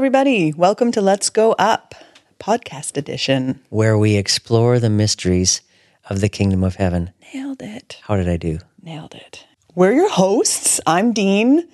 Everybody. 0.00 0.54
Welcome 0.54 0.92
to 0.92 1.02
Let's 1.02 1.28
Go 1.28 1.52
Up, 1.58 1.94
podcast 2.38 2.96
edition. 2.96 3.60
where 3.68 3.98
we 3.98 4.16
explore 4.16 4.78
the 4.78 4.88
mysteries 4.88 5.60
of 6.08 6.22
the 6.22 6.30
kingdom 6.30 6.64
of 6.64 6.76
heaven. 6.76 7.10
Nailed 7.34 7.60
it. 7.60 7.98
How 8.04 8.16
did 8.16 8.26
I 8.26 8.38
do? 8.38 8.60
Nailed 8.82 9.14
it. 9.14 9.44
We're 9.74 9.92
your 9.92 10.08
hosts. 10.10 10.80
I'm 10.86 11.12
Dean. 11.12 11.68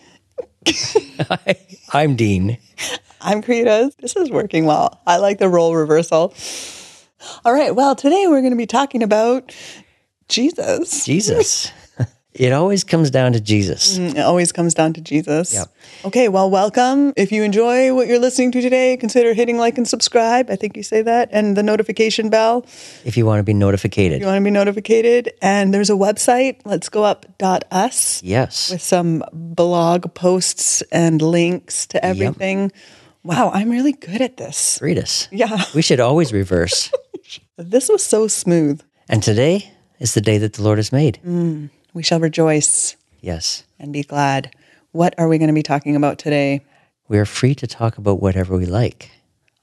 I'm 1.92 2.16
Dean. 2.16 2.58
I'm 3.20 3.42
Krita. 3.42 3.92
This 4.00 4.16
is 4.16 4.28
working 4.28 4.66
well. 4.66 5.00
I 5.06 5.18
like 5.18 5.38
the 5.38 5.48
role 5.48 5.76
reversal. 5.76 6.34
All 7.45 7.54
right. 7.54 7.76
Well, 7.76 7.95
today 7.95 8.26
we're 8.26 8.40
going 8.40 8.50
to 8.50 8.56
be 8.56 8.66
talking 8.66 9.04
about 9.04 9.54
Jesus. 10.28 11.04
Jesus. 11.04 11.70
it 12.38 12.52
always 12.52 12.84
comes 12.84 13.10
down 13.10 13.32
to 13.32 13.40
Jesus. 13.40 13.98
Mm, 13.98 14.10
it 14.16 14.20
always 14.20 14.52
comes 14.52 14.74
down 14.74 14.92
to 14.95 15.00
Jesus. 15.00 15.52
Yep. 15.54 15.68
Okay, 16.06 16.28
well, 16.28 16.50
welcome. 16.50 17.12
If 17.16 17.32
you 17.32 17.42
enjoy 17.42 17.95
what 17.95 18.06
you're 18.06 18.18
listening 18.18 18.52
to 18.52 18.60
today, 18.60 18.96
consider 18.96 19.34
hitting 19.34 19.56
like 19.59 19.78
and 19.78 19.88
subscribe. 19.88 20.50
I 20.50 20.56
think 20.56 20.76
you 20.76 20.82
say 20.82 21.02
that, 21.02 21.28
and 21.32 21.56
the 21.56 21.62
notification 21.62 22.28
bell. 22.30 22.64
If 23.04 23.16
you 23.16 23.24
want 23.26 23.40
to 23.40 23.45
be 23.45 23.54
notified. 23.54 23.96
You 23.96 24.26
want 24.26 24.38
to 24.38 24.45
be 24.45 24.50
notified. 24.50 25.32
And 25.42 25.72
there's 25.72 25.90
a 25.90 25.95
website, 25.95 26.60
let's 26.64 26.88
go 26.88 27.04
up.us, 27.04 28.22
Yes. 28.22 28.70
with 28.70 28.82
some 28.82 29.24
blog 29.32 30.12
posts 30.14 30.82
and 30.92 31.23
links 31.23 31.87
to 31.88 32.04
everything. 32.04 32.73
Wow, 33.23 33.51
I'm 33.52 33.70
really 33.70 33.92
good 33.92 34.20
at 34.20 34.37
this. 34.37 34.79
Read 34.82 34.98
us. 34.98 35.29
Yeah, 35.32 35.64
We 35.74 35.82
should 35.82 36.01
always 36.01 36.32
reverse. 36.32 36.92
this 37.57 37.88
was 37.88 38.04
so 38.04 38.29
smooth. 38.29 38.80
and 39.09 39.23
today 39.23 39.73
is 39.98 40.14
the 40.14 40.20
day 40.20 40.38
that 40.38 40.52
the 40.54 40.62
Lord 40.62 40.79
has 40.79 40.92
made. 40.92 41.18
Mm. 41.26 41.70
We 41.96 42.02
shall 42.02 42.20
rejoice 42.20 42.94
Yes. 43.22 43.64
and 43.78 43.90
be 43.90 44.02
glad. 44.02 44.54
What 44.92 45.14
are 45.16 45.28
we 45.28 45.38
going 45.38 45.48
to 45.48 45.54
be 45.54 45.62
talking 45.62 45.96
about 45.96 46.18
today? 46.18 46.60
We 47.08 47.16
are 47.18 47.24
free 47.24 47.54
to 47.54 47.66
talk 47.66 47.96
about 47.96 48.20
whatever 48.20 48.54
we 48.54 48.66
like. 48.66 49.10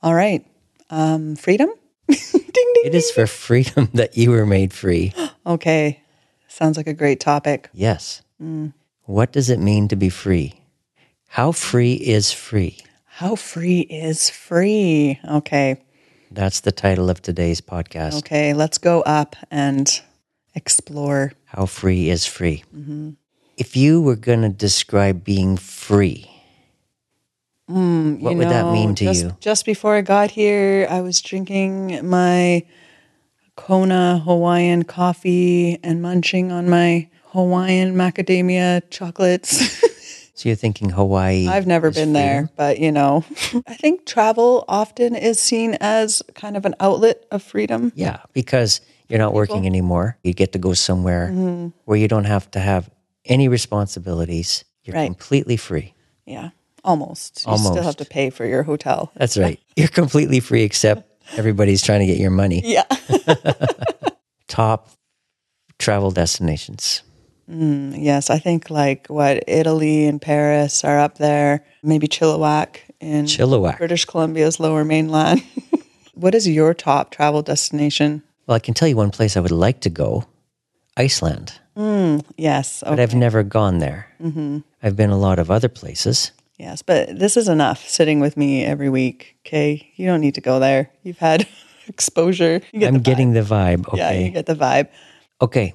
All 0.01 0.15
right. 0.15 0.43
Um, 0.89 1.35
freedom? 1.35 1.69
ding, 2.07 2.17
ding. 2.33 2.73
It 2.85 2.95
is 2.95 3.11
for 3.11 3.27
freedom 3.27 3.87
that 3.93 4.17
you 4.17 4.31
were 4.31 4.47
made 4.47 4.73
free. 4.73 5.13
Okay. 5.45 6.01
Sounds 6.47 6.77
like 6.77 6.87
a 6.87 6.93
great 6.93 7.19
topic. 7.19 7.69
Yes. 7.73 8.21
What 9.03 9.33
does 9.33 9.49
it 9.49 9.59
mean 9.59 9.89
to 9.89 9.95
be 9.97 10.07
free? 10.09 10.53
How 11.27 11.51
free 11.51 11.93
is 11.93 12.31
free? 12.31 12.77
How 13.05 13.35
free 13.35 13.81
is 13.81 14.29
free? 14.29 15.19
Okay. 15.29 15.83
That's 16.31 16.61
the 16.61 16.71
title 16.71 17.09
of 17.09 17.21
today's 17.21 17.59
podcast. 17.59 18.19
Okay. 18.19 18.53
Let's 18.53 18.77
go 18.77 19.01
up 19.01 19.35
and 19.51 20.01
explore. 20.55 21.33
How 21.53 21.67
free 21.67 22.09
is 22.09 22.25
free? 22.25 22.63
Mm-hmm. 22.75 23.11
If 23.57 23.77
you 23.77 24.01
were 24.01 24.15
going 24.15 24.41
to 24.41 24.49
describe 24.49 25.23
being 25.23 25.57
free, 25.57 26.29
mm, 27.69 28.19
what 28.19 28.31
You 28.31 28.37
would 28.37 28.49
that 28.49 28.71
mean 28.71 28.95
to 28.95 29.05
just, 29.05 29.23
you? 29.23 29.37
Just 29.39 29.65
before 29.65 29.95
I 29.95 30.01
got 30.01 30.31
here, 30.31 30.87
I 30.89 31.01
was 31.01 31.21
drinking 31.21 32.09
my 32.09 32.65
Kona 33.55 34.19
Hawaiian 34.25 34.83
coffee 34.83 35.77
and 35.83 36.01
munching 36.01 36.51
on 36.51 36.67
my 36.69 37.07
Hawaiian 37.25 37.95
macadamia 37.95 38.81
chocolates. 38.89 39.81
So 40.35 40.49
you're 40.49 40.55
thinking 40.55 40.89
Hawaii? 40.89 41.47
I've 41.47 41.67
never 41.67 41.91
been 41.91 42.11
freedom? 42.11 42.13
there, 42.13 42.49
but 42.57 42.79
you 42.79 42.91
know, 42.91 43.23
I 43.67 43.75
think 43.75 44.07
travel 44.07 44.65
often 44.67 45.15
is 45.15 45.39
seen 45.39 45.77
as 45.79 46.23
kind 46.33 46.57
of 46.57 46.65
an 46.65 46.73
outlet 46.79 47.23
of 47.29 47.43
freedom. 47.43 47.91
Yeah, 47.95 48.17
because 48.33 48.81
you're 49.07 49.19
not 49.19 49.33
working 49.33 49.65
anymore. 49.65 50.17
You 50.23 50.33
get 50.33 50.53
to 50.53 50.59
go 50.59 50.73
somewhere 50.73 51.29
mm-hmm. 51.31 51.67
where 51.85 51.97
you 51.97 52.07
don't 52.07 52.25
have 52.25 52.49
to 52.51 52.59
have 52.59 52.89
any 53.25 53.47
responsibilities. 53.47 54.65
You're 54.83 54.95
Right. 54.95 55.05
completely 55.05 55.57
free. 55.57 55.93
Yeah, 56.25 56.49
almost. 56.83 57.45
You 57.47 57.57
still 57.57 57.83
have 57.83 57.97
to 57.97 58.05
pay 58.05 58.29
for 58.29 58.45
your 58.45 58.63
hotel. 58.63 59.11
That's 59.15 59.37
right. 59.37 59.59
You're 59.75 59.87
completely 59.87 60.39
free, 60.39 60.63
except 60.63 61.09
everybody's 61.37 61.81
trying 61.81 62.01
to 62.01 62.05
get 62.05 62.17
your 62.17 62.31
money. 62.31 62.61
Yeah. 62.65 62.83
Top 64.47 64.89
travel 65.79 66.11
destinations. 66.11 67.01
Mm, 67.49 67.95
yes, 67.97 68.29
I 68.29 68.39
think 68.39 68.69
like 68.69 69.07
what 69.07 69.43
Italy 69.47 70.05
and 70.05 70.21
Paris 70.21 70.83
are 70.83 70.99
up 70.99 71.17
there. 71.17 71.65
Maybe 71.81 72.07
Chilliwack 72.07 72.77
in 72.99 73.25
Chilliwack. 73.25 73.77
British 73.77 74.05
Columbia's 74.05 74.59
lower 74.59 74.83
mainland. 74.85 75.43
what 76.13 76.35
is 76.35 76.47
your 76.47 76.73
top 76.73 77.11
travel 77.11 77.41
destination? 77.41 78.23
Well, 78.47 78.55
I 78.55 78.59
can 78.59 78.73
tell 78.73 78.87
you 78.87 78.95
one 78.97 79.11
place 79.11 79.37
I 79.37 79.39
would 79.39 79.51
like 79.51 79.79
to 79.81 79.89
go 79.89 80.25
Iceland, 80.97 81.59
Yes. 82.37 82.83
but 82.85 82.99
I've 82.99 83.15
never 83.15 83.43
gone 83.43 83.79
there. 83.79 84.07
Mm-hmm. 84.21 84.59
I've 84.83 84.95
been 84.95 85.09
a 85.09 85.17
lot 85.17 85.39
of 85.39 85.49
other 85.49 85.69
places. 85.69 86.31
Yes, 86.59 86.81
but 86.83 87.17
this 87.17 87.35
is 87.35 87.47
enough 87.49 87.87
sitting 87.89 88.19
with 88.19 88.37
me 88.37 88.63
every 88.63 88.89
week. 88.89 89.37
Okay. 89.45 89.91
You 89.95 90.05
don't 90.05 90.21
need 90.21 90.35
to 90.35 90.41
go 90.41 90.59
there. 90.59 90.91
You've 91.03 91.17
had 91.17 91.47
exposure. 91.87 92.61
You 92.71 92.79
get 92.79 92.89
I'm 92.89 92.95
the 92.95 92.99
getting 92.99 93.33
the 93.33 93.41
vibe. 93.41 93.85
Yeah, 93.93 94.07
Okay. 94.09 94.25
you 94.25 94.31
get 94.31 94.45
the 94.45 94.55
vibe. 94.55 94.89
Okay. 95.41 95.73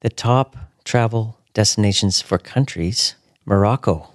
The 0.00 0.08
top 0.08 0.56
travel 0.84 1.38
destinations 1.52 2.22
for 2.22 2.38
countries 2.38 3.14
Morocco. 3.44 4.08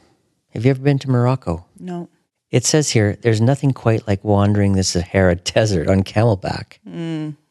Have 0.53 0.66
you 0.66 0.72
ever 0.72 0.81
been 0.81 1.00
to 1.00 1.09
Morocco? 1.09 1.66
No. 1.79 2.09
It 2.50 2.66
says 2.66 2.90
here 2.90 3.16
there's 3.22 3.40
nothing 3.40 3.72
quite 3.72 4.08
like 4.08 4.23
wandering 4.23 4.73
the 4.73 4.84
Sahara 4.84 5.35
Desert 5.53 5.88
on 5.88 6.03
camelback. 6.03 6.79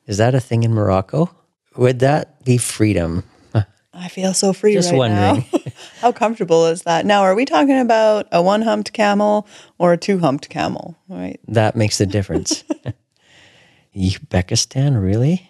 Is 0.07 0.17
that 0.19 0.35
a 0.35 0.41
thing 0.41 0.63
in 0.63 0.73
Morocco? 0.75 1.31
Would 1.77 2.01
that 2.01 2.45
be 2.45 2.59
freedom? 2.59 3.25
I 3.93 4.09
feel 4.09 4.33
so 4.33 4.53
free 4.55 4.73
Just 4.73 4.93
right 4.93 4.99
wondering. 4.99 5.45
now. 5.53 5.73
How 6.01 6.11
comfortable 6.13 6.67
is 6.67 6.83
that? 6.83 7.05
Now, 7.05 7.23
are 7.23 7.35
we 7.35 7.45
talking 7.45 7.79
about 7.79 8.27
a 8.33 8.41
one 8.43 8.63
humped 8.63 8.93
camel 8.95 9.47
or 9.79 9.93
a 9.93 9.99
two 9.99 10.19
humped 10.21 10.49
camel? 10.49 10.97
Right. 11.09 11.39
That 11.49 11.77
makes 11.77 11.99
the 11.99 12.07
difference. 12.07 12.65
Uzbekistan, 13.97 15.03
really? 15.03 15.50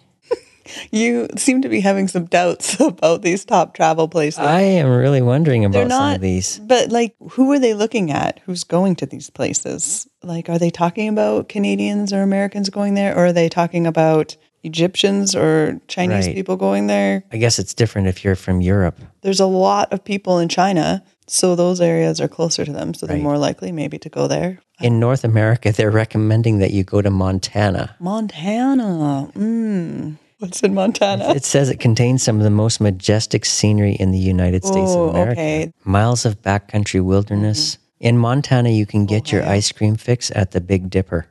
You 0.91 1.29
seem 1.37 1.63
to 1.63 1.69
be 1.69 1.81
having 1.81 2.09
some 2.09 2.25
doubts 2.27 2.79
about 2.81 3.23
these 3.23 3.45
top 3.45 3.75
travel 3.75 4.09
places. 4.09 4.39
I 4.41 4.61
am 4.61 4.89
really 4.89 5.23
wondering 5.23 5.65
about 5.65 5.73
They're 5.89 5.91
some 5.91 6.15
of 6.15 6.21
these. 6.21 6.59
but 6.61 6.91
like, 6.91 7.15
who 7.31 7.51
are 7.53 7.59
they 7.59 7.75
looking 7.75 8.11
at? 8.11 8.41
Who's 8.47 8.65
going 8.65 8.97
to 8.97 9.07
these 9.07 9.31
places? 9.31 10.09
Like, 10.23 10.49
are 10.49 10.59
they 10.59 10.71
talking 10.71 11.09
about 11.09 11.49
Canadians 11.49 12.13
or 12.13 12.23
Americans 12.23 12.69
going 12.71 12.95
there, 12.95 13.15
or 13.17 13.27
are 13.27 13.33
they 13.33 13.49
talking 13.49 13.87
about 13.87 14.37
Egyptians 14.63 15.35
or 15.35 15.81
Chinese 15.89 16.27
Right. 16.27 16.35
people 16.35 16.57
going 16.57 16.87
there? 16.87 17.25
I 17.33 17.39
guess 17.39 17.59
it's 17.59 17.73
different 17.73 18.09
if 18.09 18.23
you're 18.25 18.37
from 18.37 18.61
Europe. 18.61 18.99
There's 19.23 19.41
a 19.41 19.47
lot 19.47 19.91
of 19.93 20.05
people 20.05 20.39
in 20.39 20.49
China, 20.51 21.03
so 21.27 21.57
those 21.57 21.81
areas 21.81 22.21
are 22.21 22.29
closer 22.29 22.67
to 22.67 22.73
them, 22.73 22.93
so 22.93 23.07
they're 23.07 23.17
Right. 23.17 23.23
more 23.23 23.39
likely 23.39 23.73
maybe 23.73 23.99
to 23.99 24.09
go 24.11 24.27
there. 24.29 24.59
In 24.83 25.01
North 25.01 25.25
America, 25.25 25.73
they're 25.73 25.91
recommending 25.91 26.59
that 26.59 26.73
you 26.73 26.85
go 26.85 27.01
to 27.01 27.11
Montana. 27.11 27.97
Montana. 28.01 29.31
Mm. 29.35 30.17
What's 30.41 30.63
in 30.63 30.75
Montana? 30.75 31.31
It 31.35 31.45
says 31.45 31.69
it 31.69 31.81
contains 31.81 32.23
some 32.23 32.39
of 32.39 32.43
the 32.43 32.51
most 32.51 32.81
majestic 32.81 33.45
scenery 33.45 33.93
in 33.93 34.11
the 34.11 34.19
United 34.19 34.65
States 34.65 34.91
Oh, 34.93 35.05
of 35.05 35.11
America. 35.15 35.33
okay. 35.41 35.73
Miles 35.85 36.25
of 36.25 36.41
backcountry 36.43 37.03
wilderness. 37.05 37.77
Mm-hmm. 37.77 38.07
In 38.07 38.19
Montana, 38.19 38.71
you 38.71 38.87
can 38.87 39.05
get 39.05 39.33
oh, 39.33 39.37
your 39.37 39.47
ice 39.47 39.71
cream 39.71 39.97
fix 39.97 40.31
at 40.35 40.53
the 40.53 40.61
Big 40.63 40.89
Dipper. 40.89 41.27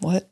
What? 0.00 0.28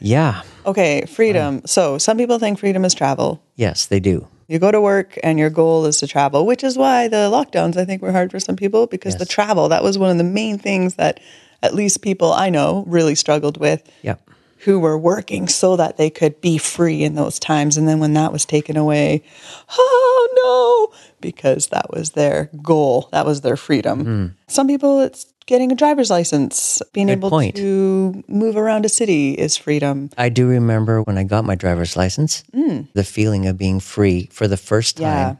Yeah, 0.00 0.42
Okay, 0.66 1.04
freedom. 1.06 1.62
So 1.64 1.96
some 1.98 2.16
people 2.18 2.40
think 2.40 2.58
freedom 2.58 2.84
is 2.84 2.92
travel. 2.94 3.40
yes, 3.54 3.86
they 3.86 4.00
do. 4.00 4.26
You 4.48 4.58
go 4.58 4.72
to 4.72 4.80
work 4.80 5.16
and 5.22 5.38
your 5.38 5.48
goal 5.48 5.86
is 5.86 5.98
to 6.00 6.08
travel, 6.08 6.44
which 6.44 6.64
is 6.64 6.76
why 6.76 7.06
the 7.08 7.30
lockdowns 7.30 7.76
I 7.76 7.84
think 7.84 8.02
were 8.02 8.10
hard 8.12 8.30
for 8.32 8.40
some 8.40 8.56
people 8.56 8.86
because 8.88 9.16
the 9.16 9.24
travel 9.24 9.68
that 9.68 9.82
was 9.84 9.96
one 9.98 10.10
of 10.10 10.18
the 10.18 10.24
main 10.24 10.58
things 10.58 10.96
that 10.96 11.20
at 11.62 11.74
least 11.74 12.02
people 12.02 12.32
I 12.32 12.50
know 12.50 12.84
really 12.88 13.14
struggled 13.14 13.56
with 13.58 13.88
Yep. 14.02 14.20
Who 14.64 14.78
were 14.78 14.96
working 14.98 15.48
so 15.48 15.76
that 15.76 15.96
they 15.96 16.08
could 16.10 16.40
be 16.40 16.56
free 16.58 17.02
in 17.02 17.14
those 17.14 17.38
times 17.38 17.76
and 17.76 17.88
then 17.88 17.98
when 18.00 18.14
that 18.14 18.32
was 18.32 18.44
taken 18.44 18.76
away, 18.76 19.22
oh 19.70 20.90
no, 20.92 20.98
because 21.20 21.68
that 21.68 21.90
was 21.90 22.10
their 22.10 22.48
goal, 22.62 23.08
that 23.12 23.26
was 23.26 23.40
their 23.40 23.56
freedom. 23.56 24.04
Hmm. 24.04 24.26
Some 24.48 24.66
people 24.68 25.00
it's 25.00 25.26
getting 25.46 25.72
a 25.72 25.74
driver's 25.74 26.10
license, 26.10 26.80
being 26.92 27.08
Good 27.08 27.14
able 27.18 27.30
point. 27.30 27.56
to 27.56 28.22
move 28.28 28.56
around 28.56 28.84
a 28.84 28.88
city 28.88 29.32
is 29.32 29.56
freedom. 29.56 30.08
I 30.16 30.28
do 30.28 30.46
remember 30.46 31.02
when 31.02 31.18
I 31.18 31.24
got 31.24 31.44
my 31.44 31.56
driver's 31.56 31.96
license, 31.96 32.44
hmm. 32.54 32.82
the 32.94 33.04
feeling 33.04 33.46
of 33.46 33.58
being 33.58 33.80
free 33.80 34.28
for 34.30 34.46
the 34.46 34.56
first 34.56 34.98
time, 34.98 35.04
Yeah. 35.04 35.34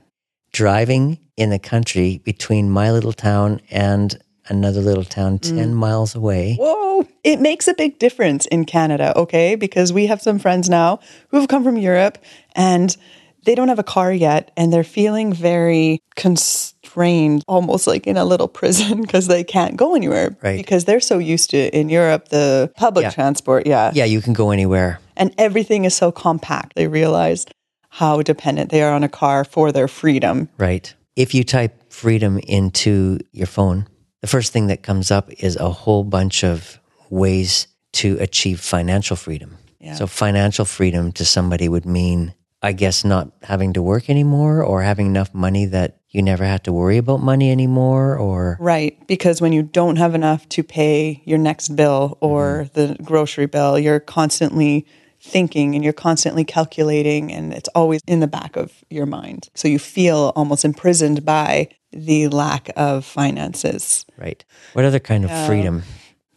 driving 0.53 1.19
in 1.37 1.51
the 1.51 1.59
country 1.61 2.19
between 2.25 2.69
my 2.71 2.91
little 2.91 3.13
town 3.13 3.61
and 3.71 4.19
another 4.49 4.81
little 4.81 5.05
town 5.05 5.39
mm. 5.39 5.57
10 5.57 5.75
miles 5.75 6.15
away. 6.15 6.57
Whoa. 6.59 7.07
It 7.25 7.41
makes 7.41 7.69
a 7.69 7.75
big 7.75 7.99
difference 7.99 8.47
in 8.47 8.65
Canada, 8.65 9.17
okay? 9.17 9.55
Because 9.55 9.93
we 9.93 10.07
have 10.07 10.21
some 10.21 10.39
friends 10.39 10.69
now 10.69 11.01
who 11.29 11.39
have 11.39 11.49
come 11.49 11.65
from 11.65 11.77
Europe 11.77 12.19
and 12.55 12.97
they 13.45 13.55
don't 13.55 13.69
have 13.69 13.79
a 13.79 13.85
car 13.85 14.13
yet 14.13 14.53
and 14.57 14.73
they're 14.73 14.85
feeling 14.85 15.33
very 15.33 16.01
constrained, 16.17 17.43
almost 17.49 17.87
like 17.87 18.07
in 18.07 18.17
a 18.17 18.25
little 18.25 18.49
prison 18.61 19.01
because 19.03 19.27
they 19.27 19.45
can't 19.45 19.77
go 19.77 19.95
anywhere. 19.95 20.37
Right. 20.43 20.57
Because 20.57 20.85
they're 20.85 21.01
so 21.01 21.19
used 21.19 21.51
to 21.51 21.77
in 21.77 21.89
Europe 21.89 22.29
the 22.29 22.73
public 22.77 23.05
Yeah. 23.05 23.11
transport, 23.11 23.67
yeah. 23.67 23.91
Yeah, 23.95 24.05
you 24.05 24.21
can 24.21 24.33
go 24.33 24.51
anywhere. 24.51 25.01
And 25.17 25.35
everything 25.39 25.85
is 25.85 25.95
so 25.95 26.13
compact. 26.13 26.75
They 26.75 26.87
realize 26.87 27.47
how 27.91 28.23
dependent 28.23 28.71
they 28.71 28.83
are 28.83 28.93
on 28.93 29.05
a 29.05 29.09
car 29.09 29.45
for 29.45 29.71
their 29.71 29.87
freedom. 29.87 30.49
Right. 30.57 30.95
If 31.15 31.35
you 31.35 31.45
type 31.45 31.93
freedom 31.93 32.39
into 32.39 33.19
your 33.33 33.47
phone, 33.47 33.87
the 34.23 34.29
first 34.29 34.53
thing 34.53 34.69
that 34.69 34.83
comes 34.83 35.11
up 35.11 35.31
is 35.31 35.57
a 35.57 35.69
whole 35.69 36.05
bunch 36.05 36.43
of 36.43 36.81
ways 37.11 37.67
to 37.93 38.17
achieve 38.21 38.61
financial 38.61 39.17
freedom. 39.17 39.59
Yeah. 39.81 39.95
So, 39.95 40.07
financial 40.07 40.65
freedom 40.65 41.13
to 41.13 41.25
somebody 41.25 41.69
would 41.69 41.85
mean, 41.85 42.33
I 42.63 42.73
guess, 42.73 43.05
not 43.05 43.33
having 43.43 43.73
to 43.75 43.83
work 43.83 44.09
anymore 44.09 44.63
or 44.63 44.83
having 44.83 45.07
enough 45.07 45.35
money 45.35 45.67
that 45.67 45.99
you 46.09 46.23
never 46.23 46.45
have 46.45 46.63
to 46.63 46.73
worry 46.73 46.99
about 46.99 47.21
money 47.21 47.51
anymore 47.51 48.17
or. 48.17 48.57
Right. 48.61 48.97
Because 49.09 49.41
when 49.41 49.53
you 49.53 49.63
don't 49.63 49.97
have 49.97 50.15
enough 50.15 50.49
to 50.51 50.63
pay 50.63 51.21
your 51.25 51.39
next 51.39 51.71
bill 51.71 52.17
or 52.21 52.69
mm-hmm. 52.75 52.81
the 52.81 53.03
grocery 53.03 53.47
bill, 53.47 53.79
you're 53.79 54.01
constantly 54.01 54.87
thinking 55.21 55.75
and 55.75 55.83
you're 55.83 55.93
constantly 55.93 56.45
calculating, 56.45 57.33
and 57.33 57.53
it's 57.53 57.69
always 57.75 58.01
in 58.07 58.21
the 58.21 58.27
back 58.27 58.57
of 58.57 58.85
your 58.89 59.07
mind. 59.07 59.49
So 59.55 59.69
you 59.69 59.79
feel 59.79 60.33
almost 60.37 60.65
imprisoned 60.65 61.25
by 61.25 61.69
the 61.93 62.29
lack 62.29 62.71
of 62.77 63.05
finances. 63.05 64.05
Right. 64.17 64.45
What 64.73 64.85
other 64.85 65.01
kind 65.01 65.25
of 65.25 65.47
freedom? 65.47 65.83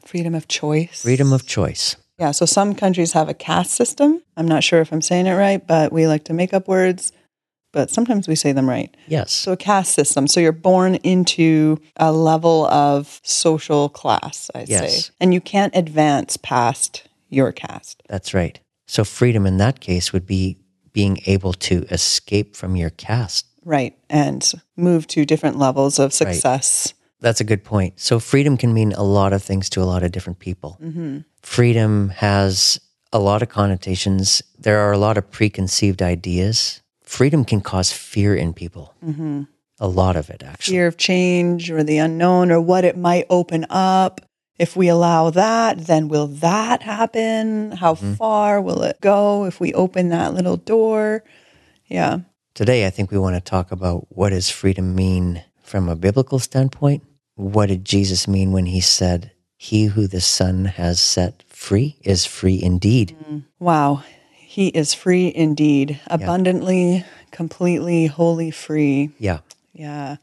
Freedom 0.03 0.35
of 0.35 0.47
choice. 0.47 1.01
Freedom 1.01 1.33
of 1.33 1.45
choice. 1.45 1.95
Yeah. 2.19 2.31
So 2.31 2.45
some 2.45 2.75
countries 2.75 3.13
have 3.13 3.27
a 3.27 3.33
caste 3.33 3.71
system. 3.71 4.21
I'm 4.37 4.47
not 4.47 4.63
sure 4.63 4.81
if 4.81 4.91
I'm 4.93 5.01
saying 5.01 5.27
it 5.27 5.33
right, 5.33 5.65
but 5.65 5.91
we 5.91 6.07
like 6.07 6.23
to 6.25 6.33
make 6.33 6.53
up 6.53 6.67
words, 6.67 7.11
but 7.73 7.89
sometimes 7.89 8.27
we 8.27 8.35
say 8.35 8.51
them 8.53 8.69
right. 8.69 8.95
Yes. 9.07 9.31
So 9.31 9.53
a 9.53 9.57
caste 9.57 9.93
system. 9.93 10.27
So 10.27 10.39
you're 10.39 10.51
born 10.51 10.95
into 10.95 11.79
a 11.97 12.11
level 12.11 12.67
of 12.67 13.19
social 13.23 13.89
class, 13.89 14.49
I'd 14.55 14.69
Yes. 14.69 15.07
say. 15.07 15.11
And 15.19 15.33
you 15.33 15.41
can't 15.41 15.75
advance 15.75 16.37
past 16.37 17.03
your 17.29 17.51
caste. 17.51 18.01
That's 18.07 18.33
right. 18.33 18.59
So, 18.87 19.03
freedom 19.03 19.47
in 19.47 19.57
that 19.57 19.79
case 19.79 20.13
would 20.13 20.27
be 20.27 20.57
being 20.93 21.19
able 21.25 21.53
to 21.53 21.83
escape 21.89 22.55
from 22.55 22.75
your 22.75 22.91
caste. 22.91 23.47
Right. 23.65 23.97
And 24.09 24.49
move 24.77 25.07
to 25.07 25.25
different 25.25 25.57
levels 25.57 25.99
of 25.99 26.13
success. 26.13 26.93
That's 27.19 27.41
a 27.41 27.43
good 27.43 27.63
point. 27.63 27.99
So, 27.99 28.19
freedom 28.19 28.55
can 28.55 28.73
mean 28.73 28.93
a 28.93 29.03
lot 29.03 29.33
of 29.33 29.41
things 29.41 29.69
to 29.71 29.81
a 29.81 29.83
lot 29.83 30.03
of 30.03 30.11
different 30.11 30.39
people. 30.39 30.77
Mm-hmm. 30.81 31.19
Freedom 31.41 32.09
has 32.09 32.79
a 33.11 33.19
lot 33.19 33.41
of 33.41 33.49
connotations. 33.49 34.43
There 34.59 34.79
are 34.79 34.91
a 34.91 34.97
lot 34.97 35.17
of 35.17 35.31
preconceived 35.31 36.01
ideas. 36.01 36.81
Freedom 37.01 37.43
can 37.43 37.61
cause 37.61 37.91
fear 37.91 38.35
in 38.35 38.53
people. 38.53 38.93
Mm-hmm. 39.03 39.43
A 39.79 39.87
lot 39.87 40.15
of 40.15 40.29
it, 40.29 40.43
actually. 40.43 40.75
Fear 40.75 40.87
of 40.87 40.97
change 40.97 41.71
or 41.71 41.83
the 41.83 41.97
unknown 41.97 42.51
or 42.51 42.61
what 42.61 42.85
it 42.85 42.97
might 42.97 43.25
open 43.29 43.65
up. 43.69 44.21
If 44.57 44.75
we 44.75 44.87
allow 44.87 45.31
that, 45.31 45.79
then 45.79 46.07
will 46.07 46.27
that 46.27 46.81
happen? 46.83 47.71
How 47.71 47.95
mm-hmm. 47.95 48.13
far 48.13 48.61
will 48.61 48.83
it 48.83 49.01
go 49.01 49.45
if 49.45 49.59
we 49.59 49.73
open 49.73 50.09
that 50.09 50.33
little 50.33 50.57
door? 50.57 51.23
Yeah. 51.87 52.19
Today, 52.55 52.87
I 52.87 52.89
think 52.89 53.11
we 53.11 53.17
want 53.17 53.35
to 53.35 53.41
talk 53.41 53.73
about 53.73 54.07
what 54.07 54.29
does 54.29 54.49
freedom 54.49 54.95
mean 54.95 55.43
from 55.61 55.89
a 55.89 55.95
biblical 55.95 56.39
standpoint? 56.39 57.03
What 57.35 57.65
did 57.65 57.83
Jesus 57.83 58.29
mean 58.29 58.53
when 58.53 58.65
he 58.67 58.79
said, 58.79 59.33
He 59.57 59.87
who 59.87 60.07
the 60.07 60.21
Son 60.21 60.63
has 60.63 61.01
set 61.01 61.43
free 61.49 61.97
is 62.01 62.25
free 62.25 62.63
indeed? 62.63 63.13
Mm, 63.29 63.43
wow. 63.59 64.05
He 64.31 64.69
is 64.69 64.93
free 64.93 65.33
indeed, 65.35 65.99
abundantly, 66.07 67.03
completely, 67.29 68.05
wholly 68.05 68.51
free. 68.51 69.09
Yeah. 69.19 69.39
Yeah. 69.73 70.15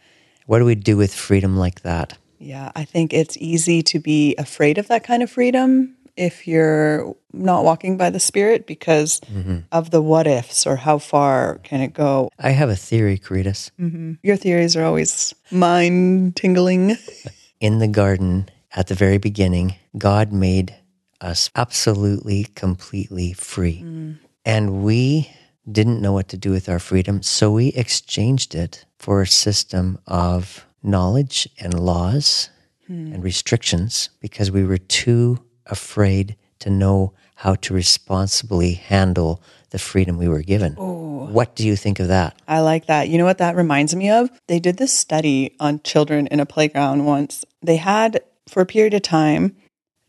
What 0.46 0.60
do 0.60 0.64
we 0.64 0.74
do 0.74 0.96
with 0.96 1.14
freedom 1.14 1.58
like 1.58 1.82
that? 1.82 2.16
Yeah. 2.38 2.72
I 2.74 2.84
think 2.84 3.12
it's 3.12 3.36
easy 3.36 3.82
to 3.82 3.98
be 3.98 4.34
afraid 4.36 4.78
of 4.78 4.88
that 4.88 5.04
kind 5.04 5.22
of 5.22 5.30
freedom 5.30 5.96
if 6.16 6.46
you're 6.46 7.14
not 7.32 7.64
walking 7.64 7.96
by 7.96 8.10
the 8.10 8.20
Spirit 8.20 8.66
because 8.66 9.20
mm-hmm. 9.20 9.60
of 9.70 9.90
the 9.90 10.02
what 10.02 10.26
ifs 10.26 10.66
or 10.66 10.76
how 10.76 10.98
far 10.98 11.58
can 11.58 11.80
it 11.80 11.94
go. 11.94 12.30
I 12.38 12.50
have 12.50 12.68
a 12.68 12.76
theory, 12.76 13.18
Karitas. 13.18 13.70
Mm-hmm. 13.80 14.14
Your 14.22 14.36
theories 14.36 14.76
are 14.76 14.84
always 14.84 15.34
mind 15.50 16.36
tingling. 16.36 16.96
In 17.60 17.78
the 17.78 17.88
garden, 17.88 18.48
at 18.74 18.88
the 18.88 18.94
very 18.94 19.18
beginning, 19.18 19.76
God 19.96 20.32
made 20.32 20.74
us 21.20 21.50
absolutely, 21.54 22.44
completely 22.56 23.32
free. 23.32 23.82
Mm. 23.82 24.18
And 24.44 24.82
we 24.82 25.30
didn't 25.70 26.00
know 26.00 26.12
what 26.12 26.28
to 26.28 26.36
do 26.36 26.50
with 26.50 26.68
our 26.68 26.80
freedom, 26.80 27.22
so 27.22 27.52
we 27.52 27.68
exchanged 27.68 28.54
it 28.54 28.84
for 28.98 29.22
a 29.22 29.26
system 29.26 29.98
of 30.06 30.66
knowledge 30.82 31.48
and 31.58 31.78
laws 31.78 32.50
hmm. 32.88 33.12
and 33.12 33.22
restrictions 33.22 34.10
because 34.20 34.50
we 34.50 34.64
were 34.64 34.78
too 34.78 35.38
afraid 35.66 36.36
to 36.60 36.70
know 36.70 37.12
how 37.36 37.54
to 37.56 37.74
responsibly 37.74 38.74
handle 38.74 39.42
the 39.70 39.78
freedom 39.78 40.18
we 40.18 40.28
were 40.28 40.42
given. 40.42 40.74
What 40.74 41.56
do 41.56 41.66
you 41.66 41.76
think 41.76 41.98
of 41.98 42.08
that? 42.08 42.36
I 42.46 42.60
like 42.60 42.86
that. 42.86 43.08
You 43.08 43.18
know 43.18 43.24
what 43.24 43.38
that 43.38 43.56
reminds 43.56 43.96
me 43.96 44.10
of? 44.10 44.30
They 44.46 44.60
did 44.60 44.76
this 44.76 44.92
study 44.92 45.56
on 45.58 45.80
children 45.82 46.26
in 46.26 46.40
a 46.40 46.46
playground 46.46 47.06
once. 47.06 47.44
They 47.62 47.76
had, 47.76 48.20
for 48.48 48.60
a 48.60 48.66
period 48.66 48.94
of 48.94 49.02
time, 49.02 49.56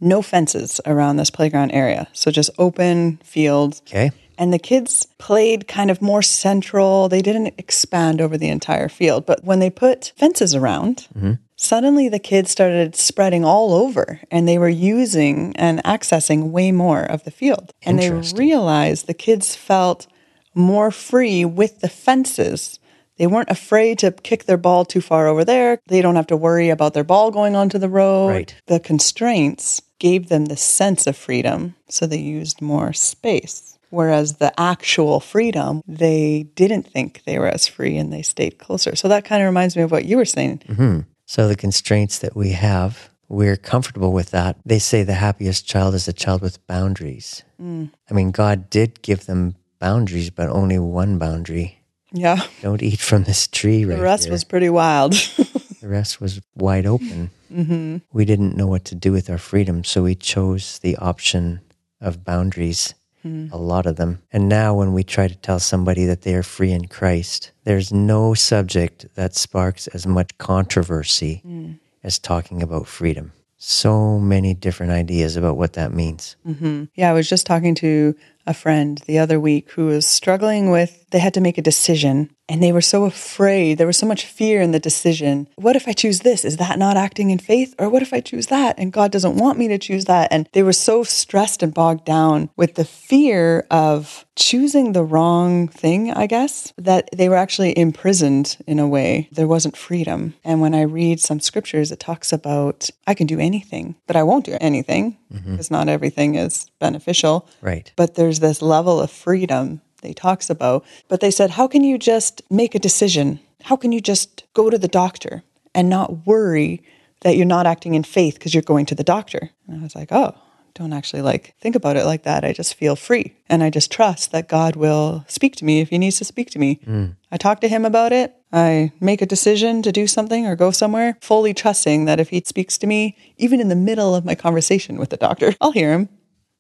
no 0.02 0.22
fences 0.22 0.82
around 0.86 1.16
this 1.16 1.30
playground 1.30 1.72
area. 1.72 2.08
So 2.14 2.30
just 2.30 2.50
open 2.58 3.18
fields. 3.24 3.82
Okay. 3.88 4.12
And 4.38 4.52
the 4.52 4.60
kids 4.60 5.08
played 5.18 5.68
kind 5.68 5.90
of 5.90 6.02
more 6.02 6.22
central. 6.22 7.08
They 7.08 7.22
didn't 7.22 7.54
expand 7.58 8.20
over 8.20 8.38
the 8.38 8.50
entire 8.50 8.90
field. 8.90 9.26
But 9.26 9.44
when 9.44 9.60
they 9.60 9.70
put 9.70 10.12
fences 10.18 10.54
around, 10.54 11.08
mm-hmm. 11.16 11.34
Suddenly 11.64 12.10
the 12.10 12.20
kids 12.20 12.52
started 12.52 12.96
spreading 12.96 13.46
all 13.46 13.74
over 13.74 14.20
and 14.30 14.48
they 14.48 14.58
were 14.58 14.70
using 14.70 15.56
and 15.56 15.84
accessing 15.84 16.52
way 16.52 16.72
more 16.72 17.04
of 17.04 17.24
the 17.24 17.32
field. 17.32 17.72
And 17.82 18.00
they 18.00 18.12
realized 18.36 19.08
the 19.08 19.14
kids 19.14 19.56
felt 19.56 20.08
more 20.54 20.92
free 20.92 21.46
with 21.46 21.80
the 21.80 21.90
fences. 21.90 22.80
They 23.18 23.28
weren't 23.28 23.50
afraid 23.50 24.00
to 24.00 24.12
kick 24.12 24.44
their 24.44 24.58
ball 24.58 24.86
too 24.86 25.02
far 25.02 25.28
over 25.28 25.46
there. 25.46 25.80
They 25.88 26.02
don't 26.02 26.16
have 26.16 26.28
to 26.28 26.38
worry 26.38 26.70
about 26.70 26.94
their 26.94 27.04
ball 27.04 27.32
going 27.32 27.56
onto 27.56 27.78
the 27.78 27.90
road. 27.90 28.28
Right. 28.28 28.56
The 28.68 28.80
constraints 28.80 29.82
gave 30.00 30.30
them 30.30 30.46
the 30.46 30.58
sense 30.58 31.08
of 31.08 31.16
freedom, 31.16 31.76
so 31.88 32.06
they 32.06 32.18
used 32.18 32.62
more 32.62 32.92
space. 32.92 33.78
Whereas 33.90 34.38
the 34.38 34.60
actual 34.60 35.20
freedom, 35.20 35.84
they 35.88 36.48
didn't 36.56 36.88
think 36.88 37.24
they 37.26 37.38
were 37.38 37.48
as 37.48 37.68
free 37.68 37.96
and 37.96 38.12
they 38.12 38.24
stayed 38.24 38.58
closer. 38.58 38.96
So 38.96 39.08
that 39.08 39.24
kind 39.24 39.44
of 39.44 39.46
reminds 39.46 39.78
me 39.78 39.84
of 39.84 39.92
what 39.92 40.06
you 40.06 40.18
were 40.18 40.26
saying. 40.26 40.64
Mm-hmm. 40.68 41.02
So 41.34 41.48
the 41.48 41.56
constraints 41.56 42.20
that 42.20 42.36
we 42.36 42.52
have, 42.52 43.10
we're 43.28 43.58
comfortable 43.58 44.14
with 44.14 44.30
that. 44.30 44.56
They 44.64 44.78
say 44.78 45.02
the 45.02 45.16
happiest 45.16 45.66
child 45.66 45.96
is 45.96 46.08
a 46.08 46.14
child 46.14 46.44
with 46.44 46.64
boundaries. 46.68 47.42
Mm. 47.60 47.90
I 48.08 48.14
mean, 48.14 48.30
God 48.30 48.70
did 48.70 49.02
give 49.02 49.26
them 49.26 49.56
boundaries, 49.80 50.30
but 50.30 50.48
only 50.50 50.78
one 50.78 51.18
boundary. 51.18 51.80
Yeah. 52.12 52.46
Don't 52.62 52.84
eat 52.84 53.00
from 53.00 53.24
this 53.24 53.48
tree 53.48 53.84
right 53.84 53.98
The 53.98 54.04
rest 54.04 54.26
here. 54.26 54.32
was 54.32 54.44
pretty 54.44 54.70
wild. 54.70 55.14
the 55.82 55.88
rest 55.88 56.22
was 56.22 56.40
wide 56.54 56.86
open. 56.86 57.32
Mm-hmm. 57.52 57.98
We 58.14 58.26
didn't 58.26 58.56
know 58.56 58.68
what 58.68 58.86
to 58.86 58.96
do 58.96 59.12
with 59.12 59.28
our 59.28 59.40
freedom, 59.40 59.84
so 59.84 60.04
we 60.04 60.14
chose 60.14 60.78
the 60.78 60.98
option 60.98 61.62
of 62.00 62.24
boundaries. 62.24 62.94
A 63.26 63.58
lot 63.58 63.86
of 63.86 63.96
them. 63.96 64.22
And 64.32 64.50
now, 64.50 64.74
when 64.74 64.94
we 64.94 65.04
try 65.04 65.28
to 65.28 65.36
tell 65.36 65.60
somebody 65.60 66.06
that 66.06 66.22
they 66.22 66.36
are 66.36 66.44
free 66.44 66.72
in 66.72 66.88
Christ, 66.88 67.52
there's 67.64 67.94
no 67.94 68.34
subject 68.34 69.08
that 69.16 69.36
sparks 69.36 69.88
as 69.88 70.06
much 70.06 70.38
controversy 70.38 71.42
mm. 71.46 71.80
as 72.04 72.20
talking 72.20 72.62
about 72.62 72.88
freedom. 72.88 73.32
So 73.58 74.20
many 74.20 74.54
different 74.54 74.92
ideas 74.92 75.38
about 75.38 75.56
what 75.56 75.74
that 75.74 75.94
means. 75.94 76.36
Mm-hmm. 76.46 76.86
Yeah, 76.96 77.10
I 77.10 77.14
was 77.14 77.30
just 77.30 77.46
talking 77.46 77.76
to 77.76 78.14
a 78.46 78.54
friend 78.54 79.02
the 79.06 79.20
other 79.20 79.40
week 79.40 79.72
who 79.72 79.86
was 79.88 80.06
struggling 80.06 80.72
with, 80.72 81.06
they 81.12 81.20
had 81.20 81.34
to 81.36 81.42
make 81.42 81.58
a 81.58 81.62
decision 81.62 82.30
and 82.50 82.62
they 82.62 82.74
were 82.74 82.82
so 82.82 83.06
afraid. 83.06 83.78
There 83.78 83.88
was 83.88 83.98
so 83.98 84.06
much 84.06 84.26
fear 84.26 84.62
in 84.62 84.72
the 84.72 84.80
decision. 84.80 85.48
What 85.56 85.76
if 85.76 85.88
I 85.88 85.94
choose 85.94 86.20
this? 86.20 86.44
Is 86.44 86.58
that 86.58 86.78
not 86.78 86.98
acting 86.98 87.32
in 87.32 87.40
faith? 87.40 87.74
Or 87.80 87.90
what 87.90 88.02
if 88.02 88.14
I 88.14 88.20
choose 88.20 88.48
that 88.48 88.76
and 88.78 88.92
God 88.92 89.12
doesn't 89.12 89.38
want 89.38 89.58
me 89.58 89.68
to 89.70 89.78
choose 89.78 90.06
that? 90.06 90.28
And 90.32 90.50
they 90.52 90.64
were 90.64 90.74
so 90.74 91.04
stressed 91.04 91.64
and 91.64 91.74
bogged 91.74 92.06
down 92.06 92.50
with 92.58 92.76
the 92.76 92.86
fear 92.86 93.66
of 93.72 94.26
choosing 94.36 94.92
the 94.92 95.04
wrong 95.04 95.68
thing, 95.68 96.12
I 96.12 96.28
guess, 96.28 96.74
that 96.78 97.10
they 97.14 97.30
were 97.30 97.36
actually 97.36 97.78
imprisoned 97.78 98.58
in 98.68 98.80
a 98.80 98.88
way. 98.88 99.30
There 99.32 99.48
wasn't 99.48 99.78
freedom. 99.78 100.34
And 100.44 100.60
when 100.60 100.74
I 100.74 100.82
read 100.82 101.20
some 101.20 101.40
scriptures, 101.40 101.92
it 101.92 102.00
talks 102.00 102.34
about 102.34 102.90
I 103.08 103.14
can 103.14 103.28
do 103.28 103.40
anything, 103.40 103.96
but 104.08 104.16
I 104.16 104.24
won't 104.24 104.46
do 104.46 104.58
anything 104.60 105.18
mm-hmm. 105.32 105.52
because 105.52 105.72
not 105.72 105.88
everything 105.88 106.36
is 106.36 106.70
beneficial. 106.80 107.48
Right. 107.62 107.92
But 107.96 108.16
there's 108.16 108.33
this 108.40 108.62
level 108.62 109.00
of 109.00 109.12
freedom 109.12 109.82
they 110.04 110.14
talks 110.14 110.50
about. 110.50 110.86
But 111.08 111.22
they 111.22 111.32
said, 111.32 111.52
how 111.52 111.68
can 111.68 111.84
you 111.84 111.98
just 111.98 112.42
make 112.52 112.76
a 112.76 112.80
decision? 112.80 113.40
How 113.64 113.76
can 113.76 113.92
you 113.92 114.02
just 114.02 114.44
go 114.54 114.70
to 114.70 114.78
the 114.78 114.88
doctor 114.88 115.44
and 115.74 115.90
not 115.90 116.28
worry 116.28 116.84
that 117.22 117.36
you're 117.36 117.46
not 117.46 117.66
acting 117.66 117.96
in 117.96 118.04
faith 118.04 118.36
because 118.36 118.54
you're 118.54 118.62
going 118.62 118.86
to 118.88 118.96
the 118.96 119.04
doctor? 119.04 119.50
And 119.68 119.80
I 119.80 119.84
was 119.84 119.96
like, 119.96 120.12
oh, 120.12 120.36
don't 120.76 120.94
actually 120.94 121.22
like 121.22 121.56
think 121.60 121.76
about 121.76 121.98
it 121.98 122.06
like 122.06 122.24
that. 122.24 122.44
I 122.44 122.52
just 122.52 122.76
feel 122.76 122.96
free 122.96 123.36
and 123.48 123.64
I 123.64 123.70
just 123.70 123.92
trust 123.92 124.32
that 124.32 124.50
God 124.50 124.76
will 124.76 125.24
speak 125.28 125.56
to 125.58 125.66
me 125.66 125.82
if 125.82 125.90
he 125.90 125.98
needs 125.98 126.18
to 126.18 126.26
speak 126.26 126.50
to 126.52 126.60
me. 126.60 126.80
Mm. 126.86 127.16
I 127.32 127.38
talk 127.38 127.62
to 127.62 127.68
him 127.68 127.86
about 127.86 128.12
it. 128.12 128.36
I 128.52 128.92
make 129.00 129.22
a 129.22 129.28
decision 129.28 129.82
to 129.84 129.92
do 129.92 130.08
something 130.08 130.46
or 130.46 130.56
go 130.56 130.72
somewhere, 130.72 131.18
fully 131.22 131.54
trusting 131.54 132.06
that 132.06 132.20
if 132.20 132.30
he 132.30 132.42
speaks 132.46 132.78
to 132.80 132.88
me, 132.88 133.16
even 133.38 133.60
in 133.60 133.70
the 133.70 133.76
middle 133.76 134.16
of 134.16 134.26
my 134.26 134.36
conversation 134.36 134.98
with 134.98 135.10
the 135.10 135.18
doctor, 135.18 135.54
I'll 135.62 135.72
hear 135.72 135.92
him 135.92 136.10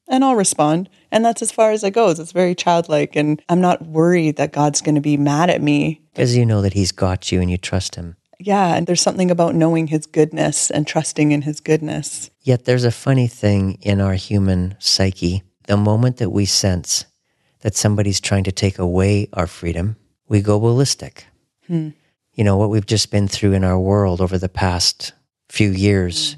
and 0.07 0.23
I'll 0.23 0.35
respond. 0.35 0.89
And 1.11 1.23
that's 1.23 1.41
as 1.41 1.51
far 1.51 1.71
as 1.71 1.83
it 1.83 1.91
goes. 1.91 2.19
It's 2.19 2.31
very 2.31 2.55
childlike. 2.55 3.15
And 3.15 3.41
I'm 3.49 3.61
not 3.61 3.85
worried 3.85 4.37
that 4.37 4.51
God's 4.51 4.81
going 4.81 4.95
to 4.95 5.01
be 5.01 5.17
mad 5.17 5.49
at 5.49 5.61
me. 5.61 6.01
Because 6.13 6.35
you 6.35 6.45
know 6.45 6.61
that 6.61 6.73
He's 6.73 6.91
got 6.91 7.31
you 7.31 7.41
and 7.41 7.49
you 7.49 7.57
trust 7.57 7.95
Him. 7.95 8.15
Yeah, 8.45 8.75
and 8.75 8.87
there's 8.87 9.01
something 9.01 9.31
about 9.31 9.55
knowing 9.55 9.87
his 9.87 10.05
goodness 10.05 10.69
and 10.69 10.85
trusting 10.85 11.31
in 11.31 11.43
his 11.43 11.61
goodness. 11.61 12.29
Yet 12.41 12.65
there's 12.65 12.83
a 12.83 12.91
funny 12.91 13.27
thing 13.27 13.77
in 13.81 14.01
our 14.01 14.15
human 14.15 14.75
psyche. 14.79 15.43
The 15.67 15.77
moment 15.77 16.17
that 16.17 16.29
we 16.29 16.45
sense 16.45 17.05
that 17.61 17.75
somebody's 17.75 18.19
trying 18.19 18.43
to 18.43 18.51
take 18.51 18.79
away 18.79 19.29
our 19.31 19.47
freedom, 19.47 19.95
we 20.27 20.41
go 20.41 20.59
ballistic. 20.59 21.25
Hmm. 21.67 21.89
You 22.33 22.43
know, 22.43 22.57
what 22.57 22.69
we've 22.69 22.85
just 22.85 23.11
been 23.11 23.29
through 23.29 23.53
in 23.53 23.63
our 23.63 23.79
world 23.79 24.19
over 24.19 24.37
the 24.37 24.49
past 24.49 25.13
few 25.47 25.69
years. 25.69 26.35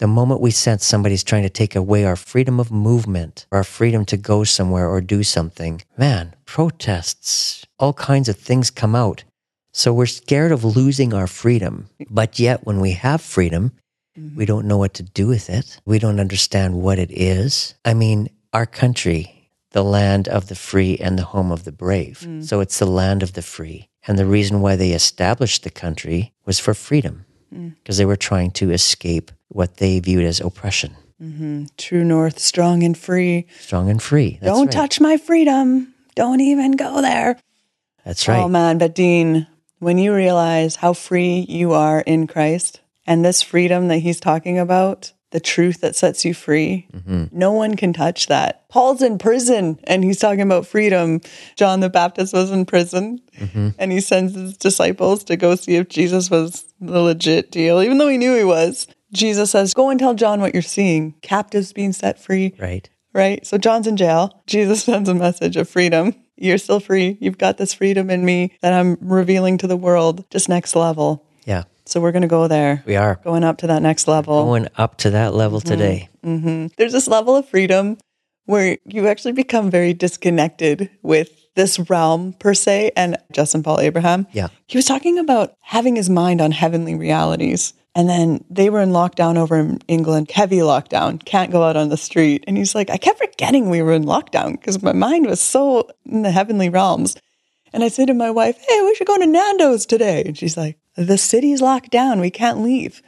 The 0.00 0.06
moment 0.06 0.40
we 0.40 0.50
sense 0.50 0.86
somebody's 0.86 1.22
trying 1.22 1.42
to 1.42 1.50
take 1.50 1.76
away 1.76 2.06
our 2.06 2.16
freedom 2.16 2.58
of 2.58 2.72
movement, 2.72 3.44
our 3.52 3.62
freedom 3.62 4.06
to 4.06 4.16
go 4.16 4.44
somewhere 4.44 4.88
or 4.88 5.02
do 5.02 5.22
something, 5.22 5.82
man, 5.98 6.34
protests, 6.46 7.66
all 7.78 7.92
kinds 7.92 8.26
of 8.26 8.38
things 8.38 8.70
come 8.70 8.94
out. 8.94 9.24
So 9.72 9.92
we're 9.92 10.06
scared 10.06 10.52
of 10.52 10.64
losing 10.64 11.12
our 11.12 11.26
freedom. 11.26 11.90
But 12.08 12.38
yet, 12.38 12.64
when 12.64 12.80
we 12.80 12.92
have 12.92 13.20
freedom, 13.20 13.72
mm-hmm. 14.18 14.38
we 14.38 14.46
don't 14.46 14.66
know 14.66 14.78
what 14.78 14.94
to 14.94 15.02
do 15.02 15.26
with 15.26 15.50
it. 15.50 15.78
We 15.84 15.98
don't 15.98 16.18
understand 16.18 16.80
what 16.80 16.98
it 16.98 17.10
is. 17.10 17.74
I 17.84 17.92
mean, 17.92 18.30
our 18.54 18.64
country, 18.64 19.50
the 19.72 19.84
land 19.84 20.28
of 20.28 20.48
the 20.48 20.54
free 20.54 20.96
and 20.96 21.18
the 21.18 21.24
home 21.24 21.52
of 21.52 21.64
the 21.64 21.72
brave. 21.72 22.24
Mm. 22.26 22.42
So 22.42 22.60
it's 22.60 22.78
the 22.78 22.86
land 22.86 23.22
of 23.22 23.34
the 23.34 23.42
free. 23.42 23.90
And 24.06 24.18
the 24.18 24.24
reason 24.24 24.62
why 24.62 24.76
they 24.76 24.92
established 24.92 25.62
the 25.62 25.70
country 25.70 26.32
was 26.46 26.58
for 26.58 26.72
freedom, 26.72 27.26
because 27.50 27.98
they 27.98 28.04
were 28.04 28.16
trying 28.16 28.50
to 28.52 28.70
escape 28.70 29.30
what 29.48 29.76
they 29.78 30.00
viewed 30.00 30.24
as 30.24 30.40
oppression. 30.40 30.96
Mm-hmm. 31.20 31.64
True 31.76 32.04
North, 32.04 32.38
strong 32.38 32.82
and 32.82 32.96
free. 32.96 33.46
Strong 33.58 33.90
and 33.90 34.02
free. 34.02 34.38
That's 34.40 34.52
Don't 34.52 34.66
right. 34.66 34.72
touch 34.72 35.00
my 35.00 35.16
freedom. 35.16 35.94
Don't 36.14 36.40
even 36.40 36.72
go 36.72 37.02
there. 37.02 37.38
That's 38.04 38.26
right. 38.26 38.40
Oh 38.40 38.48
man, 38.48 38.78
but 38.78 38.94
Dean, 38.94 39.46
when 39.78 39.98
you 39.98 40.14
realize 40.14 40.76
how 40.76 40.92
free 40.92 41.44
you 41.48 41.72
are 41.72 42.00
in 42.00 42.26
Christ 42.26 42.80
and 43.06 43.24
this 43.24 43.42
freedom 43.42 43.88
that 43.88 43.98
he's 43.98 44.20
talking 44.20 44.58
about, 44.58 45.12
the 45.30 45.40
truth 45.40 45.80
that 45.80 45.94
sets 45.96 46.24
you 46.24 46.34
free, 46.34 46.88
Mm-hmm. 46.92 47.24
no 47.32 47.52
one 47.52 47.76
can 47.76 47.92
touch 47.92 48.26
that. 48.26 48.68
Paul's 48.68 49.02
in 49.02 49.18
prison 49.18 49.78
and 49.84 50.02
he's 50.04 50.18
talking 50.18 50.40
about 50.42 50.66
freedom. 50.66 51.20
John 51.56 51.80
the 51.80 51.88
Baptist 51.90 52.32
was 52.32 52.50
in 52.50 52.64
prison 52.66 53.20
Mm-hmm. 53.38 53.68
and 53.78 53.90
he 53.92 54.00
sends 54.00 54.34
his 54.34 54.56
disciples 54.56 55.24
to 55.24 55.36
go 55.36 55.54
see 55.54 55.76
if 55.76 55.88
Jesus 55.88 56.30
was 56.30 56.64
the 56.80 57.00
legit 57.00 57.50
deal, 57.50 57.80
even 57.82 57.98
though 57.98 58.08
he 58.08 58.18
knew 58.18 58.36
he 58.36 58.44
was. 58.44 58.86
Jesus 59.12 59.50
says, 59.50 59.74
Go 59.74 59.90
and 59.90 59.98
tell 59.98 60.14
John 60.14 60.40
what 60.40 60.52
you're 60.54 60.62
seeing. 60.62 61.14
Captives 61.22 61.72
being 61.72 61.92
set 61.92 62.20
free 62.22 62.54
right. 62.58 62.88
right? 63.12 63.44
So 63.46 63.56
John's 63.58 63.86
in 63.86 63.96
jail. 63.96 64.42
Jesus 64.46 64.82
sends 64.84 65.08
a 65.08 65.14
message 65.14 65.56
of 65.56 65.68
freedom. 65.68 66.14
You're 66.36 66.58
still 66.58 66.80
free. 66.80 67.18
You've 67.20 67.36
got 67.38 67.56
this 67.58 67.74
freedom 67.74 68.08
in 68.08 68.24
me 68.24 68.56
that 68.62 68.72
I'm 68.72 68.96
revealing 69.00 69.58
to 69.58 69.66
the 69.66 69.76
world, 69.76 70.24
just 70.30 70.48
next 70.48 70.74
level. 70.76 71.26
Yeah, 71.44 71.64
So 71.90 72.00
we're 72.00 72.12
going 72.12 72.22
to 72.22 72.28
go 72.28 72.46
there, 72.46 72.84
we 72.86 72.94
are 72.94 73.16
going 73.24 73.42
up 73.42 73.58
to 73.58 73.66
that 73.66 73.82
next 73.82 74.06
level. 74.06 74.44
going 74.44 74.68
up 74.76 74.96
to 74.98 75.10
that 75.10 75.34
level 75.34 75.58
mm-hmm. 75.58 75.68
today. 75.68 76.08
Mm-hmm. 76.24 76.66
There's 76.78 76.92
this 76.92 77.08
level 77.08 77.34
of 77.34 77.48
freedom 77.48 77.98
where 78.44 78.78
you 78.84 79.08
actually 79.08 79.32
become 79.32 79.72
very 79.72 79.92
disconnected 79.92 80.88
with 81.02 81.30
this 81.56 81.80
realm 81.90 82.34
per 82.34 82.54
se. 82.54 82.92
And 82.96 83.16
Justin 83.32 83.64
Paul 83.64 83.80
Abraham, 83.80 84.28
Yeah. 84.32 84.48
he 84.68 84.78
was 84.78 84.84
talking 84.84 85.18
about 85.18 85.54
having 85.62 85.96
his 85.96 86.08
mind 86.08 86.40
on 86.40 86.52
heavenly 86.52 86.94
realities. 86.94 87.72
And 87.96 88.08
then 88.08 88.44
they 88.48 88.70
were 88.70 88.80
in 88.80 88.90
lockdown 88.90 89.36
over 89.36 89.58
in 89.58 89.80
England, 89.88 90.30
heavy 90.30 90.58
lockdown, 90.58 91.24
can't 91.24 91.50
go 91.50 91.64
out 91.64 91.76
on 91.76 91.88
the 91.88 91.96
street. 91.96 92.44
And 92.46 92.56
he's 92.56 92.72
like, 92.72 92.88
I 92.88 92.98
kept 92.98 93.18
forgetting 93.18 93.68
we 93.68 93.82
were 93.82 93.94
in 93.94 94.04
lockdown 94.04 94.52
because 94.52 94.80
my 94.80 94.92
mind 94.92 95.26
was 95.26 95.40
so 95.40 95.90
in 96.06 96.22
the 96.22 96.30
heavenly 96.30 96.68
realms. 96.68 97.16
And 97.72 97.82
I 97.82 97.88
said 97.88 98.06
to 98.06 98.14
my 98.14 98.30
wife, 98.30 98.56
Hey, 98.68 98.82
we 98.82 98.94
should 98.94 99.08
go 99.08 99.18
to 99.18 99.26
Nando's 99.26 99.86
today. 99.86 100.22
And 100.24 100.38
she's 100.38 100.56
like, 100.56 100.79
The 100.96 101.18
city's 101.18 101.60
locked 101.60 101.90
down. 101.90 102.20
We 102.20 102.30
can't 102.30 102.60
leave. 102.60 103.02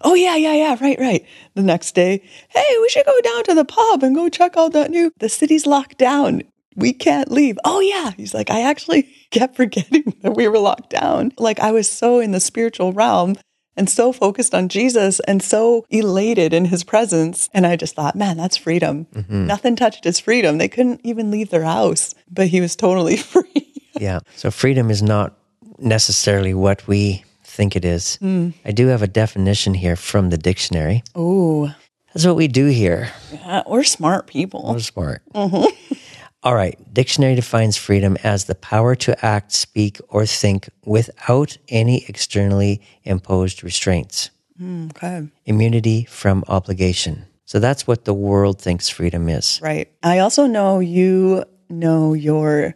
Oh, 0.00 0.14
yeah, 0.14 0.36
yeah, 0.36 0.52
yeah, 0.52 0.76
right, 0.80 0.98
right. 1.00 1.26
The 1.54 1.62
next 1.62 1.94
day, 1.94 2.22
Hey, 2.50 2.76
we 2.80 2.88
should 2.90 3.06
go 3.06 3.20
down 3.22 3.44
to 3.44 3.54
the 3.54 3.64
pub 3.64 4.02
and 4.02 4.14
go 4.14 4.28
check 4.28 4.56
out 4.56 4.72
that 4.72 4.90
new, 4.90 5.10
the 5.18 5.28
city's 5.28 5.66
locked 5.66 5.98
down. 5.98 6.42
We 6.76 6.92
can't 6.92 7.30
leave. 7.30 7.58
Oh, 7.64 7.80
yeah. 7.80 8.10
He's 8.16 8.34
like, 8.34 8.50
I 8.50 8.62
actually 8.62 9.08
kept 9.30 9.56
forgetting 9.56 10.14
that 10.22 10.36
we 10.36 10.48
were 10.48 10.58
locked 10.58 10.90
down. 10.90 11.32
Like, 11.38 11.60
I 11.60 11.72
was 11.72 11.88
so 11.88 12.18
in 12.20 12.32
the 12.32 12.40
spiritual 12.40 12.92
realm 12.92 13.36
and 13.76 13.88
so 13.88 14.12
focused 14.12 14.54
on 14.54 14.68
Jesus 14.68 15.20
and 15.20 15.42
so 15.42 15.86
elated 15.90 16.52
in 16.52 16.66
his 16.66 16.84
presence. 16.84 17.48
And 17.54 17.66
I 17.66 17.76
just 17.76 17.94
thought, 17.96 18.16
man, 18.16 18.36
that's 18.36 18.56
freedom. 18.56 19.06
Mm-hmm. 19.06 19.46
Nothing 19.46 19.76
touched 19.76 20.04
his 20.04 20.20
freedom. 20.20 20.58
They 20.58 20.68
couldn't 20.68 21.00
even 21.04 21.30
leave 21.30 21.50
their 21.50 21.64
house, 21.64 22.14
but 22.30 22.48
he 22.48 22.60
was 22.60 22.76
totally 22.76 23.16
free. 23.18 23.72
Yeah. 23.98 24.20
So 24.36 24.50
freedom 24.50 24.90
is 24.90 25.02
not 25.02 25.38
necessarily 25.84 26.54
what 26.54 26.86
we 26.88 27.24
think 27.42 27.76
it 27.76 27.84
is. 27.84 28.18
Mm. 28.22 28.54
I 28.64 28.72
do 28.72 28.88
have 28.88 29.02
a 29.02 29.06
definition 29.06 29.74
here 29.74 29.96
from 29.96 30.30
the 30.30 30.38
dictionary. 30.38 31.02
oh, 31.14 31.74
That's 32.12 32.26
what 32.26 32.36
we 32.36 32.48
do 32.48 32.66
here. 32.66 33.10
yeah, 33.32 33.62
we're 33.66 33.84
smart 33.84 34.26
people. 34.26 34.72
We're 34.72 34.80
smart. 34.80 35.22
Mm-hmm. 35.34 35.94
All 36.42 36.54
right. 36.54 36.76
Dictionary 36.92 37.34
defines 37.36 37.76
freedom 37.76 38.16
as 38.22 38.44
the 38.44 38.54
power 38.54 38.94
to 38.96 39.24
act, 39.24 39.52
speak, 39.52 39.98
or 40.08 40.26
think 40.26 40.68
without 40.84 41.56
any 41.68 42.04
externally 42.06 42.82
imposed 43.04 43.64
restraints, 43.64 44.30
mm, 44.60 44.90
Okay. 44.90 45.26
immunity 45.46 46.04
from 46.04 46.44
obligation. 46.48 47.24
So 47.46 47.60
that's 47.60 47.86
what 47.86 48.04
the 48.04 48.12
world 48.14 48.60
thinks 48.60 48.88
freedom 48.90 49.28
is. 49.28 49.58
Right. 49.62 49.88
I 50.02 50.18
also 50.18 50.46
know 50.46 50.80
you 50.80 51.44
know 51.70 52.12
your 52.14 52.74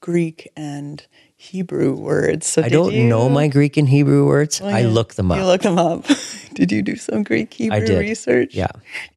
Greek 0.00 0.48
and 0.56 1.04
Hebrew 1.38 1.94
words. 1.94 2.46
So 2.46 2.62
I 2.62 2.68
don't 2.68 2.92
you- 2.92 3.04
know 3.04 3.28
my 3.28 3.46
Greek 3.46 3.76
and 3.76 3.88
Hebrew 3.88 4.26
words. 4.26 4.60
Oh, 4.60 4.66
I 4.66 4.82
look 4.82 5.14
them 5.14 5.30
up. 5.30 5.38
You 5.38 5.44
look 5.44 5.62
them 5.62 5.78
up. 5.78 6.04
did 6.54 6.72
you 6.72 6.82
do 6.82 6.96
some 6.96 7.22
Greek 7.22 7.54
Hebrew 7.54 7.86
did. 7.86 8.00
research? 8.00 8.54
Yeah. 8.54 8.72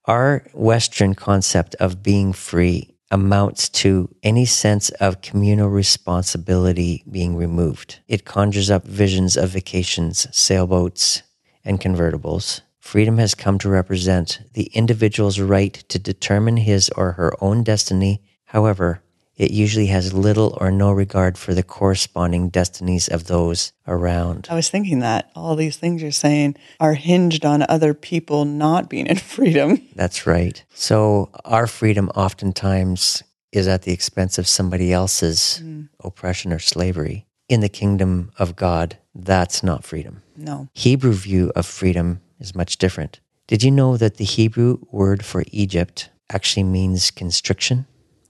Our 0.05 0.45
Western 0.53 1.15
concept 1.15 1.73
of 1.75 2.03
being 2.03 2.31
free 2.31 2.95
amounts 3.09 3.67
to 3.69 4.07
any 4.21 4.45
sense 4.45 4.91
of 5.01 5.21
communal 5.21 5.67
responsibility 5.67 7.03
being 7.09 7.35
removed. 7.35 7.99
It 8.07 8.23
conjures 8.23 8.69
up 8.69 8.85
visions 8.85 9.35
of 9.35 9.49
vacations, 9.49 10.27
sailboats, 10.31 11.23
and 11.65 11.81
convertibles. 11.81 12.61
Freedom 12.79 13.17
has 13.17 13.33
come 13.33 13.57
to 13.59 13.69
represent 13.69 14.41
the 14.53 14.65
individual's 14.73 15.39
right 15.39 15.73
to 15.89 15.97
determine 15.97 16.57
his 16.57 16.89
or 16.95 17.13
her 17.13 17.33
own 17.41 17.63
destiny. 17.63 18.21
However, 18.45 19.01
it 19.41 19.49
usually 19.49 19.87
has 19.87 20.13
little 20.13 20.55
or 20.61 20.69
no 20.69 20.91
regard 20.91 21.35
for 21.35 21.55
the 21.55 21.63
corresponding 21.63 22.49
destinies 22.49 23.07
of 23.07 23.25
those 23.25 23.73
around. 23.87 24.47
I 24.51 24.53
was 24.53 24.69
thinking 24.69 24.99
that 24.99 25.31
all 25.35 25.55
these 25.55 25.77
things 25.77 26.03
you're 26.03 26.11
saying 26.11 26.57
are 26.79 26.93
hinged 26.93 27.43
on 27.43 27.65
other 27.67 27.95
people 27.95 28.45
not 28.45 28.87
being 28.87 29.07
in 29.07 29.15
freedom. 29.35 29.81
That's 29.95 30.27
right. 30.27 30.63
So 30.75 31.31
our 31.43 31.65
freedom 31.65 32.09
oftentimes 32.09 33.23
is 33.51 33.67
at 33.67 33.81
the 33.81 33.91
expense 33.91 34.37
of 34.37 34.47
somebody 34.47 34.93
else's 34.93 35.57
hmm. 35.57 35.85
oppression 36.03 36.53
or 36.53 36.59
slavery. 36.59 37.25
In 37.49 37.61
the 37.61 37.67
kingdom 37.67 38.31
of 38.37 38.55
God, 38.55 38.99
that's 39.15 39.63
not 39.63 39.83
freedom. 39.83 40.21
No. 40.37 40.69
Hebrew 40.75 41.13
view 41.13 41.51
of 41.55 41.65
freedom 41.65 42.21
is 42.39 42.53
much 42.53 42.77
different. 42.77 43.19
Did 43.47 43.63
you 43.63 43.71
know 43.71 43.97
that 43.97 44.17
the 44.17 44.23
Hebrew 44.23 44.77
word 44.91 45.25
for 45.25 45.43
Egypt 45.47 46.11
actually 46.29 46.63
means 46.63 47.09
constriction? 47.09 47.87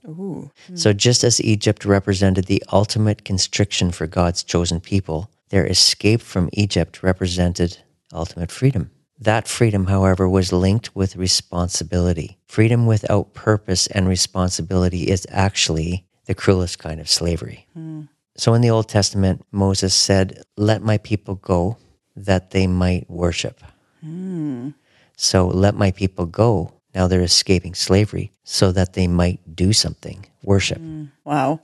Ooh. 0.08 0.50
So, 0.74 0.92
just 0.92 1.22
as 1.22 1.40
Egypt 1.40 1.84
represented 1.84 2.46
the 2.46 2.62
ultimate 2.72 3.24
constriction 3.24 3.92
for 3.92 4.06
God's 4.06 4.42
chosen 4.42 4.80
people, 4.80 5.30
their 5.50 5.66
escape 5.66 6.20
from 6.20 6.48
Egypt 6.52 7.02
represented 7.02 7.78
ultimate 8.12 8.50
freedom. 8.50 8.90
That 9.18 9.46
freedom, 9.46 9.86
however, 9.86 10.28
was 10.28 10.52
linked 10.52 10.96
with 10.96 11.14
responsibility. 11.14 12.38
Freedom 12.46 12.86
without 12.86 13.34
purpose 13.34 13.86
and 13.86 14.08
responsibility 14.08 15.08
is 15.08 15.26
actually 15.30 16.06
the 16.26 16.34
cruelest 16.34 16.80
kind 16.80 17.00
of 17.00 17.08
slavery. 17.08 17.66
Hmm. 17.74 18.02
So, 18.36 18.54
in 18.54 18.62
the 18.62 18.70
Old 18.70 18.88
Testament, 18.88 19.44
Moses 19.52 19.94
said, 19.94 20.42
Let 20.56 20.82
my 20.82 20.98
people 20.98 21.36
go 21.36 21.76
that 22.16 22.50
they 22.50 22.66
might 22.66 23.08
worship. 23.08 23.62
Hmm. 24.00 24.70
So, 25.16 25.46
let 25.46 25.76
my 25.76 25.92
people 25.92 26.26
go. 26.26 26.72
Now 26.94 27.06
they're 27.06 27.22
escaping 27.22 27.74
slavery 27.74 28.32
so 28.44 28.72
that 28.72 28.92
they 28.92 29.06
might 29.06 29.56
do 29.56 29.72
something, 29.72 30.26
worship. 30.42 30.78
Mm, 30.78 31.10
wow. 31.24 31.60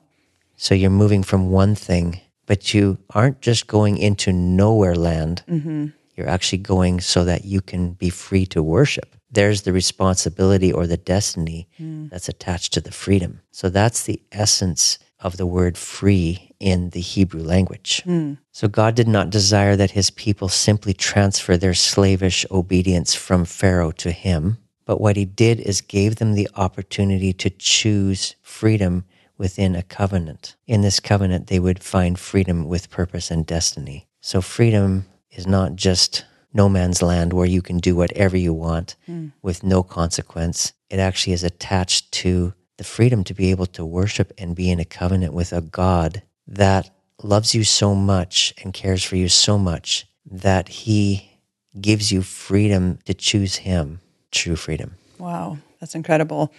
So 0.56 0.75
you're 0.75 0.90
moving 0.90 1.23
from 1.23 1.50
one 1.50 1.75
thing, 1.75 2.20
but 2.47 2.75
you 2.75 2.99
aren't 3.11 3.40
just 3.40 3.66
going 3.66 3.99
into 3.99 4.32
nowhere 4.32 4.97
land. 4.97 5.42
Mm-hmm. 5.49 5.87
You're 6.16 6.28
actually 6.28 6.58
going 6.58 7.00
so 7.00 7.25
that 7.25 7.44
you 7.44 7.61
can 7.61 7.92
be 7.92 8.11
free 8.11 8.47
to 8.47 8.62
worship. 8.62 9.14
There's 9.30 9.62
the 9.62 9.73
responsibility 9.73 10.73
or 10.73 10.87
the 10.87 10.97
destiny 10.97 11.68
mm. 11.78 12.11
that's 12.11 12.28
attached 12.28 12.73
to 12.73 12.80
the 12.80 12.90
freedom. 12.90 13.40
So 13.52 13.68
that's 13.68 14.02
the 14.02 14.20
essence 14.32 14.99
of 15.20 15.37
the 15.37 15.47
word 15.47 15.76
free 15.76 16.54
in 16.58 16.90
the 16.90 17.00
Hebrew 17.00 17.42
language. 17.42 18.02
Mm. 18.06 18.38
So 18.52 18.68
God 18.68 18.94
did 18.94 19.08
not 19.08 19.30
desire 19.30 19.76
that 19.76 19.92
his 19.92 20.11
people 20.11 20.49
simply 20.49 20.94
transfer 20.94 21.56
their 21.56 21.75
slavish 21.75 22.47
obedience 22.50 23.14
from 23.14 23.44
Pharaoh 23.44 23.92
to 23.92 24.11
him. 24.11 24.58
But 24.88 25.02
what 25.02 25.16
he 25.16 25.26
did 25.26 25.61
is 25.61 25.83
gave 25.83 26.16
them 26.16 26.33
the 26.33 26.49
opportunity 26.57 27.35
to 27.35 27.50
choose 27.50 28.37
freedom 28.40 29.04
within 29.37 29.76
a 29.76 29.83
covenant. 29.83 30.57
In 30.66 30.80
this 30.80 30.99
covenant, 30.99 31.49
they 31.49 31.61
would 31.61 31.85
find 31.85 32.18
freedom 32.18 32.66
with 32.66 32.88
purpose 32.88 33.30
and 33.30 33.45
destiny. 33.45 34.09
So 34.23 34.40
freedom 34.40 35.04
is 35.30 35.47
not 35.47 35.76
just 35.76 36.25
no 36.54 36.71
man's 36.71 37.02
land 37.02 37.35
where 37.35 37.45
you 37.45 37.61
can 37.61 37.76
do 37.76 37.95
whatever 37.95 38.35
you 38.35 38.54
want 38.54 38.97
hmm. 39.04 39.26
with 39.42 39.62
no 39.62 39.83
consequence. 39.83 40.73
It 40.88 40.99
actually 40.99 41.35
is 41.35 41.45
attached 41.45 42.11
to 42.12 42.54
the 42.78 42.85
freedom 42.85 43.25
to 43.25 43.35
be 43.35 43.50
able 43.50 43.66
to 43.66 43.85
worship 43.85 44.33
and 44.38 44.57
be 44.57 44.71
in 44.71 44.80
a 44.80 44.87
covenant 44.87 45.35
with 45.35 45.52
a 45.52 45.61
God 45.61 46.23
that 46.47 46.88
loves 47.23 47.54
you 47.54 47.62
so 47.62 47.95
much 47.95 48.54
and 48.64 48.73
cares 48.73 49.04
for 49.04 49.16
you 49.16 49.28
so 49.28 49.59
much 49.59 50.07
that 50.25 50.68
he 50.68 51.40
gives 51.78 52.11
you 52.11 52.23
freedom 52.23 52.99
to 53.04 53.12
choose 53.12 53.57
him, 53.57 54.00
true 54.30 54.56
freedom. 54.56 54.94
Wow, 55.18 55.58
that's 55.80 55.94
incredible. 55.94 56.52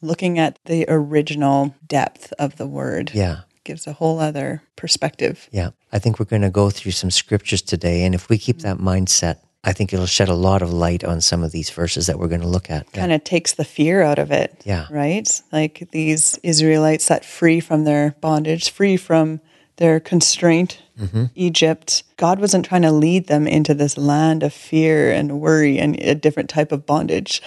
Looking 0.00 0.38
at 0.38 0.58
the 0.64 0.84
original 0.88 1.74
depth 1.86 2.32
of 2.38 2.56
the 2.56 2.66
word 2.66 3.10
Yeah. 3.14 3.40
gives 3.64 3.86
a 3.86 3.92
whole 3.92 4.18
other 4.18 4.62
perspective. 4.76 5.48
Yeah. 5.52 5.70
I 5.92 5.98
think 5.98 6.18
we're 6.18 6.26
going 6.26 6.42
to 6.42 6.50
go 6.50 6.70
through 6.70 6.92
some 6.92 7.10
scriptures 7.10 7.62
today. 7.62 8.04
And 8.04 8.14
if 8.14 8.28
we 8.28 8.38
keep 8.38 8.60
that 8.60 8.78
mindset, 8.78 9.36
I 9.62 9.72
think 9.72 9.92
it'll 9.92 10.06
shed 10.06 10.28
a 10.28 10.34
lot 10.34 10.62
of 10.62 10.72
light 10.72 11.04
on 11.04 11.20
some 11.20 11.42
of 11.44 11.52
these 11.52 11.70
verses 11.70 12.06
that 12.06 12.18
we're 12.18 12.28
going 12.28 12.40
to 12.40 12.48
look 12.48 12.70
at. 12.70 12.86
Yeah. 12.94 13.00
Kind 13.00 13.12
of 13.12 13.22
takes 13.22 13.52
the 13.52 13.64
fear 13.64 14.02
out 14.02 14.18
of 14.18 14.32
it. 14.32 14.60
Yeah. 14.64 14.86
Right? 14.90 15.28
Like 15.52 15.86
these 15.92 16.38
Israelites 16.42 17.04
set 17.04 17.24
free 17.24 17.60
from 17.60 17.84
their 17.84 18.16
bondage, 18.20 18.70
free 18.70 18.96
from 18.96 19.40
their 19.82 20.00
constraint, 20.00 20.78
Mm-hmm. 20.98 21.24
Egypt. 21.34 22.04
God 22.18 22.38
wasn't 22.38 22.66
trying 22.66 22.82
to 22.82 22.92
lead 22.92 23.26
them 23.26 23.46
into 23.46 23.72
this 23.72 23.96
land 23.96 24.42
of 24.42 24.52
fear 24.52 25.10
and 25.10 25.40
worry 25.40 25.78
and 25.78 25.98
a 25.98 26.14
different 26.14 26.50
type 26.50 26.70
of 26.70 26.84
bondage. 26.84 27.40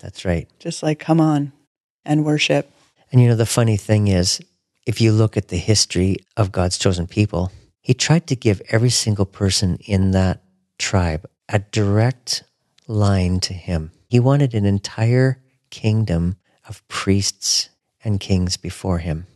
That's 0.00 0.24
right. 0.24 0.48
Just 0.60 0.80
like, 0.82 1.00
come 1.00 1.20
on 1.20 1.52
and 2.04 2.24
worship. 2.24 2.70
And 3.10 3.20
you 3.20 3.28
know, 3.28 3.34
the 3.34 3.46
funny 3.46 3.76
thing 3.76 4.06
is, 4.06 4.40
if 4.86 5.00
you 5.00 5.10
look 5.12 5.36
at 5.36 5.48
the 5.48 5.56
history 5.58 6.18
of 6.36 6.52
God's 6.52 6.78
chosen 6.78 7.06
people, 7.06 7.50
He 7.80 7.94
tried 7.94 8.28
to 8.28 8.36
give 8.36 8.62
every 8.68 8.90
single 8.90 9.26
person 9.26 9.76
in 9.84 10.12
that 10.12 10.40
tribe 10.78 11.26
a 11.48 11.58
direct 11.58 12.44
line 12.86 13.40
to 13.40 13.54
Him. 13.54 13.90
He 14.08 14.20
wanted 14.20 14.54
an 14.54 14.64
entire 14.64 15.42
kingdom 15.70 16.36
of 16.68 16.86
priests 16.86 17.70
and 18.04 18.20
kings 18.20 18.56
before 18.56 18.98
Him. 18.98 19.26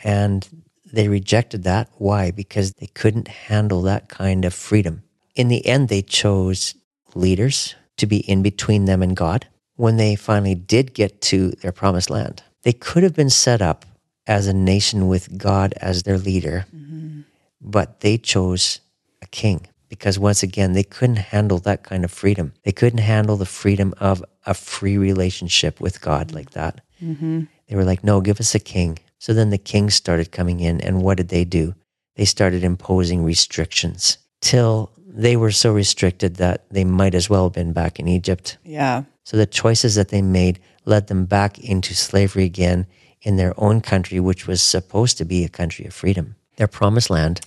And 0.00 0.65
they 0.96 1.08
rejected 1.08 1.64
that. 1.64 1.90
Why? 1.98 2.30
Because 2.30 2.72
they 2.72 2.86
couldn't 2.86 3.28
handle 3.28 3.82
that 3.82 4.08
kind 4.08 4.44
of 4.44 4.54
freedom. 4.54 5.02
In 5.34 5.48
the 5.48 5.66
end, 5.66 5.88
they 5.88 6.02
chose 6.02 6.74
leaders 7.14 7.74
to 7.98 8.06
be 8.06 8.18
in 8.18 8.42
between 8.42 8.86
them 8.86 9.02
and 9.02 9.16
God 9.16 9.46
when 9.76 9.96
they 9.96 10.16
finally 10.16 10.54
did 10.54 10.94
get 10.94 11.20
to 11.20 11.50
their 11.50 11.72
promised 11.72 12.10
land. 12.10 12.42
They 12.62 12.72
could 12.72 13.02
have 13.02 13.14
been 13.14 13.30
set 13.30 13.62
up 13.62 13.84
as 14.26 14.46
a 14.46 14.52
nation 14.52 15.06
with 15.06 15.38
God 15.38 15.74
as 15.80 16.02
their 16.02 16.18
leader, 16.18 16.66
mm-hmm. 16.74 17.20
but 17.60 18.00
they 18.00 18.18
chose 18.18 18.80
a 19.22 19.26
king 19.26 19.66
because 19.88 20.18
once 20.18 20.42
again, 20.42 20.72
they 20.72 20.82
couldn't 20.82 21.16
handle 21.16 21.58
that 21.60 21.84
kind 21.84 22.04
of 22.04 22.10
freedom. 22.10 22.52
They 22.64 22.72
couldn't 22.72 22.98
handle 22.98 23.36
the 23.36 23.46
freedom 23.46 23.94
of 23.98 24.24
a 24.44 24.54
free 24.54 24.98
relationship 24.98 25.80
with 25.80 26.00
God 26.00 26.28
mm-hmm. 26.28 26.36
like 26.36 26.50
that. 26.50 26.80
Mm-hmm. 27.02 27.44
They 27.68 27.76
were 27.76 27.84
like, 27.84 28.02
no, 28.02 28.20
give 28.20 28.40
us 28.40 28.54
a 28.54 28.60
king. 28.60 28.98
So 29.18 29.32
then 29.34 29.50
the 29.50 29.58
kings 29.58 29.94
started 29.94 30.32
coming 30.32 30.60
in, 30.60 30.80
and 30.80 31.02
what 31.02 31.16
did 31.16 31.28
they 31.28 31.44
do? 31.44 31.74
They 32.16 32.24
started 32.24 32.64
imposing 32.64 33.24
restrictions 33.24 34.18
till 34.40 34.90
they 35.06 35.36
were 35.36 35.50
so 35.50 35.72
restricted 35.72 36.36
that 36.36 36.68
they 36.70 36.84
might 36.84 37.14
as 37.14 37.30
well 37.30 37.44
have 37.44 37.54
been 37.54 37.72
back 37.72 37.98
in 37.98 38.08
Egypt. 38.08 38.58
Yeah. 38.64 39.04
So 39.24 39.36
the 39.36 39.46
choices 39.46 39.94
that 39.94 40.08
they 40.08 40.22
made 40.22 40.60
led 40.84 41.08
them 41.08 41.24
back 41.24 41.58
into 41.58 41.94
slavery 41.94 42.44
again 42.44 42.86
in 43.22 43.36
their 43.36 43.54
own 43.56 43.80
country, 43.80 44.20
which 44.20 44.46
was 44.46 44.62
supposed 44.62 45.18
to 45.18 45.24
be 45.24 45.44
a 45.44 45.48
country 45.48 45.84
of 45.86 45.94
freedom, 45.94 46.36
their 46.56 46.68
promised 46.68 47.10
land. 47.10 47.40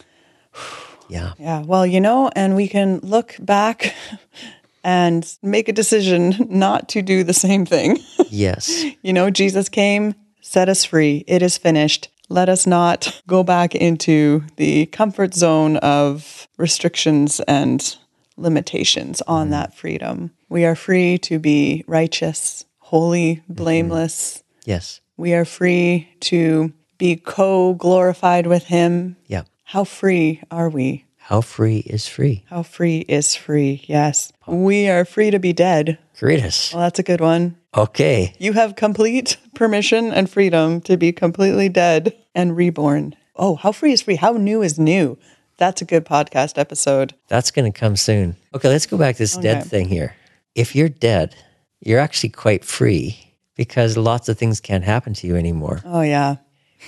Yeah. 1.12 1.34
Yeah. 1.40 1.64
Well, 1.64 1.88
you 1.88 2.00
know, 2.00 2.30
and 2.36 2.56
we 2.56 2.68
can 2.68 3.00
look 3.00 3.36
back 3.40 3.96
and 4.84 5.26
make 5.42 5.68
a 5.68 5.74
decision 5.74 6.36
not 6.52 6.88
to 6.90 7.02
do 7.02 7.24
the 7.24 7.34
same 7.34 7.66
thing. 7.66 7.98
Yes. 8.30 8.86
you 9.02 9.12
know, 9.12 9.32
Jesus 9.32 9.70
came, 9.70 10.14
set 10.42 10.70
us 10.70 10.86
free. 10.86 11.24
It 11.28 11.42
is 11.42 11.58
finished. 11.58 12.10
Let 12.30 12.50
us 12.50 12.68
not 12.68 13.22
go 13.28 13.44
back 13.44 13.74
into 13.74 14.44
the 14.58 14.86
comfort 14.88 15.34
zone 15.34 15.78
of 15.78 16.48
restrictions 16.58 17.40
and 17.42 17.98
limitations 18.38 19.22
on 19.24 19.48
mm. 19.48 19.52
that 19.52 19.74
freedom. 19.76 20.32
We 20.48 20.66
are 20.66 20.76
free 20.76 21.18
to 21.20 21.40
be 21.40 21.84
righteous, 21.88 22.66
holy, 22.80 23.38
mm-hmm. 23.38 23.54
blameless. 23.54 24.44
Yes. 24.66 25.02
We 25.18 25.34
are 25.34 25.46
free 25.46 26.10
to 26.22 26.74
be 26.98 27.16
co 27.16 27.74
glorified 27.74 28.48
with 28.48 28.66
Him. 28.66 29.18
Yeah. 29.28 29.44
How 29.64 29.84
free 29.84 30.42
are 30.50 30.70
we? 30.70 31.06
How 31.18 31.42
free 31.42 31.80
is 31.80 32.08
free? 32.08 32.44
How 32.50 32.64
free 32.64 33.00
is 33.08 33.36
free? 33.36 33.84
Yes. 33.86 34.34
We 34.48 34.90
are 34.90 35.06
free 35.06 35.30
to 35.30 35.38
be 35.38 35.54
dead. 35.54 36.00
Karitas. 36.18 36.74
Well, 36.74 36.82
that's 36.82 36.98
a 36.98 37.04
good 37.04 37.22
one. 37.22 37.56
Okay. 37.76 38.34
You 38.40 38.54
have 38.54 38.76
complete 38.76 39.38
permission 39.54 40.12
and 40.12 40.30
freedom 40.30 40.82
to 40.82 40.98
be 40.98 41.12
completely 41.12 41.70
dead 41.70 42.16
and 42.34 42.56
reborn. 42.56 43.16
Oh, 43.36 43.56
how 43.56 43.72
free 43.72 43.94
is 43.94 44.02
free? 44.02 44.16
How 44.16 44.34
new 44.34 44.62
is 44.62 44.80
new? 44.80 45.18
That's 45.58 45.82
a 45.82 45.86
good 45.86 46.06
podcast 46.06 46.58
episode. 46.58 47.14
That's 47.28 47.52
going 47.52 47.72
to 47.72 47.78
come 47.78 47.96
soon. 47.96 48.38
Okay, 48.56 48.70
let's 48.70 48.86
go 48.86 48.98
back 48.98 49.16
to 49.16 49.24
this 49.24 49.38
oh, 49.38 49.42
dead 49.42 49.66
thing 49.66 49.88
here. 49.88 50.16
If 50.56 50.76
you're 50.76 50.90
dead, 50.90 51.36
you're 51.82 52.00
actually 52.00 52.30
quite 52.30 52.66
free 52.66 53.36
because 53.56 53.98
lots 53.98 54.30
of 54.30 54.38
things 54.38 54.60
can't 54.60 54.84
happen 54.84 55.14
to 55.16 55.28
you 55.28 55.36
anymore. 55.36 55.82
Oh, 55.86 56.02
yeah. 56.02 56.38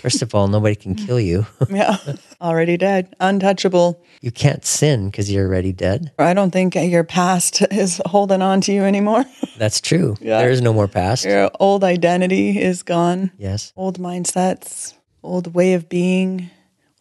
First 0.02 0.22
of 0.22 0.34
all, 0.34 0.48
nobody 0.48 0.76
can 0.76 0.96
kill 0.96 1.20
you. 1.20 1.46
Yeah. 1.70 1.98
Already 2.42 2.76
dead. 2.76 3.16
Untouchable. 3.20 4.04
You 4.22 4.32
can't 4.32 4.66
sin 4.66 5.10
because 5.10 5.32
you're 5.32 5.46
already 5.46 5.72
dead. 5.72 6.12
I 6.20 6.34
don't 6.34 6.52
think 6.52 6.76
your 6.76 7.04
past 7.04 7.62
is 7.72 8.02
holding 8.06 8.42
on 8.42 8.62
to 8.62 8.74
you 8.74 8.84
anymore. 8.84 9.26
That's 9.58 9.80
true. 9.80 10.18
Yeah. 10.20 10.40
There 10.40 10.50
is 10.50 10.62
no 10.62 10.74
more 10.74 10.88
past. 10.88 11.26
Your 11.26 11.50
old 11.60 11.84
identity 11.84 12.60
is 12.60 12.84
gone. 12.84 13.32
Yes. 13.38 13.74
Old 13.76 14.00
mindsets, 14.00 14.96
old 15.24 15.54
way 15.54 15.74
of 15.74 15.88
being, 15.88 16.50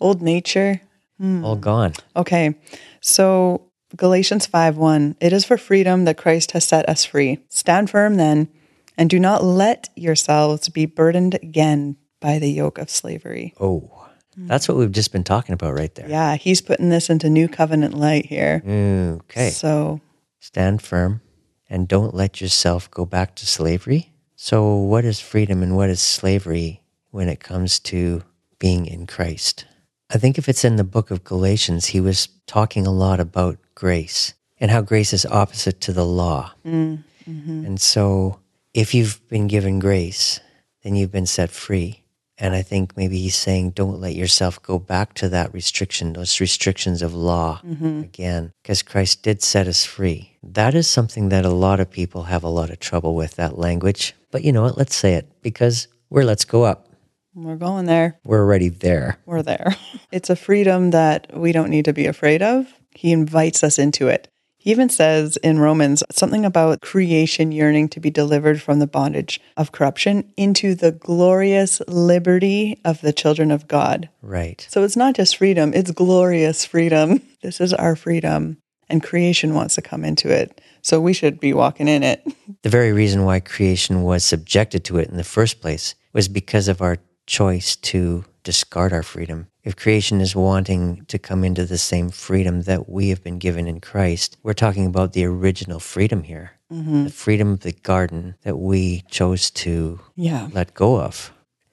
old 0.01 0.23
nature. 0.23 0.81
Hmm. 1.19 1.45
All 1.45 1.57
gone. 1.57 1.95
Okay. 2.15 2.55
So 3.01 3.71
Galatians 3.97 4.47
5 4.47 4.77
1, 4.77 5.17
it 5.21 5.33
is 5.33 5.45
for 5.45 5.59
freedom 5.59 6.05
that 6.05 6.17
Christ 6.17 6.53
has 6.53 6.67
set 6.67 6.89
us 6.89 7.05
free. 7.05 7.39
Stand 7.49 7.91
firm 7.91 8.17
then, 8.17 8.49
and 8.97 9.11
do 9.11 9.19
not 9.19 9.43
let 9.43 9.89
yourselves 9.97 10.69
be 10.69 10.87
burdened 10.87 11.35
again 11.37 11.97
by 12.21 12.39
the 12.39 12.51
yoke 12.51 12.79
of 12.79 12.91
slavery. 12.91 13.55
Oh, 13.61 14.07
that's 14.37 14.69
what 14.69 14.77
we've 14.79 14.93
just 14.93 15.13
been 15.13 15.25
talking 15.25 15.53
about 15.53 15.75
right 15.75 15.95
there. 15.95 16.09
Yeah, 16.09 16.37
he's 16.37 16.61
putting 16.61 16.89
this 16.89 17.11
into 17.11 17.29
new 17.29 17.49
covenant 17.49 17.95
light 17.95 18.27
here. 18.27 18.63
Okay. 18.65 19.51
So, 19.51 20.01
Stand 20.41 20.81
firm 20.81 21.21
and 21.69 21.87
don't 21.87 22.15
let 22.15 22.41
yourself 22.41 22.91
go 22.91 23.05
back 23.05 23.35
to 23.37 23.47
slavery. 23.47 24.11
So, 24.35 24.75
what 24.75 25.05
is 25.05 25.21
freedom 25.21 25.63
and 25.63 25.77
what 25.77 25.91
is 25.91 26.01
slavery 26.01 26.83
when 27.11 27.29
it 27.29 27.41
comes 27.41 27.79
to 27.81 28.25
being 28.59 28.87
in 28.87 29.07
Christ? 29.07 29.67
I 30.09 30.17
think 30.17 30.39
if 30.39 30.49
it's 30.49 30.65
in 30.65 30.77
the 30.77 30.85
book 30.85 31.11
of 31.11 31.25
Galatians, 31.25 31.87
he 31.87 32.01
was 32.01 32.29
talking 32.47 32.87
a 32.87 32.91
lot 32.91 33.21
about 33.21 33.59
grace 33.75 34.33
and 34.59 34.71
how 34.71 34.81
grace 34.81 35.13
is 35.13 35.27
opposite 35.27 35.81
to 35.83 35.93
the 35.93 36.07
law. 36.07 36.53
Mm, 36.65 37.05
mm-hmm. 37.29 37.67
And 37.67 37.81
so, 37.81 38.41
if 38.73 38.95
you've 38.95 39.21
been 39.29 39.47
given 39.47 39.79
grace, 39.79 40.41
then 40.83 40.97
you've 40.97 41.13
been 41.13 41.27
set 41.27 41.51
free. 41.51 42.00
And 42.41 42.55
I 42.55 42.63
think 42.63 42.97
maybe 42.97 43.19
he's 43.19 43.37
saying, 43.37 43.73
don't 43.73 44.01
let 44.01 44.15
yourself 44.15 44.63
go 44.63 44.79
back 44.79 45.13
to 45.15 45.29
that 45.29 45.53
restriction, 45.53 46.15
those 46.15 46.41
restrictions 46.41 47.03
of 47.03 47.15
law 47.15 47.61
mm-hmm. 47.63 48.01
again, 48.01 48.53
because 48.63 48.83
Christ 48.83 49.23
did 49.23 49.43
set 49.43 49.67
us 49.67 49.85
free. 49.85 50.39
That 50.43 50.75
is 50.75 50.89
something 50.89 51.29
that 51.29 51.45
a 51.45 51.51
lot 51.51 51.81
of 51.81 51.91
people 51.91 52.25
have 52.25 52.43
a 52.43 52.49
lot 52.49 52.71
of 52.71 52.81
trouble 52.81 53.15
with, 53.15 53.37
that 53.37 53.59
language. 53.59 54.15
But 54.31 54.43
you 54.43 54.53
know 54.53 54.63
what? 54.63 54.79
Let's 54.79 54.97
say 54.97 55.15
it 55.15 55.31
because 55.43 55.87
we're 56.09 56.25
let's 56.25 56.47
go 56.47 56.65
up. 56.65 56.89
we're 57.35 57.57
going 57.57 57.85
there. 57.85 58.19
We're 58.25 58.41
already 58.41 58.71
there. 58.71 59.19
We're 59.27 59.43
there. 59.43 59.77
It's 60.11 60.31
a 60.31 60.35
freedom 60.35 60.91
that 60.91 61.31
we 61.39 61.53
don't 61.53 61.71
need 61.71 61.85
to 61.85 61.93
be 61.93 62.07
afraid 62.07 62.43
of. 62.43 62.67
He 62.91 63.13
invites 63.13 63.63
us 63.63 63.79
into 63.79 64.09
it. 64.09 64.27
He 64.61 64.71
even 64.71 64.91
says 64.91 65.39
in 65.39 65.59
Romans 65.59 66.03
something 66.11 66.45
about 66.45 66.83
creation 66.83 67.51
yearning 67.51 67.89
to 67.89 67.99
be 67.99 68.11
delivered 68.11 68.61
from 68.61 68.79
the 68.79 68.87
bondage 68.87 69.41
of 69.57 69.73
corruption 69.73 70.31
into 70.37 70.75
the 70.75 70.93
glorious 70.93 71.81
liberty 71.89 72.79
of 72.85 73.01
the 73.01 73.15
children 73.15 73.51
of 73.51 73.67
God. 73.67 74.11
Right. 74.21 74.67
So 74.71 74.85
it's 74.85 74.99
not 74.99 75.17
just 75.17 75.39
freedom, 75.39 75.73
it's 75.75 75.91
glorious 75.91 76.65
freedom. 76.65 77.23
This 77.43 77.59
is 77.59 77.73
our 77.73 77.97
freedom, 77.97 78.59
and 78.91 79.03
creation 79.03 79.55
wants 79.55 79.75
to 79.77 79.81
come 79.81 80.05
into 80.05 80.31
it. 80.31 80.61
So 80.83 81.01
we 81.01 81.15
should 81.15 81.41
be 81.41 81.55
walking 81.55 81.89
in 81.89 82.03
it. 82.03 82.23
The 82.63 82.69
very 82.69 82.93
reason 82.93 83.25
why 83.25 83.41
creation 83.41 84.03
was 84.03 84.23
subjected 84.23 84.85
to 84.85 84.99
it 84.99 85.09
in 85.09 85.17
the 85.17 85.25
first 85.25 85.63
place 85.63 85.95
was 86.13 86.29
because 86.29 86.69
of 86.69 86.83
our 86.83 86.99
choice 87.27 87.77
to 87.77 88.27
discard 88.43 88.93
our 88.93 89.03
freedom. 89.03 89.49
If 89.63 89.77
creation 89.77 90.21
is 90.21 90.35
wanting 90.35 91.05
to 91.07 91.19
come 91.19 91.45
into 91.45 91.67
the 91.67 91.79
same 91.79 92.11
freedom 92.11 92.63
that 92.63 92.89
we 92.89 93.09
have 93.11 93.23
been 93.23 93.39
given 93.39 93.67
in 93.69 93.81
Christ, 93.81 94.37
we're 94.43 94.53
talking 94.55 94.87
about 94.87 95.13
the 95.13 95.25
original 95.25 95.81
freedom 95.81 96.23
here. 96.23 96.53
Mm-hmm. 96.73 97.05
The 97.05 97.11
freedom 97.11 97.53
of 97.53 97.61
the 97.61 97.73
garden 97.73 98.37
that 98.43 98.57
we 98.59 99.03
chose 99.11 99.51
to 99.51 100.01
Yeah. 100.17 100.49
let 100.53 100.75
go 100.75 101.01
of. 101.01 101.33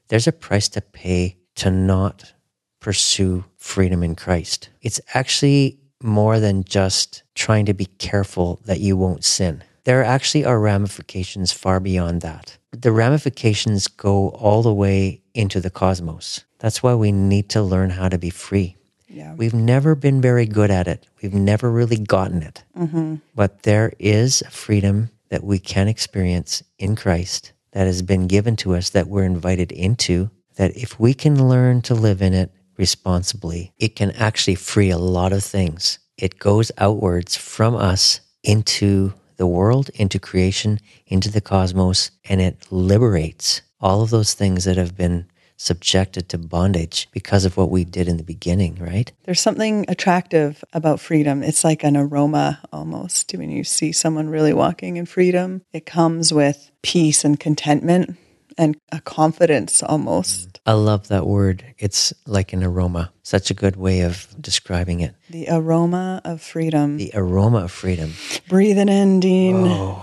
There's 0.10 0.28
a 0.28 0.32
price 0.32 0.68
to 0.70 0.82
pay 0.82 1.38
to 1.56 1.70
not 1.72 2.34
pursue 2.80 3.46
freedom 3.58 4.04
in 4.04 4.16
Christ. 4.16 4.70
It's 4.82 5.02
actually 5.14 5.80
more 6.02 6.40
than 6.40 6.64
just 6.64 7.24
trying 7.36 7.66
to 7.66 7.74
be 7.74 7.86
careful 7.98 8.60
that 8.66 8.80
you 8.80 8.96
won't 8.96 9.24
sin. 9.26 9.64
There 9.84 10.04
actually 10.04 10.46
are 10.46 10.60
ramifications 10.60 11.52
far 11.52 11.80
beyond 11.80 12.22
that. 12.22 12.58
The 12.72 12.92
ramifications 12.92 13.88
go 13.88 14.30
all 14.30 14.62
the 14.62 14.74
way 14.74 15.22
into 15.34 15.60
the 15.60 15.70
cosmos. 15.70 16.44
That's 16.60 16.82
why 16.82 16.96
we 16.96 17.12
need 17.12 17.50
to 17.50 17.62
learn 17.62 17.92
how 17.92 18.10
to 18.10 18.18
be 18.18 18.30
free. 18.30 18.76
Yeah. 19.08 19.34
We've 19.36 19.54
never 19.54 19.96
been 19.96 20.22
very 20.22 20.46
good 20.46 20.70
at 20.70 20.88
it. 20.88 21.08
We've 21.22 21.34
never 21.34 21.72
really 21.72 21.98
gotten 21.98 22.44
it. 22.44 22.64
Mm-hmm. 22.78 23.16
But 23.36 23.64
there 23.64 23.94
is 24.00 24.42
a 24.42 24.52
freedom 24.52 25.10
that 25.30 25.44
we 25.44 25.60
can 25.60 25.88
experience 25.88 26.64
in 26.78 26.96
Christ 26.96 27.54
that 27.72 27.88
has 27.88 28.02
been 28.02 28.28
given 28.28 28.56
to 28.58 28.76
us 28.76 28.90
that 28.90 29.08
we're 29.08 29.24
invited 29.24 29.72
into. 29.72 30.30
That 30.56 30.76
if 30.76 31.00
we 31.00 31.14
can 31.14 31.48
learn 31.48 31.82
to 31.84 31.94
live 31.94 32.22
in 32.22 32.34
it 32.34 32.52
responsibly, 32.78 33.74
it 33.78 33.96
can 33.96 34.12
actually 34.12 34.56
free 34.56 34.90
a 34.90 34.98
lot 34.98 35.34
of 35.34 35.44
things. 35.44 36.00
It 36.18 36.40
goes 36.40 36.72
outwards 36.78 37.36
from 37.36 37.76
us 37.76 38.22
into 38.44 39.14
the 39.38 39.48
world, 39.48 39.90
into 39.96 40.20
creation, 40.20 40.80
into 41.06 41.30
the 41.30 41.42
cosmos, 41.42 42.12
and 42.28 42.42
it 42.42 42.72
liberates 42.72 43.62
all 43.80 44.02
of 44.02 44.10
those 44.10 44.34
things 44.34 44.64
that 44.66 44.78
have 44.78 44.98
been 44.98 45.28
subjected 45.58 46.30
to 46.30 46.38
bondage 46.38 47.10
because 47.12 47.44
of 47.44 47.58
what 47.58 47.70
we 47.70 47.84
did 47.84 48.08
in 48.08 48.18
the 48.18 48.24
beginning, 48.24 48.76
right? 48.76 49.12
There's 49.26 49.42
something 49.42 49.86
attractive 49.90 50.64
about 50.72 51.00
freedom. 51.00 51.44
It's 51.44 51.64
like 51.64 51.84
an 51.84 51.98
aroma 51.98 52.62
almost. 52.72 53.34
When 53.34 53.50
you 53.50 53.64
see 53.64 53.92
someone 53.92 54.30
really 54.30 54.54
walking 54.54 54.98
in 54.98 55.06
freedom, 55.06 55.64
it 55.74 55.86
comes 55.86 56.32
with 56.32 56.72
peace 56.84 57.26
and 57.26 57.40
contentment 57.40 58.18
and 58.58 58.78
a 58.92 59.00
confidence 59.02 59.84
almost. 59.84 60.60
I 60.66 60.74
love 60.74 61.10
that 61.10 61.28
word. 61.28 61.64
It's 61.78 62.14
like 62.26 62.54
an 62.54 62.64
aroma. 62.64 63.12
Such 63.24 63.52
a 63.52 63.54
good 63.54 63.76
way 63.76 64.02
of 64.02 64.28
describing 64.40 65.02
it. 65.02 65.16
The 65.30 65.48
aroma 65.50 66.22
of 66.26 66.42
freedom. 66.42 66.98
The 66.98 67.12
aroma 67.14 67.66
of 67.66 67.72
freedom. 67.72 68.14
Breathe 68.50 68.78
it 68.78 68.90
in, 68.90 69.20
Dean. 69.20 69.96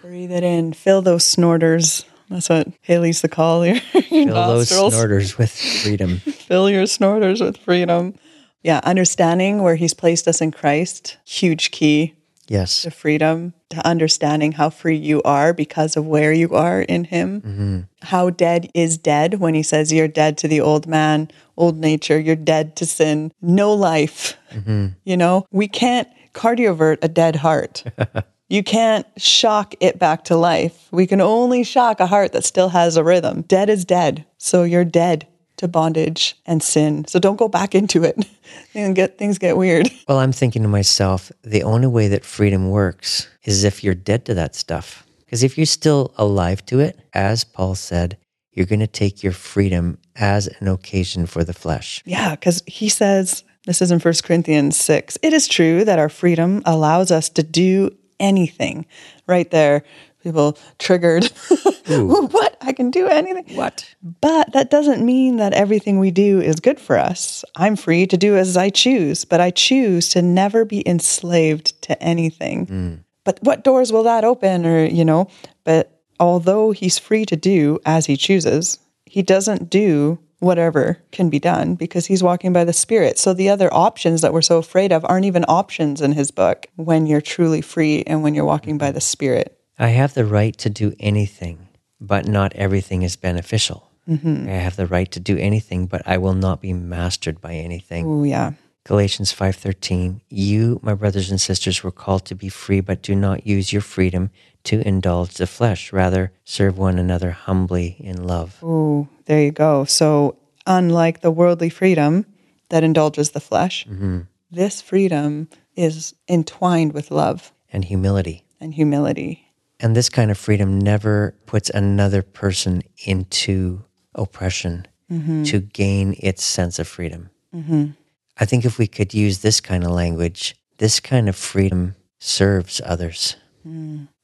Breathe 0.00 0.32
it 0.32 0.44
in. 0.44 0.72
Fill 0.72 1.02
those 1.02 1.24
snorters. 1.24 2.04
That's 2.32 2.48
what 2.48 2.68
Haley's 2.82 3.20
the 3.20 3.28
call 3.28 3.62
here. 3.62 3.80
Fill 3.80 4.26
those 4.26 4.68
snorters 4.68 5.38
with 5.38 5.50
freedom. 5.50 6.18
Fill 6.18 6.70
your 6.70 6.86
snorters 6.86 7.40
with 7.40 7.56
freedom. 7.56 8.14
Yeah, 8.62 8.80
understanding 8.84 9.62
where 9.62 9.76
he's 9.76 9.94
placed 9.94 10.28
us 10.28 10.40
in 10.40 10.52
Christ, 10.52 11.18
huge 11.24 11.70
key 11.70 12.14
Yes. 12.48 12.82
to 12.82 12.90
freedom, 12.90 13.54
to 13.70 13.86
understanding 13.86 14.52
how 14.52 14.68
free 14.68 14.96
you 14.96 15.22
are 15.22 15.52
because 15.54 15.96
of 15.96 16.06
where 16.06 16.32
you 16.32 16.50
are 16.50 16.82
in 16.82 17.04
him. 17.04 17.40
Mm-hmm. 17.40 17.80
How 18.02 18.30
dead 18.30 18.70
is 18.74 18.98
dead 18.98 19.40
when 19.40 19.54
he 19.54 19.62
says 19.62 19.92
you're 19.92 20.08
dead 20.08 20.36
to 20.38 20.48
the 20.48 20.60
old 20.60 20.86
man, 20.86 21.30
old 21.56 21.78
nature, 21.78 22.18
you're 22.18 22.36
dead 22.36 22.76
to 22.76 22.86
sin, 22.86 23.32
no 23.40 23.72
life. 23.72 24.36
Mm-hmm. 24.52 24.88
You 25.04 25.16
know, 25.16 25.46
we 25.50 25.66
can't 25.66 26.08
cardiovert 26.34 26.98
a 27.02 27.08
dead 27.08 27.36
heart. 27.36 27.84
You 28.52 28.62
can't 28.62 29.06
shock 29.16 29.74
it 29.80 29.98
back 29.98 30.24
to 30.24 30.36
life. 30.36 30.86
We 30.90 31.06
can 31.06 31.22
only 31.22 31.64
shock 31.64 32.00
a 32.00 32.06
heart 32.06 32.32
that 32.32 32.44
still 32.44 32.68
has 32.68 32.98
a 32.98 33.02
rhythm. 33.02 33.40
Dead 33.48 33.70
is 33.70 33.86
dead. 33.86 34.26
So 34.36 34.62
you're 34.62 34.84
dead 34.84 35.26
to 35.56 35.68
bondage 35.68 36.36
and 36.44 36.62
sin. 36.62 37.06
So 37.06 37.18
don't 37.18 37.38
go 37.38 37.48
back 37.48 37.74
into 37.74 38.04
it. 38.04 38.26
and 38.74 38.94
get 38.94 39.16
things 39.16 39.38
get 39.38 39.56
weird. 39.56 39.90
Well, 40.06 40.18
I'm 40.18 40.32
thinking 40.32 40.60
to 40.64 40.68
myself, 40.68 41.32
the 41.40 41.62
only 41.62 41.86
way 41.86 42.08
that 42.08 42.26
freedom 42.26 42.68
works 42.68 43.26
is 43.44 43.64
if 43.64 43.82
you're 43.82 43.94
dead 43.94 44.26
to 44.26 44.34
that 44.34 44.54
stuff. 44.54 45.06
Because 45.24 45.42
if 45.42 45.56
you're 45.56 45.64
still 45.64 46.12
alive 46.18 46.62
to 46.66 46.80
it, 46.80 47.00
as 47.14 47.44
Paul 47.44 47.74
said, 47.74 48.18
you're 48.52 48.66
going 48.66 48.80
to 48.80 48.86
take 48.86 49.22
your 49.22 49.32
freedom 49.32 49.96
as 50.16 50.46
an 50.60 50.68
occasion 50.68 51.24
for 51.24 51.42
the 51.42 51.54
flesh. 51.54 52.02
Yeah, 52.04 52.32
because 52.32 52.62
he 52.66 52.90
says, 52.90 53.44
this 53.64 53.80
is 53.80 53.90
in 53.90 53.98
1 53.98 54.14
Corinthians 54.22 54.76
6, 54.76 55.16
it 55.22 55.32
is 55.32 55.48
true 55.48 55.86
that 55.86 55.98
our 55.98 56.10
freedom 56.10 56.60
allows 56.66 57.10
us 57.10 57.30
to 57.30 57.42
do 57.42 57.96
anything. 58.22 58.86
Right 59.26 59.50
there, 59.50 59.82
people 60.22 60.56
triggered. 60.78 61.24
what? 61.86 62.56
I 62.60 62.72
can 62.72 62.90
do 62.90 63.06
anything. 63.08 63.56
What? 63.56 63.94
But 64.20 64.52
that 64.52 64.70
doesn't 64.70 65.04
mean 65.04 65.36
that 65.36 65.52
everything 65.52 65.98
we 65.98 66.10
do 66.10 66.40
is 66.40 66.60
good 66.60 66.80
for 66.80 66.96
us. 66.96 67.44
I'm 67.56 67.76
free 67.76 68.06
to 68.06 68.16
do 68.16 68.36
as 68.36 68.56
I 68.56 68.70
choose, 68.70 69.24
but 69.24 69.40
I 69.40 69.50
choose 69.50 70.08
to 70.10 70.22
never 70.22 70.64
be 70.64 70.86
enslaved 70.88 71.80
to 71.82 72.00
anything. 72.02 72.66
Mm. 72.66 72.98
But 73.24 73.38
what 73.42 73.64
doors 73.64 73.92
will 73.92 74.04
that 74.04 74.24
open? 74.24 74.64
Or, 74.64 74.84
you 74.84 75.04
know, 75.04 75.28
but 75.64 76.00
although 76.18 76.70
he's 76.70 76.98
free 76.98 77.24
to 77.26 77.36
do 77.36 77.78
as 77.84 78.06
he 78.06 78.16
chooses, 78.16 78.78
he 79.06 79.22
doesn't 79.22 79.68
do 79.68 80.18
whatever 80.42 80.98
can 81.12 81.30
be 81.30 81.38
done 81.38 81.76
because 81.76 82.06
he's 82.06 82.22
walking 82.22 82.52
by 82.52 82.64
the 82.64 82.72
Spirit. 82.72 83.18
So 83.18 83.32
the 83.32 83.48
other 83.48 83.72
options 83.72 84.20
that 84.22 84.32
we're 84.32 84.42
so 84.42 84.58
afraid 84.58 84.92
of 84.92 85.04
aren't 85.04 85.24
even 85.24 85.44
options 85.46 86.00
in 86.00 86.12
his 86.12 86.30
book 86.30 86.66
when 86.76 87.06
you're 87.06 87.20
truly 87.20 87.60
free 87.60 88.02
and 88.06 88.22
when 88.22 88.34
you're 88.34 88.44
walking 88.44 88.76
by 88.76 88.86
mm-hmm. 88.86 88.94
the 88.94 89.00
Spirit. 89.00 89.58
I 89.78 89.88
have 89.88 90.14
the 90.14 90.24
right 90.24 90.56
to 90.58 90.68
do 90.68 90.94
anything, 90.98 91.68
but 92.00 92.26
not 92.26 92.54
everything 92.54 93.02
is 93.02 93.16
beneficial. 93.16 93.88
Mm-hmm. 94.08 94.48
I 94.48 94.52
have 94.52 94.74
the 94.74 94.86
right 94.86 95.10
to 95.12 95.20
do 95.20 95.38
anything, 95.38 95.86
but 95.86 96.02
I 96.06 96.18
will 96.18 96.34
not 96.34 96.60
be 96.60 96.72
mastered 96.72 97.40
by 97.40 97.54
anything. 97.54 98.04
Oh, 98.06 98.24
yeah. 98.24 98.52
Galatians 98.84 99.32
5:13 99.32 100.22
You 100.28 100.80
my 100.82 100.94
brothers 100.94 101.30
and 101.30 101.40
sisters 101.40 101.84
were 101.84 101.92
called 101.92 102.24
to 102.26 102.34
be 102.34 102.48
free 102.48 102.80
but 102.80 103.00
do 103.00 103.14
not 103.14 103.46
use 103.46 103.72
your 103.72 103.80
freedom 103.80 104.30
to 104.64 104.86
indulge 104.86 105.34
the 105.34 105.46
flesh 105.46 105.92
rather 105.92 106.32
serve 106.44 106.78
one 106.78 106.98
another 106.98 107.30
humbly 107.30 107.96
in 107.98 108.24
love. 108.24 108.58
Oh, 108.62 109.08
there 109.26 109.42
you 109.42 109.50
go. 109.50 109.84
So, 109.84 110.36
unlike 110.66 111.20
the 111.20 111.30
worldly 111.30 111.70
freedom 111.70 112.26
that 112.68 112.84
indulges 112.84 113.30
the 113.30 113.40
flesh, 113.40 113.86
mm-hmm. 113.86 114.20
this 114.50 114.80
freedom 114.80 115.48
is 115.76 116.14
entwined 116.28 116.92
with 116.92 117.10
love 117.10 117.52
and 117.72 117.84
humility. 117.84 118.44
and 118.60 118.74
humility. 118.74 119.48
And 119.80 119.96
this 119.96 120.08
kind 120.08 120.30
of 120.30 120.38
freedom 120.38 120.78
never 120.78 121.34
puts 121.46 121.68
another 121.70 122.22
person 122.22 122.82
into 123.04 123.84
oppression 124.14 124.86
mm-hmm. 125.10 125.42
to 125.44 125.60
gain 125.60 126.14
its 126.18 126.44
sense 126.44 126.78
of 126.78 126.86
freedom. 126.86 127.30
Mm-hmm. 127.54 127.90
I 128.38 128.44
think 128.44 128.64
if 128.64 128.78
we 128.78 128.86
could 128.86 129.12
use 129.12 129.40
this 129.40 129.60
kind 129.60 129.84
of 129.84 129.90
language, 129.90 130.56
this 130.78 131.00
kind 131.00 131.28
of 131.28 131.36
freedom 131.36 131.96
serves 132.18 132.80
others. 132.84 133.36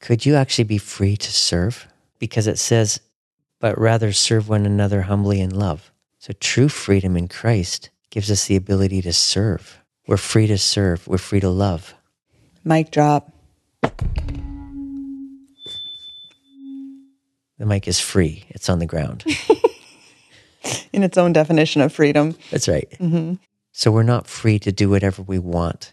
Could 0.01 0.27
you 0.27 0.35
actually 0.35 0.65
be 0.65 0.79
free 0.79 1.17
to 1.17 1.33
serve? 1.33 1.87
Because 2.19 2.47
it 2.47 2.59
says, 2.59 3.01
but 3.61 3.79
rather 3.79 4.13
serve 4.13 4.49
one 4.49 4.67
another 4.67 5.03
humbly 5.03 5.41
in 5.41 5.51
love. 5.51 5.93
So 6.19 6.33
true 6.41 6.69
freedom 6.69 7.17
in 7.17 7.29
Christ 7.29 7.91
gives 8.11 8.31
us 8.31 8.47
the 8.47 8.57
ability 8.57 9.03
to 9.03 9.13
serve. 9.13 9.81
We're 10.07 10.17
free 10.17 10.47
to 10.47 10.59
serve, 10.59 11.07
we're 11.07 11.19
free 11.19 11.41
to 11.41 11.51
love. 11.51 11.95
Mic 12.65 12.91
drop. 12.91 13.33
The 17.59 17.67
mic 17.67 17.89
is 17.89 18.01
free, 18.01 18.45
it's 18.51 18.69
on 18.69 18.79
the 18.79 18.87
ground. 18.87 19.25
In 20.93 21.03
its 21.03 21.19
own 21.19 21.33
definition 21.33 21.83
of 21.83 21.93
freedom. 21.93 22.37
That's 22.51 22.69
right. 22.69 22.89
Mm-hmm. 22.99 23.35
So 23.73 23.91
we're 23.93 24.03
not 24.03 24.27
free 24.27 24.59
to 24.61 24.73
do 24.73 24.91
whatever 24.91 25.23
we 25.23 25.39
want. 25.39 25.93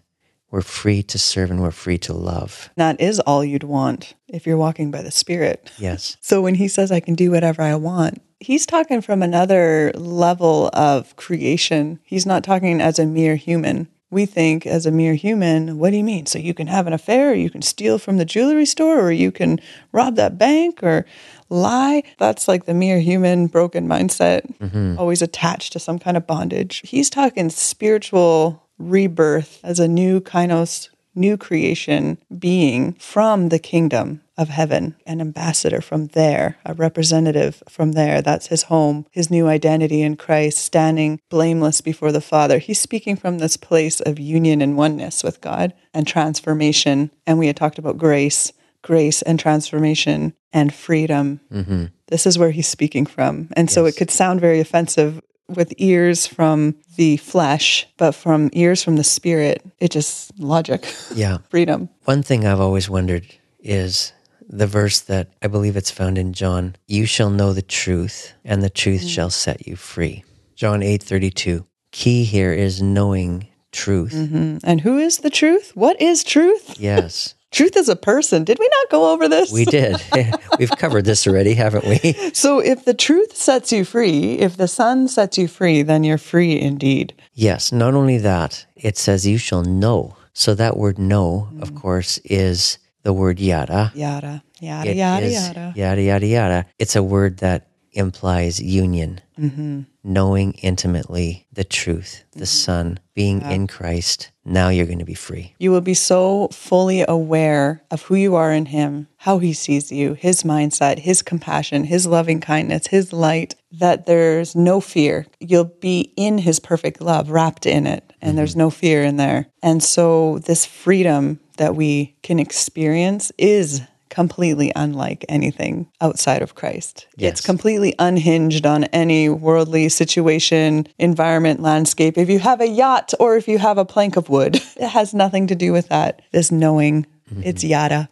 We're 0.56 0.62
free 0.62 1.04
to 1.04 1.20
serve 1.20 1.52
and 1.52 1.62
we're 1.62 1.72
free 1.72 1.98
to 1.98 2.14
love. 2.14 2.70
That 2.78 3.02
is 3.02 3.20
all 3.20 3.44
you'd 3.44 3.66
want 3.66 4.14
if 4.30 4.48
you're 4.48 4.56
walking 4.56 4.90
by 4.90 5.02
the 5.02 5.12
Spirit. 5.12 5.70
Yes. 5.78 6.16
So 6.22 6.42
when 6.42 6.56
he 6.56 6.70
says, 6.70 6.94
I 6.94 7.02
can 7.02 7.14
do 7.14 7.30
whatever 7.30 7.62
I 7.62 7.76
want, 7.76 8.22
he's 8.40 8.66
talking 8.66 9.02
from 9.02 9.22
another 9.22 9.92
level 9.96 10.70
of 10.72 11.14
creation. 11.18 12.00
He's 12.04 12.26
not 12.26 12.46
talking 12.46 12.80
as 12.80 13.00
a 13.00 13.06
mere 13.06 13.36
human. 13.36 13.90
We 14.12 14.26
think 14.26 14.66
as 14.66 14.86
a 14.86 14.92
mere 14.92 15.16
human, 15.16 15.78
what 15.78 15.90
do 15.90 15.98
you 15.98 16.06
mean? 16.06 16.26
So 16.26 16.40
you 16.40 16.54
can 16.54 16.68
have 16.68 16.88
an 16.88 16.94
affair, 16.94 17.32
or 17.32 17.36
you 17.36 17.50
can 17.50 17.62
steal 17.62 18.00
from 18.00 18.16
the 18.16 18.24
jewelry 18.24 18.66
store, 18.66 19.02
or 19.02 19.12
you 19.12 19.34
can 19.34 19.60
rob 19.92 20.16
that 20.16 20.38
bank, 20.38 20.82
or 20.82 21.06
lie? 21.50 22.04
That's 22.18 22.48
like 22.48 22.66
the 22.66 22.74
mere 22.74 23.02
human 23.02 23.48
broken 23.48 23.90
mindset, 23.90 24.58
mm-hmm. 24.60 24.98
always 24.98 25.22
attached 25.22 25.74
to 25.74 25.80
some 25.80 26.00
kind 26.00 26.16
of 26.16 26.26
bondage. 26.26 26.82
He's 26.86 27.10
talking 27.10 27.50
spiritual 27.50 28.65
rebirth 28.78 29.60
as 29.64 29.80
a 29.80 29.88
new 29.88 30.20
kainos, 30.20 30.90
new 31.14 31.38
creation 31.38 32.18
being 32.38 32.94
from 32.94 33.50
the 33.50 33.60
kingdom 33.60 34.22
of 34.38 34.50
heaven, 34.50 34.96
an 35.06 35.22
ambassador 35.22 35.80
from 35.80 36.08
there, 36.08 36.58
a 36.66 36.74
representative 36.74 37.64
from 37.70 37.94
there. 37.94 38.22
That's 38.22 38.48
his 38.48 38.64
home, 38.64 39.06
his 39.12 39.32
new 39.32 39.48
identity 39.48 40.02
in 40.02 40.18
Christ, 40.18 40.58
standing 40.58 41.22
blameless 41.30 41.82
before 41.82 42.12
the 42.12 42.22
Father. 42.22 42.60
He's 42.60 42.80
speaking 42.80 43.16
from 43.16 43.38
this 43.38 43.56
place 43.56 44.02
of 44.02 44.20
union 44.20 44.62
and 44.62 44.76
oneness 44.76 45.24
with 45.24 45.40
God 45.42 45.74
and 45.94 46.06
transformation. 46.06 47.12
And 47.26 47.40
we 47.40 47.48
had 47.48 47.56
talked 47.56 47.78
about 47.78 47.98
grace, 47.98 48.52
grace 48.82 49.22
and 49.22 49.40
transformation 49.40 50.34
and 50.52 50.74
freedom. 50.74 51.40
Mm-hmm. 51.52 51.86
This 52.08 52.26
is 52.26 52.38
where 52.38 52.52
he's 52.52 52.68
speaking 52.68 53.06
from. 53.06 53.50
And 53.56 53.72
so 53.72 53.86
it 53.86 53.96
could 53.96 54.12
sound 54.12 54.42
very 54.42 54.60
offensive 54.60 55.22
with 55.48 55.74
ears 55.78 56.26
from 56.28 56.76
the 56.96 57.18
flesh, 57.18 57.88
but 57.98 58.14
from 58.14 58.50
ears 58.54 58.84
from 58.84 58.96
the 58.96 59.04
spirit, 59.04 59.64
it 59.80 59.92
just 59.92 60.38
logic, 60.40 60.86
Yeah. 61.14 61.38
freedom. 61.50 61.90
One 62.06 62.24
thing 62.24 62.46
I've 62.46 62.60
always 62.62 62.90
wondered 62.90 63.26
is 63.60 64.12
the 64.48 64.68
verse 64.68 65.00
that 65.02 65.30
I 65.42 65.48
believe 65.48 65.76
it's 65.76 65.92
found 65.92 66.18
in 66.18 66.34
John, 66.34 66.76
you 66.88 67.06
shall 67.06 67.30
know 67.30 67.54
the 67.54 67.62
truth 67.62 68.34
and 68.44 68.62
the 68.64 68.70
truth 68.70 69.04
shall 69.06 69.30
set 69.30 69.68
you 69.68 69.76
free. 69.76 70.24
John 70.56 70.82
8:32. 70.82 71.66
Key 71.92 72.24
here 72.24 72.54
is 72.54 72.82
knowing 72.82 73.48
truth. 73.72 74.14
Mhm. 74.14 74.60
And 74.64 74.82
who 74.82 74.98
is 74.98 75.18
the 75.20 75.30
truth? 75.30 75.72
What 75.76 76.02
is 76.02 76.24
truth? 76.24 76.80
Yes, 76.80 77.35
Truth 77.56 77.78
is 77.78 77.88
a 77.88 77.96
person. 77.96 78.44
Did 78.44 78.60
we 78.60 78.68
not 78.68 78.90
go 78.92 79.14
over 79.14 79.30
this? 79.30 79.50
we 79.50 79.64
did. 79.64 79.96
We've 80.60 80.70
covered 80.72 81.06
this 81.06 81.26
already, 81.26 81.54
haven't 81.54 81.86
we? 81.86 82.00
So 82.34 82.60
if 82.60 82.84
the 82.84 82.94
truth 82.94 83.36
sets 83.36 83.72
you 83.72 83.86
free, 83.86 84.34
if 84.40 84.58
the 84.58 84.68
Son 84.68 85.08
sets 85.08 85.38
you 85.38 85.48
free, 85.48 85.82
then 85.82 86.04
you're 86.04 86.18
free 86.18 86.60
indeed. 86.60 87.14
Yes, 87.34 87.72
not 87.72 87.94
only 87.94 88.18
that, 88.18 88.66
it 88.76 88.98
says 88.98 89.26
you 89.26 89.38
shall 89.38 89.64
know. 89.64 90.18
So 90.34 90.54
that 90.56 90.76
word 90.76 91.00
know, 91.00 91.48
Mm. 91.54 91.62
of 91.62 91.74
course, 91.76 92.18
is 92.26 92.78
the 93.04 93.14
word 93.14 93.40
yada. 93.40 93.94
Yada, 93.96 94.44
yada, 94.60 94.90
It 94.92 94.98
yada, 94.98 95.30
yada. 95.30 95.74
yada, 95.78 96.02
yada, 96.02 96.28
yada. 96.28 96.66
It's 96.78 96.98
a 96.98 97.04
word 97.04 97.38
that 97.38 97.68
implies 97.96 98.60
union, 98.62 99.22
Mm-hmm. 99.38 99.82
knowing 100.02 100.54
intimately 100.62 101.46
the 101.52 101.66
truth, 101.66 102.24
the 102.32 102.46
Son, 102.46 103.00
being 103.14 103.42
in 103.42 103.68
Christ. 103.68 104.32
Now 104.46 104.70
you're 104.70 104.86
going 104.86 105.00
to 105.00 105.04
be 105.04 105.14
free. 105.14 105.56
You 105.60 105.72
will 105.72 105.82
be 105.82 105.94
so 105.94 106.48
fully 106.54 107.04
aware 107.06 107.84
of 107.92 108.04
who 108.04 108.16
you 108.16 108.36
are 108.36 108.54
in 108.54 108.68
Him, 108.68 109.08
how 109.18 109.40
He 109.40 109.52
sees 109.52 109.92
you, 109.92 110.14
His 110.14 110.44
mindset, 110.44 111.00
His 111.00 111.22
compassion, 111.22 111.84
His 111.84 112.08
loving 112.08 112.40
kindness, 112.40 112.88
His 112.88 113.12
light, 113.12 113.56
that 113.74 114.06
there's 114.06 114.56
no 114.56 114.80
fear. 114.80 115.26
You'll 115.42 115.66
be 115.66 116.14
in 116.16 116.38
His 116.38 116.62
perfect 116.62 117.02
love, 117.02 117.30
wrapped 117.30 117.66
in 117.66 117.86
it, 117.86 118.14
and 118.22 118.38
there's 118.38 118.56
no 118.56 118.70
fear 118.70 119.04
in 119.04 119.18
there. 119.18 119.48
And 119.62 119.84
so, 119.84 120.40
this 120.40 120.66
freedom 120.66 121.42
that 121.58 121.76
we 121.76 122.16
can 122.24 122.40
experience 122.40 123.34
is 123.38 123.82
completely 124.16 124.72
unlike 124.78 125.26
anything 125.28 125.92
outside 126.00 126.42
of 126.42 126.56
Christ. 126.56 127.06
Yes. 127.18 127.34
It's 127.34 127.42
completely 127.46 127.94
unhinged 128.00 128.66
on 128.66 128.86
any 128.86 129.28
worldly 129.28 129.90
situation, 129.90 130.88
environment, 130.98 131.62
landscape. 131.62 132.18
If 132.18 132.30
you 132.30 132.40
have 132.40 132.62
a 132.62 132.68
yacht 132.68 133.14
or 133.20 133.36
if 133.36 133.46
you 133.50 133.58
have 133.58 133.78
a 133.78 133.84
plank 133.84 134.16
of 134.16 134.30
wood, 134.30 134.56
it 134.78 134.88
has 134.88 135.14
nothing 135.14 135.48
to 135.48 135.56
do 135.56 135.74
with 135.74 135.90
that. 135.90 136.22
This 136.32 136.50
knowing, 136.50 137.06
mm-hmm. 137.30 137.44
it's 137.44 137.62
yada. 137.62 138.08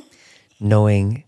knowing 0.60 1.24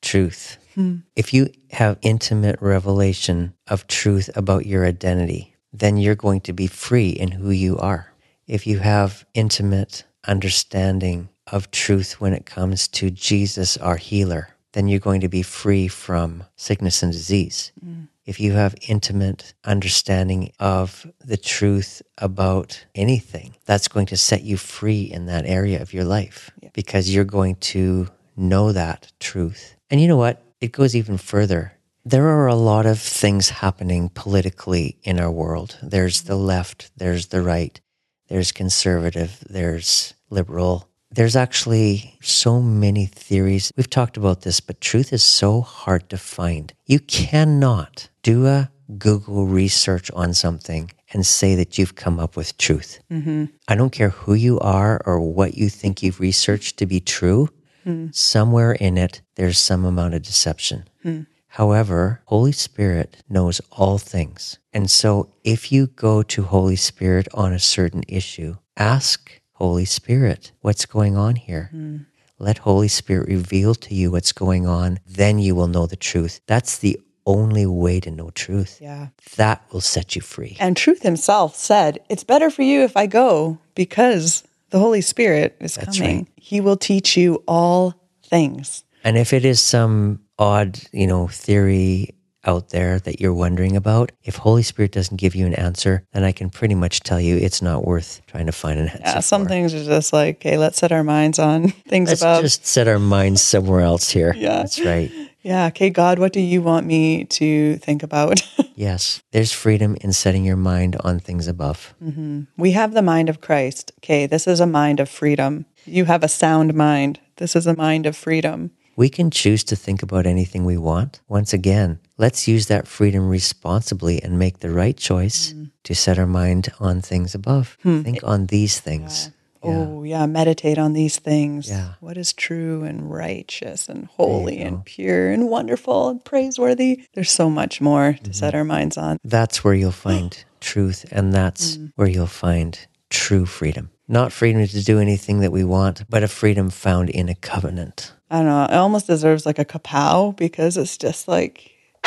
truth. 0.00 0.56
Hmm. 0.74 1.00
If 1.14 1.34
you 1.34 1.50
have 1.72 1.98
intimate 2.00 2.62
revelation 2.62 3.52
of 3.66 3.86
truth 3.86 4.30
about 4.34 4.64
your 4.64 4.86
identity, 4.86 5.54
then 5.74 5.98
you're 5.98 6.14
going 6.14 6.40
to 6.42 6.54
be 6.54 6.68
free 6.68 7.10
in 7.10 7.32
who 7.32 7.50
you 7.50 7.76
are. 7.76 8.14
If 8.46 8.66
you 8.66 8.78
have 8.78 9.26
intimate 9.34 10.04
understanding 10.26 11.28
of 11.52 11.70
truth 11.70 12.20
when 12.20 12.32
it 12.32 12.46
comes 12.46 12.88
to 12.88 13.10
Jesus, 13.10 13.76
our 13.76 13.96
healer, 13.96 14.50
then 14.72 14.88
you're 14.88 15.00
going 15.00 15.20
to 15.22 15.28
be 15.28 15.42
free 15.42 15.88
from 15.88 16.44
sickness 16.56 17.02
and 17.02 17.12
disease. 17.12 17.72
Mm. 17.84 18.08
If 18.24 18.38
you 18.38 18.52
have 18.52 18.74
intimate 18.86 19.54
understanding 19.64 20.52
of 20.60 21.06
the 21.24 21.38
truth 21.38 22.02
about 22.18 22.84
anything, 22.94 23.54
that's 23.64 23.88
going 23.88 24.06
to 24.06 24.16
set 24.18 24.42
you 24.42 24.58
free 24.58 25.02
in 25.02 25.26
that 25.26 25.46
area 25.46 25.80
of 25.80 25.94
your 25.94 26.04
life 26.04 26.50
because 26.74 27.12
you're 27.12 27.24
going 27.24 27.56
to 27.56 28.08
know 28.36 28.72
that 28.72 29.10
truth. 29.18 29.76
And 29.90 30.00
you 30.00 30.08
know 30.08 30.16
what? 30.16 30.42
It 30.60 30.72
goes 30.72 30.94
even 30.94 31.16
further. 31.16 31.72
There 32.04 32.28
are 32.28 32.46
a 32.46 32.54
lot 32.54 32.86
of 32.86 32.98
things 32.98 33.48
happening 33.48 34.10
politically 34.10 34.98
in 35.02 35.18
our 35.18 35.30
world. 35.30 35.78
There's 35.82 36.22
the 36.22 36.36
left, 36.36 36.90
there's 36.96 37.26
the 37.26 37.42
right, 37.42 37.80
there's 38.28 38.52
conservative, 38.52 39.42
there's 39.48 40.14
liberal. 40.30 40.87
There's 41.10 41.36
actually 41.36 42.18
so 42.20 42.60
many 42.60 43.06
theories. 43.06 43.72
We've 43.76 43.88
talked 43.88 44.16
about 44.16 44.42
this, 44.42 44.60
but 44.60 44.80
truth 44.80 45.12
is 45.12 45.24
so 45.24 45.62
hard 45.62 46.08
to 46.10 46.18
find. 46.18 46.72
You 46.86 47.00
cannot 47.00 48.08
do 48.22 48.46
a 48.46 48.70
Google 48.98 49.46
research 49.46 50.10
on 50.12 50.34
something 50.34 50.90
and 51.12 51.26
say 51.26 51.54
that 51.54 51.78
you've 51.78 51.94
come 51.94 52.20
up 52.20 52.36
with 52.36 52.56
truth. 52.58 53.00
Mm-hmm. 53.10 53.46
I 53.66 53.74
don't 53.74 53.92
care 53.92 54.10
who 54.10 54.34
you 54.34 54.58
are 54.60 55.00
or 55.06 55.20
what 55.20 55.56
you 55.56 55.68
think 55.68 56.02
you've 56.02 56.20
researched 56.20 56.76
to 56.78 56.86
be 56.86 57.00
true. 57.00 57.48
Mm. 57.86 58.14
Somewhere 58.14 58.72
in 58.72 58.98
it, 58.98 59.22
there's 59.36 59.58
some 59.58 59.84
amount 59.84 60.14
of 60.14 60.22
deception. 60.22 60.88
Mm. 61.04 61.26
However, 61.48 62.20
Holy 62.26 62.52
Spirit 62.52 63.22
knows 63.28 63.60
all 63.72 63.98
things. 63.98 64.58
And 64.72 64.90
so 64.90 65.32
if 65.44 65.72
you 65.72 65.86
go 65.86 66.22
to 66.22 66.42
Holy 66.42 66.76
Spirit 66.76 67.26
on 67.32 67.52
a 67.52 67.58
certain 67.58 68.04
issue, 68.06 68.56
ask 68.76 69.37
Holy 69.58 69.84
Spirit, 69.84 70.52
what's 70.60 70.86
going 70.86 71.16
on 71.16 71.34
here? 71.34 71.68
Hmm. 71.72 71.96
Let 72.38 72.58
Holy 72.58 72.86
Spirit 72.86 73.26
reveal 73.26 73.74
to 73.74 73.92
you 73.92 74.12
what's 74.12 74.30
going 74.30 74.68
on. 74.68 75.00
Then 75.04 75.40
you 75.40 75.56
will 75.56 75.66
know 75.66 75.86
the 75.86 75.96
truth. 75.96 76.40
That's 76.46 76.78
the 76.78 77.00
only 77.26 77.66
way 77.66 77.98
to 77.98 78.10
know 78.12 78.30
truth. 78.30 78.78
Yeah. 78.80 79.08
That 79.34 79.64
will 79.72 79.80
set 79.80 80.14
you 80.14 80.22
free. 80.22 80.56
And 80.60 80.76
truth 80.76 81.02
himself 81.02 81.56
said, 81.56 81.98
It's 82.08 82.22
better 82.22 82.50
for 82.50 82.62
you 82.62 82.82
if 82.82 82.96
I 82.96 83.06
go 83.06 83.58
because 83.74 84.44
the 84.70 84.78
Holy 84.78 85.00
Spirit 85.00 85.56
is 85.58 85.74
That's 85.74 85.98
coming. 85.98 86.16
right. 86.18 86.28
He 86.36 86.60
will 86.60 86.76
teach 86.76 87.16
you 87.16 87.42
all 87.48 88.00
things. 88.22 88.84
And 89.02 89.18
if 89.18 89.32
it 89.32 89.44
is 89.44 89.60
some 89.60 90.20
odd, 90.38 90.78
you 90.92 91.08
know, 91.08 91.26
theory 91.26 92.14
out 92.48 92.70
there 92.70 92.98
that 93.00 93.20
you're 93.20 93.34
wondering 93.34 93.76
about, 93.76 94.10
if 94.24 94.36
Holy 94.36 94.62
Spirit 94.62 94.92
doesn't 94.92 95.18
give 95.18 95.34
you 95.34 95.46
an 95.46 95.54
answer, 95.54 96.02
then 96.12 96.24
I 96.24 96.32
can 96.32 96.48
pretty 96.48 96.74
much 96.74 97.00
tell 97.00 97.20
you 97.20 97.36
it's 97.36 97.60
not 97.60 97.86
worth 97.86 98.22
trying 98.26 98.46
to 98.46 98.52
find 98.52 98.80
an 98.80 98.88
answer. 98.88 99.02
Yeah, 99.04 99.20
some 99.20 99.42
for. 99.42 99.50
things 99.50 99.74
are 99.74 99.84
just 99.84 100.12
like, 100.14 100.36
okay, 100.36 100.56
let's 100.56 100.78
set 100.78 100.90
our 100.90 101.04
minds 101.04 101.38
on 101.38 101.68
things 101.88 102.08
above. 102.10 102.20
Let's 102.20 102.22
above. 102.22 102.42
just 102.42 102.66
set 102.66 102.88
our 102.88 102.98
minds 102.98 103.42
somewhere 103.42 103.82
else 103.82 104.08
here. 104.10 104.34
Yeah. 104.34 104.58
That's 104.62 104.80
right. 104.80 105.12
yeah, 105.42 105.66
okay, 105.66 105.90
God, 105.90 106.18
what 106.18 106.32
do 106.32 106.40
you 106.40 106.62
want 106.62 106.86
me 106.86 107.24
to 107.26 107.76
think 107.76 108.02
about? 108.02 108.40
Yes. 108.78 109.20
There's 109.32 109.50
freedom 109.52 109.96
in 110.02 110.12
setting 110.12 110.44
your 110.44 110.56
mind 110.56 110.94
on 111.00 111.18
things 111.18 111.48
above. 111.48 111.94
Mm-hmm. 112.00 112.42
we 112.56 112.70
have 112.70 112.94
the 112.94 113.02
mind 113.02 113.28
of 113.28 113.40
Christ. 113.40 113.90
Okay, 113.98 114.24
this 114.26 114.46
is 114.46 114.60
a 114.60 114.68
mind 114.68 115.00
of 115.00 115.08
freedom. 115.08 115.66
You 115.84 116.04
have 116.04 116.22
a 116.22 116.28
sound 116.28 116.74
mind. 116.74 117.18
This 117.38 117.56
is 117.56 117.66
a 117.66 117.74
mind 117.74 118.06
of 118.06 118.16
freedom. 118.16 118.70
We 118.98 119.08
can 119.08 119.30
choose 119.30 119.62
to 119.70 119.76
think 119.76 120.02
about 120.02 120.26
anything 120.26 120.64
we 120.64 120.76
want. 120.76 121.20
Once 121.28 121.52
again, 121.52 122.00
let's 122.24 122.48
use 122.48 122.66
that 122.66 122.88
freedom 122.88 123.28
responsibly 123.28 124.20
and 124.24 124.38
make 124.44 124.58
the 124.58 124.70
right 124.82 124.96
choice 124.96 125.52
Mm. 125.52 125.70
to 125.84 125.94
set 125.94 126.18
our 126.18 126.26
mind 126.26 126.64
on 126.80 127.00
things 127.00 127.32
above. 127.40 127.76
Hmm. 127.84 128.02
Think 128.02 128.20
on 128.24 128.46
these 128.46 128.80
things. 128.80 129.30
Oh, 129.62 130.02
yeah, 130.02 130.26
meditate 130.26 130.78
on 130.78 130.94
these 130.94 131.16
things. 131.30 131.68
Yeah. 131.68 131.90
What 132.00 132.16
is 132.16 132.32
true 132.32 132.82
and 132.88 132.98
righteous 133.24 133.88
and 133.88 134.06
holy 134.16 134.58
and 134.66 134.84
pure 134.84 135.30
and 135.34 135.48
wonderful 135.48 136.08
and 136.10 136.24
praiseworthy? 136.24 137.02
There's 137.14 137.30
so 137.42 137.48
much 137.48 137.80
more 137.80 138.18
to 138.24 138.32
set 138.32 138.48
Mm-hmm. 138.52 138.58
our 138.58 138.64
minds 138.64 138.96
on. 138.98 139.18
That's 139.36 139.62
where 139.62 139.74
you'll 139.74 139.92
find 140.10 140.30
truth, 140.60 141.04
and 141.12 141.32
that's 141.32 141.76
Mm. 141.76 141.92
where 141.96 142.08
you'll 142.14 142.26
find 142.46 142.76
true 143.10 143.46
freedom. 143.46 143.90
Not 144.08 144.32
freedom 144.32 144.66
to 144.66 144.82
do 144.92 144.98
anything 144.98 145.38
that 145.40 145.52
we 145.52 145.62
want, 145.64 146.02
but 146.10 146.22
a 146.24 146.28
freedom 146.28 146.70
found 146.70 147.10
in 147.10 147.28
a 147.28 147.34
covenant. 147.52 148.12
I 148.30 148.38
don't 148.38 148.46
know. 148.46 148.64
It 148.64 148.72
almost 148.74 149.06
deserves 149.06 149.46
like 149.46 149.58
a 149.58 149.64
kapow 149.64 150.36
because 150.36 150.76
it's 150.76 150.98
just 150.98 151.28
like, 151.28 151.72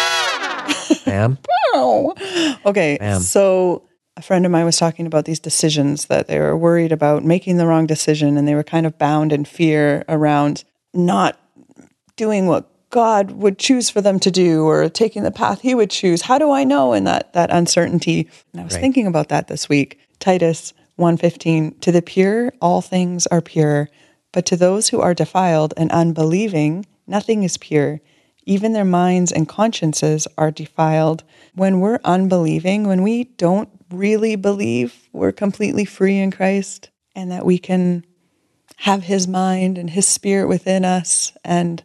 oh. 1.74 2.14
Okay. 2.66 2.98
Bam. 3.00 3.22
So 3.22 3.84
a 4.18 4.22
friend 4.22 4.46
of 4.46 4.52
mine 4.52 4.66
was 4.66 4.78
talking 4.78 5.06
about 5.08 5.26
these 5.26 5.40
decisions 5.40 6.06
that 6.06 6.28
they 6.28 6.40
were 6.40 6.56
worried 6.56 6.92
about 6.92 7.24
making 7.24 7.58
the 7.58 7.66
wrong 7.66 7.88
decision 7.88 8.38
and 8.38 8.48
they 8.48 8.56
were 8.56 8.64
kind 8.64 8.86
of 8.86 8.98
bound 8.98 9.34
in 9.34 9.46
fear 9.46 10.04
around 10.08 10.64
not 10.94 11.40
doing 12.18 12.46
what 12.48 12.68
God 12.90 13.32
would 13.32 13.58
choose 13.58 13.90
for 13.90 14.02
them 14.02 14.20
to 14.20 14.30
do 14.30 14.66
or 14.66 14.90
taking 14.90 15.24
the 15.24 15.32
path 15.32 15.62
he 15.62 15.74
would 15.74 15.90
choose. 15.90 16.22
How 16.24 16.38
do 16.38 16.52
I 16.52 16.66
know 16.66 16.92
in 16.94 17.06
that 17.06 17.34
that 17.34 17.50
uncertainty? 17.50 18.28
And 18.52 18.62
I 18.62 18.64
was 18.66 18.74
Right. 18.74 18.82
thinking 18.82 19.08
about 19.08 19.30
that 19.30 19.48
this 19.48 19.70
week. 19.70 19.98
Titus 20.20 20.74
1:15 20.98 21.80
To 21.82 21.92
the 21.92 22.02
pure 22.02 22.52
all 22.62 22.82
things 22.82 23.28
are 23.28 23.42
pure, 23.42 23.90
but 24.32 24.46
to 24.48 24.56
those 24.56 24.89
who 24.89 25.02
are 25.02 25.13
defiled 25.13 25.74
and 25.78 25.91
unbelieving 25.91 26.86
nothing 27.08 27.44
is 27.44 27.58
pure. 27.58 28.00
Even 28.46 28.74
their 28.74 28.86
minds 28.86 29.32
and 29.32 29.48
consciences 29.48 30.28
are 30.38 30.52
defiled. 30.52 31.24
When 31.54 31.80
we're 31.80 32.00
unbelieving, 32.04 32.88
when 32.88 33.04
we 33.04 33.26
don't 33.26 33.70
really 33.91 34.36
believe 34.36 35.10
we're 35.13 35.32
completely 35.32 35.86
free 35.86 36.17
in 36.17 36.32
Christ 36.32 36.89
and 37.15 37.32
that 37.32 37.46
we 37.46 37.58
can 37.58 38.06
have 38.78 39.04
his 39.04 39.28
mind 39.28 39.78
and 39.78 39.89
his 39.91 40.08
spirit 40.08 40.48
within 40.48 40.86
us 40.86 41.34
and 41.44 41.84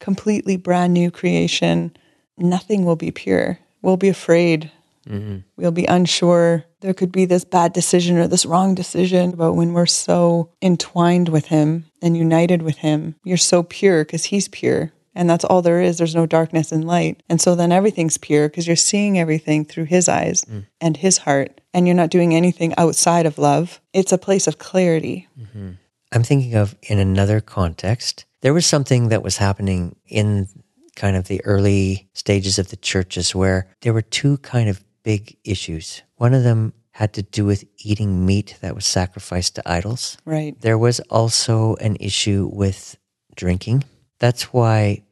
completely 0.00 0.56
brand 0.56 0.92
new 0.92 1.10
creation, 1.10 1.96
nothing 2.36 2.84
will 2.84 2.96
be 2.96 3.10
pure. 3.10 3.58
We'll 3.82 3.96
be 3.96 4.08
afraid. 4.08 4.72
Mm-hmm. 5.08 5.38
We'll 5.56 5.70
be 5.70 5.86
unsure. 5.86 6.64
There 6.80 6.94
could 6.94 7.12
be 7.12 7.24
this 7.24 7.44
bad 7.44 7.72
decision 7.72 8.18
or 8.18 8.28
this 8.28 8.46
wrong 8.46 8.74
decision. 8.74 9.32
But 9.32 9.54
when 9.54 9.72
we're 9.72 9.86
so 9.86 10.50
entwined 10.62 11.28
with 11.28 11.46
him 11.46 11.86
and 12.02 12.16
united 12.16 12.62
with 12.62 12.78
him, 12.78 13.16
you're 13.24 13.36
so 13.36 13.62
pure 13.62 14.04
because 14.04 14.24
he's 14.26 14.48
pure. 14.48 14.92
And 15.14 15.30
that's 15.30 15.44
all 15.44 15.62
there 15.62 15.80
is. 15.80 15.96
There's 15.96 16.14
no 16.14 16.26
darkness 16.26 16.72
and 16.72 16.86
light. 16.86 17.22
And 17.28 17.40
so 17.40 17.54
then 17.54 17.72
everything's 17.72 18.18
pure 18.18 18.48
because 18.48 18.66
you're 18.66 18.76
seeing 18.76 19.18
everything 19.18 19.64
through 19.64 19.84
his 19.84 20.08
eyes 20.08 20.44
mm. 20.44 20.66
and 20.80 20.96
his 20.96 21.18
heart. 21.18 21.60
And 21.72 21.86
you're 21.86 21.96
not 21.96 22.10
doing 22.10 22.34
anything 22.34 22.74
outside 22.76 23.24
of 23.24 23.38
love. 23.38 23.80
It's 23.94 24.12
a 24.12 24.18
place 24.18 24.46
of 24.46 24.58
clarity. 24.58 25.26
Mm-hmm. 25.40 25.70
I'm 26.12 26.22
thinking 26.22 26.54
of 26.54 26.76
in 26.82 26.98
another 26.98 27.40
context, 27.40 28.26
there 28.42 28.54
was 28.54 28.66
something 28.66 29.08
that 29.08 29.22
was 29.22 29.38
happening 29.38 29.96
in 30.06 30.48
kind 30.96 31.16
of 31.16 31.28
the 31.28 31.44
early 31.44 32.08
stages 32.14 32.58
of 32.58 32.68
the 32.68 32.76
churches 32.76 33.34
where 33.34 33.68
there 33.82 33.92
were 33.92 34.02
two 34.02 34.38
kind 34.38 34.68
of 34.68 34.82
big 35.06 35.36
issues. 35.44 36.02
One 36.16 36.34
of 36.34 36.42
them 36.42 36.72
had 36.90 37.12
to 37.12 37.22
do 37.22 37.44
with 37.44 37.64
eating 37.78 38.26
meat 38.26 38.56
that 38.60 38.74
was 38.74 38.84
sacrificed 38.84 39.54
to 39.54 39.70
idols. 39.70 40.18
Right. 40.24 40.60
There 40.60 40.76
was 40.76 40.98
also 41.08 41.76
an 41.76 41.96
issue 42.00 42.50
with 42.52 42.98
drinking. 43.36 43.84
That's 44.18 44.52
why 44.52 45.04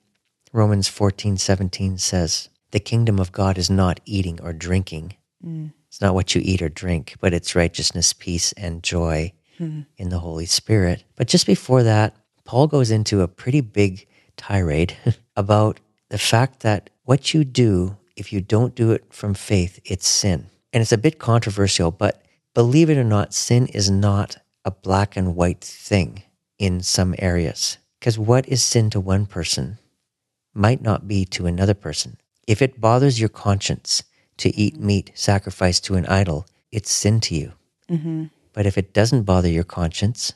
Romans 0.52 0.88
14, 0.88 1.36
17 1.36 1.98
says, 1.98 2.48
The 2.72 2.80
kingdom 2.80 3.20
of 3.20 3.30
God 3.30 3.56
is 3.56 3.70
not 3.70 4.00
eating 4.04 4.40
or 4.42 4.52
drinking. 4.52 5.14
Mm. 5.46 5.72
It's 5.86 6.00
not 6.00 6.14
what 6.14 6.34
you 6.34 6.40
eat 6.44 6.60
or 6.60 6.68
drink, 6.68 7.14
but 7.20 7.32
it's 7.32 7.54
righteousness, 7.54 8.12
peace, 8.12 8.50
and 8.54 8.82
joy 8.82 9.32
hmm. 9.58 9.82
in 9.96 10.08
the 10.08 10.18
Holy 10.18 10.46
Spirit. 10.46 11.04
But 11.14 11.28
just 11.28 11.46
before 11.46 11.84
that, 11.84 12.16
Paul 12.44 12.66
goes 12.66 12.90
into 12.90 13.20
a 13.20 13.28
pretty 13.28 13.60
big 13.60 14.08
tirade 14.36 14.96
about 15.36 15.78
the 16.08 16.18
fact 16.18 16.60
that 16.60 16.90
what 17.04 17.32
you 17.32 17.44
do, 17.44 17.96
if 18.16 18.32
you 18.32 18.40
don't 18.40 18.74
do 18.74 18.92
it 18.92 19.04
from 19.10 19.34
faith, 19.34 19.80
it's 19.84 20.06
sin. 20.06 20.46
And 20.72 20.80
it's 20.80 20.92
a 20.92 20.98
bit 20.98 21.18
controversial, 21.18 21.90
but 21.90 22.22
believe 22.54 22.90
it 22.90 22.98
or 22.98 23.04
not, 23.04 23.34
sin 23.34 23.66
is 23.68 23.90
not 23.90 24.36
a 24.64 24.70
black 24.70 25.16
and 25.16 25.36
white 25.36 25.60
thing 25.60 26.22
in 26.58 26.80
some 26.80 27.14
areas. 27.18 27.78
Because 27.98 28.18
what 28.18 28.48
is 28.48 28.62
sin 28.62 28.90
to 28.90 29.00
one 29.00 29.26
person 29.26 29.78
might 30.54 30.82
not 30.82 31.08
be 31.08 31.24
to 31.24 31.46
another 31.46 31.74
person. 31.74 32.16
If 32.46 32.62
it 32.62 32.80
bothers 32.80 33.18
your 33.18 33.28
conscience 33.28 34.02
to 34.38 34.54
eat 34.56 34.78
meat 34.78 35.10
sacrificed 35.14 35.84
to 35.86 35.94
an 35.94 36.06
idol, 36.06 36.46
it's 36.70 36.90
sin 36.90 37.20
to 37.20 37.34
you. 37.34 37.52
Mm-hmm. 37.90 38.24
But 38.52 38.66
if 38.66 38.78
it 38.78 38.92
doesn't 38.92 39.22
bother 39.22 39.48
your 39.48 39.64
conscience, 39.64 40.32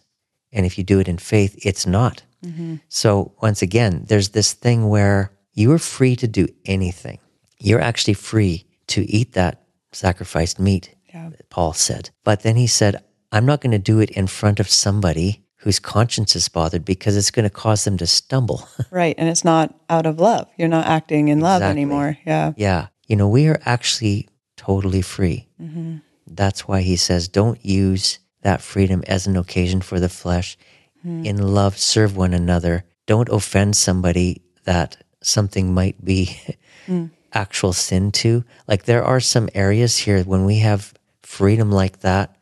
and 0.52 0.66
if 0.66 0.78
you 0.78 0.84
do 0.84 0.98
it 0.98 1.08
in 1.08 1.18
faith, 1.18 1.58
it's 1.64 1.86
not. 1.86 2.22
Mm-hmm. 2.44 2.76
So, 2.88 3.32
once 3.42 3.62
again, 3.62 4.04
there's 4.08 4.30
this 4.30 4.52
thing 4.52 4.88
where 4.88 5.32
you 5.52 5.72
are 5.72 5.78
free 5.78 6.16
to 6.16 6.28
do 6.28 6.48
anything. 6.64 7.18
You're 7.60 7.80
actually 7.80 8.14
free 8.14 8.66
to 8.88 9.02
eat 9.10 9.32
that 9.32 9.62
sacrificed 9.92 10.58
meat, 10.60 10.94
Yeah. 11.12 11.30
Paul 11.50 11.72
said. 11.72 12.10
But 12.24 12.42
then 12.42 12.56
he 12.56 12.66
said, 12.66 13.02
I'm 13.32 13.46
not 13.46 13.60
going 13.60 13.72
to 13.72 13.78
do 13.78 14.00
it 14.00 14.10
in 14.10 14.26
front 14.26 14.60
of 14.60 14.68
somebody 14.70 15.44
whose 15.62 15.78
conscience 15.80 16.36
is 16.36 16.48
bothered 16.48 16.84
because 16.84 17.16
it's 17.16 17.30
going 17.32 17.44
to 17.44 17.50
cause 17.50 17.84
them 17.84 17.96
to 17.98 18.06
stumble. 18.06 18.68
Right. 18.90 19.14
And 19.18 19.28
it's 19.28 19.44
not 19.44 19.74
out 19.90 20.06
of 20.06 20.18
love. 20.20 20.48
You're 20.56 20.68
not 20.68 20.86
acting 20.86 21.28
in 21.28 21.40
love 21.40 21.60
Exactly. 21.62 21.82
anymore. 21.82 22.18
Yeah. 22.24 22.52
Yeah. 22.56 22.86
You 23.06 23.16
know, 23.16 23.28
we 23.28 23.48
are 23.48 23.60
actually 23.64 24.28
totally 24.56 25.02
free. 25.02 25.48
Mm-hmm. 25.60 25.96
That's 26.26 26.68
why 26.68 26.82
he 26.82 26.96
says, 26.96 27.28
don't 27.28 27.62
use 27.64 28.18
that 28.42 28.62
freedom 28.62 29.02
as 29.06 29.26
an 29.26 29.36
occasion 29.36 29.80
for 29.82 29.98
the 29.98 30.08
flesh. 30.08 30.56
Mm-hmm. 31.04 31.24
In 31.26 31.38
love, 31.54 31.76
serve 31.78 32.16
one 32.16 32.34
another. 32.34 32.84
Don't 33.06 33.28
offend 33.28 33.76
somebody 33.76 34.42
that 34.64 34.96
something 35.22 35.74
might 35.74 36.02
be 36.04 36.38
mm. 36.86 37.10
Actual 37.32 37.72
sin 37.72 38.10
to. 38.12 38.44
Like 38.66 38.84
there 38.84 39.04
are 39.04 39.20
some 39.20 39.48
areas 39.54 39.98
here 39.98 40.22
when 40.24 40.44
we 40.44 40.58
have 40.58 40.94
freedom 41.22 41.70
like 41.70 42.00
that, 42.00 42.36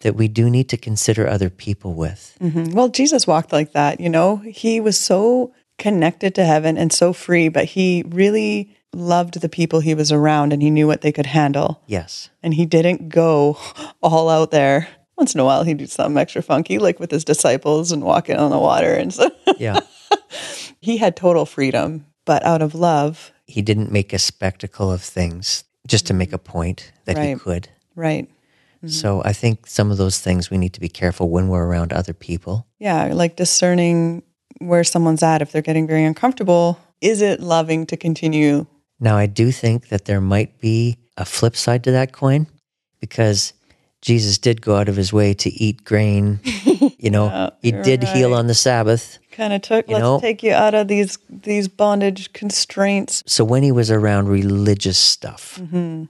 that 0.00 0.16
we 0.16 0.28
do 0.28 0.50
need 0.50 0.68
to 0.70 0.76
consider 0.76 1.28
other 1.28 1.50
people 1.50 1.94
with. 1.94 2.36
Mhm. 2.42 2.72
Well, 2.74 2.88
Jesus 2.88 3.26
walked 3.26 3.52
like 3.52 3.72
that, 3.72 4.00
you 4.00 4.08
know? 4.08 4.36
He 4.38 4.80
was 4.80 4.98
so 4.98 5.52
connected 5.78 6.34
to 6.34 6.44
heaven 6.44 6.76
and 6.78 6.92
so 6.92 7.12
free, 7.12 7.48
but 7.48 7.64
he 7.66 8.04
really 8.08 8.74
loved 8.94 9.40
the 9.40 9.48
people 9.48 9.80
he 9.80 9.94
was 9.94 10.12
around 10.12 10.52
and 10.52 10.62
he 10.62 10.70
knew 10.70 10.86
what 10.86 11.00
they 11.00 11.12
could 11.12 11.26
handle. 11.26 11.80
Yes. 11.86 12.28
And 12.42 12.54
he 12.54 12.66
didn't 12.66 13.08
go 13.08 13.56
all 14.02 14.28
out 14.28 14.50
there. 14.50 14.88
Once 15.16 15.34
in 15.34 15.40
a 15.40 15.44
while, 15.44 15.62
he'd 15.62 15.78
do 15.78 15.86
something 15.86 16.18
extra 16.20 16.42
funky, 16.42 16.78
like 16.78 16.98
with 17.00 17.10
his 17.10 17.24
disciples 17.24 17.92
and 17.92 18.02
walking 18.02 18.36
on 18.36 18.50
the 18.50 18.58
water. 18.58 18.92
And 18.94 19.12
so 19.12 19.30
Yeah. 19.58 19.80
he 20.80 20.96
had 20.98 21.16
total 21.16 21.46
freedom, 21.46 22.06
but 22.24 22.44
out 22.44 22.62
of 22.62 22.74
love. 22.74 23.31
He 23.46 23.62
didn't 23.62 23.92
make 23.92 24.12
a 24.12 24.18
spectacle 24.18 24.90
of 24.92 25.02
things 25.02 25.64
just 25.86 26.06
to 26.06 26.14
make 26.14 26.32
a 26.32 26.38
mm-hmm. 26.38 26.52
point 26.52 26.92
that 27.04 27.18
he 27.18 27.32
Right. 27.32 27.40
could. 27.40 27.68
Right. 27.94 28.28
Mm-hmm. 28.78 28.88
So 28.88 29.22
I 29.24 29.32
think 29.32 29.66
some 29.66 29.90
of 29.90 29.98
those 29.98 30.18
things 30.18 30.50
we 30.50 30.58
need 30.58 30.72
to 30.74 30.80
be 30.80 30.88
careful 30.88 31.28
when 31.28 31.48
we're 31.48 31.66
around 31.66 31.92
other 31.92 32.14
people. 32.14 32.66
Yeah. 32.78 33.12
Like 33.12 33.36
discerning 33.36 34.22
where 34.58 34.84
someone's 34.84 35.22
at. 35.22 35.42
If 35.42 35.52
they're 35.52 35.62
getting 35.62 35.86
very 35.86 36.04
uncomfortable, 36.04 36.80
is 37.00 37.20
it 37.22 37.40
loving 37.40 37.86
to 37.86 37.96
continue? 37.96 38.66
Now, 39.00 39.16
I 39.16 39.26
do 39.26 39.50
think 39.50 39.88
that 39.88 40.04
there 40.04 40.20
might 40.20 40.60
be 40.60 40.98
a 41.16 41.24
flip 41.24 41.56
side 41.56 41.84
to 41.84 41.90
that 41.92 42.12
coin 42.12 42.46
because 43.00 43.52
Jesus 44.00 44.38
did 44.38 44.62
go 44.62 44.76
out 44.76 44.88
of 44.88 44.96
his 44.96 45.12
way 45.12 45.34
to 45.34 45.50
eat 45.50 45.84
grain. 45.84 46.40
You 46.98 47.10
know, 47.10 47.26
Yeah, 47.26 47.50
he 47.60 47.72
did 47.72 48.04
heal 48.04 48.32
on 48.32 48.46
the 48.46 48.54
Sabbath. 48.54 49.18
Kind 49.32 49.52
of 49.52 49.62
took, 49.62 49.88
You 49.88 49.94
let's 49.94 50.02
know- 50.02 50.20
take 50.20 50.42
you 50.42 50.52
out 50.52 50.74
of 50.74 50.88
these 50.88 51.18
these 51.28 51.66
bondage 51.68 52.32
constraints. 52.32 53.22
So 53.26 53.44
when 53.44 53.62
he 53.62 53.72
was 53.72 53.90
around 53.90 54.28
religious 54.28 54.98
stuff, 54.98 55.58
mm-hmm. 55.60 56.04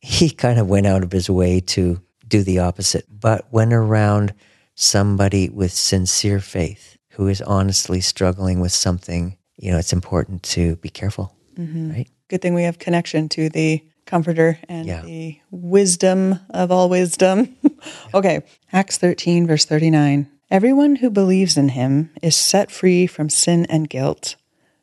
he 0.00 0.30
kind 0.30 0.58
of 0.58 0.68
went 0.68 0.86
out 0.86 1.02
of 1.02 1.10
his 1.10 1.28
way 1.30 1.60
to 1.60 2.00
do 2.28 2.42
the 2.42 2.58
opposite. 2.58 3.06
But 3.08 3.46
when 3.50 3.72
around 3.72 4.34
somebody 4.74 5.48
with 5.48 5.72
sincere 5.72 6.38
faith 6.40 6.98
who 7.12 7.28
is 7.28 7.40
honestly 7.42 8.00
struggling 8.00 8.60
with 8.60 8.72
something, 8.72 9.38
you 9.56 9.72
know, 9.72 9.78
it's 9.78 9.92
important 9.94 10.42
to 10.42 10.76
be 10.76 10.90
careful, 10.90 11.34
mm-hmm. 11.56 11.90
right? 11.92 12.08
Good 12.28 12.42
thing 12.42 12.52
we 12.54 12.64
have 12.64 12.78
connection 12.78 13.28
to 13.30 13.48
the 13.48 13.82
comforter 14.04 14.58
and 14.68 14.86
Yeah. 14.86 15.02
the 15.02 15.38
wisdom 15.50 16.40
of 16.50 16.70
all 16.70 16.88
wisdom. 16.90 17.56
okay. 18.14 18.42
Acts 18.72 18.98
13, 18.98 19.46
verse 19.46 19.64
39. 19.64 20.28
Everyone 20.48 20.96
who 20.96 21.10
believes 21.10 21.56
in 21.56 21.70
him 21.70 22.10
is 22.22 22.36
set 22.36 22.70
free 22.70 23.08
from 23.08 23.28
sin 23.28 23.66
and 23.68 23.90
guilt, 23.90 24.36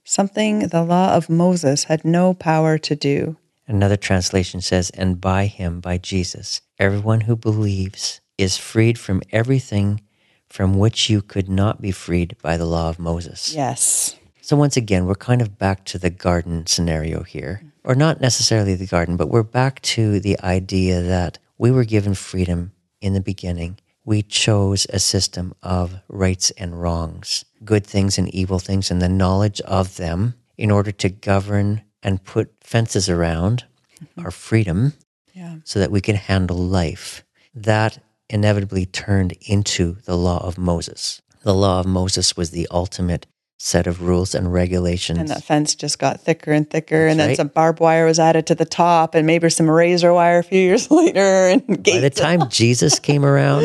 something 0.03 0.67
the 0.67 0.83
law 0.83 1.15
of 1.15 1.29
Moses 1.29 1.85
had 1.85 2.03
no 2.03 2.33
power 2.33 2.77
to 2.79 2.95
do. 2.97 3.37
Another 3.65 3.95
translation 3.95 4.59
says, 4.59 4.89
and 4.89 5.21
by 5.21 5.45
him, 5.45 5.79
by 5.79 5.97
Jesus, 5.97 6.59
everyone 6.79 7.21
who 7.21 7.37
believes 7.37 8.19
is 8.37 8.57
freed 8.57 8.99
from 8.99 9.21
everything 9.31 10.01
from 10.49 10.77
which 10.77 11.09
you 11.09 11.21
could 11.21 11.47
not 11.47 11.81
be 11.81 11.91
freed 11.91 12.35
by 12.41 12.57
the 12.57 12.65
law 12.65 12.89
of 12.89 12.99
Moses. 12.99 13.55
Yes. 13.55 14.17
So 14.41 14.57
once 14.57 14.75
again, 14.75 15.05
we're 15.05 15.15
kind 15.15 15.41
of 15.41 15.57
back 15.57 15.85
to 15.85 15.97
the 15.97 16.09
garden 16.09 16.67
scenario 16.67 17.23
here. 17.23 17.63
Or 17.85 17.95
not 17.95 18.19
necessarily 18.19 18.75
the 18.75 18.85
garden, 18.85 19.15
but 19.15 19.29
we're 19.29 19.43
back 19.43 19.81
to 19.83 20.19
the 20.19 20.37
idea 20.41 21.01
that 21.01 21.39
we 21.57 21.71
were 21.71 21.85
given 21.85 22.15
freedom 22.15 22.73
in 22.99 23.13
the 23.13 23.21
beginning. 23.21 23.77
We 24.05 24.21
chose 24.21 24.85
a 24.89 24.99
system 24.99 25.53
of 25.63 25.95
rights 26.09 26.51
and 26.51 26.81
wrongs, 26.81 27.45
good 27.63 27.85
things 27.85 28.17
and 28.17 28.33
evil 28.33 28.59
things, 28.59 28.91
and 28.91 29.01
the 29.01 29.09
knowledge 29.09 29.61
of 29.61 29.95
them 29.95 30.35
in 30.57 30.71
order 30.71 30.91
to 30.91 31.09
govern 31.09 31.81
and 32.01 32.23
put 32.23 32.51
fences 32.61 33.09
around 33.09 33.65
mm-hmm. 34.03 34.25
our 34.25 34.31
freedom 34.31 34.93
Yeah. 35.33 35.57
so 35.63 35.79
that 35.79 35.91
we 35.91 36.01
can 36.01 36.15
handle 36.15 36.57
life. 36.57 37.23
That 37.55 37.99
inevitably 38.29 38.85
turned 38.85 39.33
into 39.41 39.97
the 40.05 40.17
law 40.17 40.45
of 40.45 40.57
Moses. 40.57 41.21
The 41.43 41.53
law 41.53 41.79
of 41.79 41.85
Moses 41.85 42.35
was 42.35 42.51
the 42.51 42.67
ultimate 42.71 43.27
set 43.63 43.87
of 43.87 44.01
rules 44.01 44.35
and 44.35 44.51
regulations. 44.51 45.17
And 45.17 45.29
that 45.29 45.41
fence 45.41 45.73
just 45.73 45.97
got 45.97 46.19
thicker 46.19 46.51
and 46.51 46.69
thicker. 46.69 47.07
and 47.07 47.17
then 47.17 47.29
right. 47.29 47.37
some 47.37 47.47
barbed 47.47 47.79
wire 47.79 48.05
was 48.05 48.19
added 48.19 48.45
to 48.47 48.55
the 48.55 48.65
top, 48.65 49.15
and 49.15 49.25
maybe 49.25 49.49
some 49.49 49.69
razor 49.69 50.13
wire 50.13 50.39
a 50.39 50.43
few 50.43 50.59
years 50.59 50.91
later. 51.01 51.47
And 51.47 51.65
By 51.83 51.99
the 51.99 52.09
time 52.09 52.41
Jesus 52.49 52.99
came 52.99 53.23
around, 53.23 53.63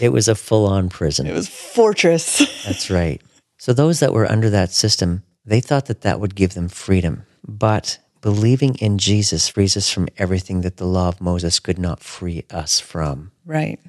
it 0.00 0.12
was 0.12 0.28
a 0.28 0.34
full 0.34 0.66
on 0.66 0.90
prison. 0.90 1.26
it 1.26 1.32
was 1.32 1.48
fortress. 1.48 2.38
That's 2.66 2.90
right. 2.90 3.22
So 3.56 3.72
those 3.72 4.00
that 4.00 4.12
were 4.12 4.30
under 4.30 4.50
that 4.50 4.70
system, 4.70 5.22
they 5.46 5.60
thought 5.60 5.86
that 5.86 6.02
that 6.02 6.20
would 6.20 6.34
give 6.34 6.52
them 6.52 6.68
freedom. 6.68 7.24
But 7.46 7.98
believing 8.20 8.74
in 8.76 8.98
Jesus 8.98 9.48
frees 9.48 9.78
us 9.78 9.90
from 9.90 10.08
everything 10.18 10.60
that 10.60 10.76
the 10.76 10.84
law 10.84 11.08
of 11.08 11.22
Moses 11.22 11.58
could 11.58 11.78
not 11.78 12.00
free 12.00 12.44
us 12.50 12.80
from. 12.80 13.32
right. 13.46 13.80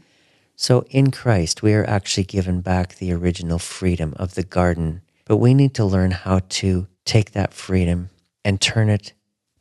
So 0.56 0.86
in 0.90 1.10
Christ, 1.12 1.64
we 1.64 1.74
are 1.74 1.86
actually 1.90 2.26
given 2.26 2.60
back 2.60 2.96
the 2.96 3.14
original 3.14 3.60
freedom 3.60 4.14
of 4.18 4.36
the 4.36 4.44
garden, 4.44 5.02
but 5.30 5.38
we 5.38 5.54
need 5.54 5.76
to 5.76 5.86
learn 5.86 6.10
how 6.10 6.42
to 6.50 6.88
take 7.06 7.32
that 7.32 7.54
freedom 7.54 8.10
and 8.44 8.60
turn 8.60 8.90
it 8.90 9.14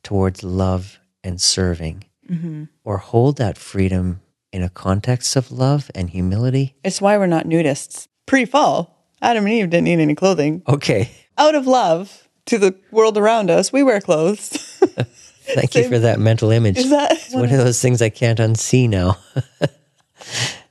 towards 0.03 0.43
love 0.43 0.99
and 1.23 1.39
serving, 1.41 2.05
mm-hmm. 2.29 2.65
or 2.85 2.97
hold 2.97 3.37
that 3.37 3.59
freedom 3.59 4.23
in 4.51 4.63
a 4.63 4.71
context 4.71 5.37
of 5.37 5.53
love 5.53 5.91
and 5.95 6.09
humility. 6.09 6.75
It's 6.83 7.03
why 7.03 7.19
we're 7.19 7.27
not 7.27 7.45
nudists. 7.45 8.09
Pre 8.25 8.47
fall, 8.47 9.05
Adam 9.21 9.45
and 9.45 9.53
Eve 9.53 9.69
didn't 9.69 9.85
need 9.85 10.01
any 10.01 10.15
clothing. 10.15 10.63
Okay. 10.67 11.11
Out 11.37 11.55
of 11.55 11.67
love 11.67 12.29
to 12.47 12.57
the 12.57 12.75
world 12.91 13.19
around 13.19 13.51
us, 13.51 13.71
we 13.71 13.83
wear 13.83 14.01
clothes. 14.01 14.49
Thank 15.43 15.75
you 15.75 15.87
for 15.87 15.99
that 15.99 16.19
mental 16.19 16.51
image. 16.51 16.79
Is 16.79 16.91
that 16.91 17.13
It's 17.13 17.35
one 17.35 17.45
of 17.45 17.51
those 17.51 17.81
things 17.81 18.01
I 18.01 18.09
can't 18.09 18.39
unsee 18.39 18.89
now. 18.89 19.19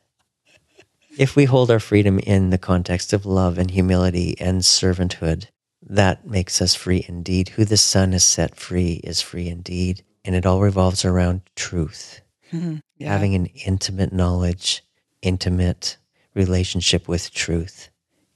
if 1.17 1.35
we 1.35 1.45
hold 1.45 1.71
our 1.71 1.79
freedom 1.79 2.19
in 2.19 2.49
the 2.49 2.57
context 2.57 3.13
of 3.13 3.25
love 3.25 3.57
and 3.57 3.71
humility 3.71 4.35
and 4.39 4.61
servanthood, 4.61 5.47
that 5.81 6.27
makes 6.27 6.61
us 6.61 6.75
free 6.75 7.05
indeed. 7.07 7.49
Who 7.49 7.65
the 7.65 7.77
Son 7.77 8.11
has 8.11 8.23
set 8.23 8.55
free 8.55 9.01
is 9.03 9.21
free 9.21 9.47
indeed. 9.47 10.03
And 10.25 10.35
it 10.35 10.45
all 10.45 10.59
revolves 10.61 11.05
around 11.05 11.41
truth, 11.55 12.19
mm-hmm. 12.51 12.77
Yeah. 12.97 13.13
having 13.13 13.33
an 13.33 13.45
intimate 13.65 14.11
knowledge, 14.11 14.83
intimate 15.21 15.95
relationship 16.33 17.07
with 17.07 17.31
truth. 17.33 17.89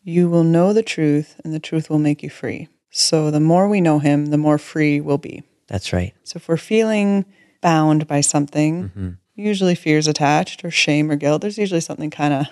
you 0.03 0.29
will 0.29 0.45
know 0.45 0.71
the 0.73 0.83
truth, 0.83 1.39
and 1.43 1.53
the 1.53 1.59
truth 1.59 1.89
will 1.89 1.99
make 1.99 2.23
you 2.23 2.29
free. 2.29 2.67
So 2.89 3.29
the 3.29 3.39
more 3.41 3.67
we 3.67 3.81
know 3.81 3.99
Him, 3.99 4.27
the 4.27 4.37
more 4.37 4.57
free 4.57 5.01
we'll 5.01 5.17
be. 5.17 5.43
That's 5.67 5.91
right. 5.91 6.13
So 6.23 6.37
if 6.37 6.47
we're 6.47 6.57
feeling 6.57 7.25
bound 7.61 8.07
by 8.07 8.21
something, 8.21 8.83
mm-hmm. 8.85 9.09
Usually 9.35 9.75
fears 9.75 10.07
attached 10.07 10.63
or 10.65 10.71
shame 10.71 11.09
or 11.09 11.15
guilt. 11.15 11.41
There's 11.41 11.57
usually 11.57 11.81
something 11.81 12.09
kind 12.09 12.33
of 12.33 12.45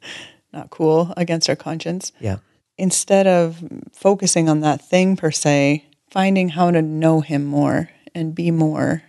not 0.52 0.70
cool 0.70 1.12
against 1.16 1.48
our 1.48 1.56
conscience. 1.56 2.12
Yeah. 2.20 2.38
Instead 2.78 3.26
of 3.26 3.62
focusing 3.92 4.48
on 4.48 4.60
that 4.60 4.80
thing 4.80 5.16
per 5.16 5.30
se, 5.30 5.84
finding 6.10 6.50
how 6.50 6.70
to 6.70 6.82
know 6.82 7.20
him 7.20 7.44
more 7.44 7.90
and 8.14 8.34
be 8.34 8.50
more 8.50 9.02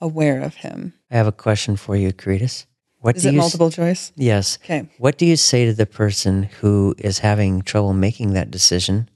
aware 0.00 0.40
of 0.42 0.56
him. 0.56 0.94
I 1.10 1.16
have 1.16 1.26
a 1.26 1.32
question 1.32 1.76
for 1.76 1.96
you, 1.96 2.12
Karitas. 2.12 2.66
What 3.00 3.16
Is 3.16 3.22
do 3.22 3.28
it 3.28 3.32
you 3.32 3.38
s- 3.38 3.42
multiple 3.42 3.70
choice? 3.70 4.12
Yes. 4.16 4.58
Okay. 4.64 4.88
What 4.98 5.18
do 5.18 5.26
you 5.26 5.36
say 5.36 5.66
to 5.66 5.74
the 5.74 5.86
person 5.86 6.44
who 6.60 6.94
is 6.98 7.18
having 7.18 7.60
trouble 7.62 7.92
making 7.92 8.32
that 8.32 8.50
decision 8.50 9.08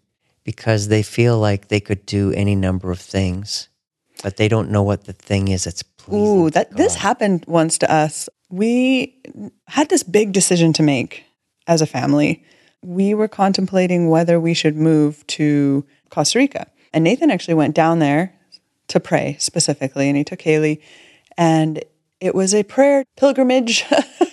because 0.45 0.89
they 0.89 1.03
feel 1.03 1.39
like 1.39 1.69
they 1.69 1.81
could 1.81 2.05
do 2.07 2.33
any 2.33 2.55
number 2.55 2.91
of 2.91 3.01
things, 3.01 3.69
but 4.23 4.37
they 4.37 4.49
don't 4.49 4.71
know 4.71 4.83
what 4.83 5.05
the 5.05 5.13
thing 5.15 5.49
is 5.49 5.65
that's? 5.65 5.83
Ooh, 6.13 6.51
that 6.51 6.77
this 6.77 6.95
happened 6.95 7.45
once 7.47 7.79
to 7.79 7.93
us. 7.93 8.29
We 8.51 9.21
had 9.67 9.89
this 9.89 10.03
big 10.03 10.33
decision 10.33 10.73
to 10.75 10.83
make 10.83 11.25
as 11.67 11.83
a 11.83 11.87
family. 11.87 12.45
We 12.83 13.15
were 13.15 13.29
contemplating 13.29 14.09
whether 14.09 14.41
we 14.41 14.55
should 14.55 14.77
move 14.77 15.27
to 15.29 15.85
Costa 16.11 16.39
Rica. 16.39 16.67
And 16.93 17.05
Nathan 17.05 17.31
actually 17.31 17.55
went 17.55 17.75
down 17.75 17.99
there 17.99 18.35
to 18.89 19.01
pray 19.01 19.37
specifically, 19.39 20.09
and 20.09 20.17
he 20.17 20.25
took 20.25 20.41
Haley. 20.41 20.81
And 21.37 21.85
it 22.21 22.35
was 22.35 22.55
a 22.55 22.63
prayer 22.63 23.05
pilgrimage 23.17 23.85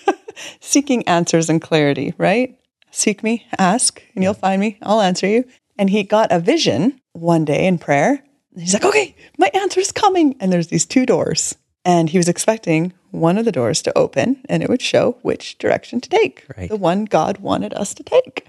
seeking 0.60 1.08
answers 1.08 1.50
and 1.50 1.62
clarity, 1.62 2.14
right? 2.18 2.58
Seek 2.92 3.24
me, 3.24 3.46
ask, 3.58 4.02
and 4.16 4.24
you'll 4.24 4.34
find 4.34 4.62
me. 4.62 4.78
I'll 4.82 5.02
answer 5.02 5.28
you. 5.28 5.44
And 5.78 5.90
he 5.90 6.04
got 6.04 6.32
a 6.32 6.40
vision 6.40 7.02
one 7.12 7.44
day 7.44 7.68
in 7.68 7.78
prayer. 7.78 8.24
He's 8.58 8.74
like, 8.74 8.86
okay, 8.86 9.16
my 9.38 9.52
answer 9.54 9.82
is 9.82 9.92
coming. 9.92 10.38
And 10.40 10.52
there's 10.52 10.68
these 10.68 10.86
two 10.86 11.06
doors. 11.06 11.56
And 11.86 12.10
he 12.10 12.18
was 12.18 12.28
expecting 12.28 12.94
one 13.12 13.38
of 13.38 13.46
the 13.46 13.52
doors 13.52 13.82
to 13.84 13.98
open 13.98 14.44
and 14.50 14.64
it 14.64 14.70
would 14.70 14.82
show 14.82 15.18
which 15.22 15.58
direction 15.60 16.02
to 16.02 16.10
take. 16.10 16.46
Right. 16.58 16.70
The 16.70 16.76
one 16.76 17.06
God 17.06 17.38
wanted 17.38 17.74
us 17.74 17.94
to 17.94 18.04
take. 18.04 18.46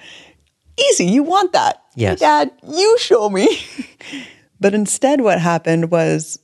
Easy. 0.91 1.07
You 1.07 1.23
want 1.23 1.53
that. 1.53 1.83
Yes. 1.95 2.19
Hey, 2.19 2.27
Dad, 2.27 2.51
you 2.67 2.99
show 2.99 3.31
me. 3.31 3.61
but 4.61 4.75
instead, 4.75 5.21
what 5.21 5.41
happened 5.41 5.91
was 5.91 6.39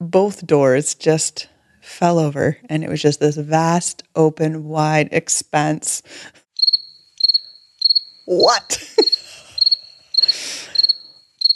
both 0.00 0.46
doors 0.46 0.94
just 0.94 1.48
fell 1.80 2.18
over 2.18 2.58
and 2.68 2.84
it 2.84 2.90
was 2.90 3.02
just 3.02 3.20
this 3.20 3.36
vast, 3.36 4.02
open, 4.14 4.64
wide 4.64 5.08
expanse. 5.12 6.02
What? 8.24 8.82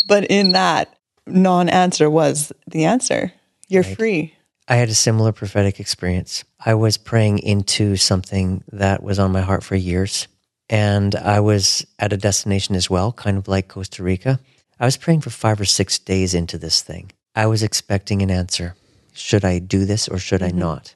but 0.08 0.24
in 0.24 0.52
that, 0.52 0.96
non 1.26 1.68
answer 1.68 2.10
was 2.10 2.52
the 2.66 2.84
answer. 2.84 3.32
You're 3.68 3.82
free. 3.82 4.35
I 4.68 4.76
had 4.76 4.88
a 4.88 4.94
similar 4.94 5.32
prophetic 5.32 5.78
experience. 5.78 6.44
I 6.64 6.74
was 6.74 6.96
praying 6.96 7.38
into 7.38 7.96
something 7.96 8.64
that 8.72 9.02
was 9.02 9.18
on 9.18 9.32
my 9.32 9.42
heart 9.42 9.62
for 9.62 9.76
years. 9.76 10.26
And 10.68 11.14
I 11.14 11.40
was 11.40 11.86
at 11.98 12.12
a 12.12 12.16
destination 12.16 12.74
as 12.74 12.90
well, 12.90 13.12
kind 13.12 13.38
of 13.38 13.46
like 13.46 13.68
Costa 13.68 14.02
Rica. 14.02 14.40
I 14.80 14.84
was 14.84 14.96
praying 14.96 15.20
for 15.20 15.30
five 15.30 15.60
or 15.60 15.64
six 15.64 15.98
days 15.98 16.34
into 16.34 16.58
this 16.58 16.82
thing. 16.82 17.12
I 17.34 17.46
was 17.46 17.62
expecting 17.62 18.22
an 18.22 18.30
answer. 18.30 18.74
Should 19.12 19.44
I 19.44 19.60
do 19.60 19.84
this 19.84 20.08
or 20.08 20.18
should 20.18 20.42
I 20.42 20.48
mm-hmm. 20.48 20.58
not? 20.58 20.94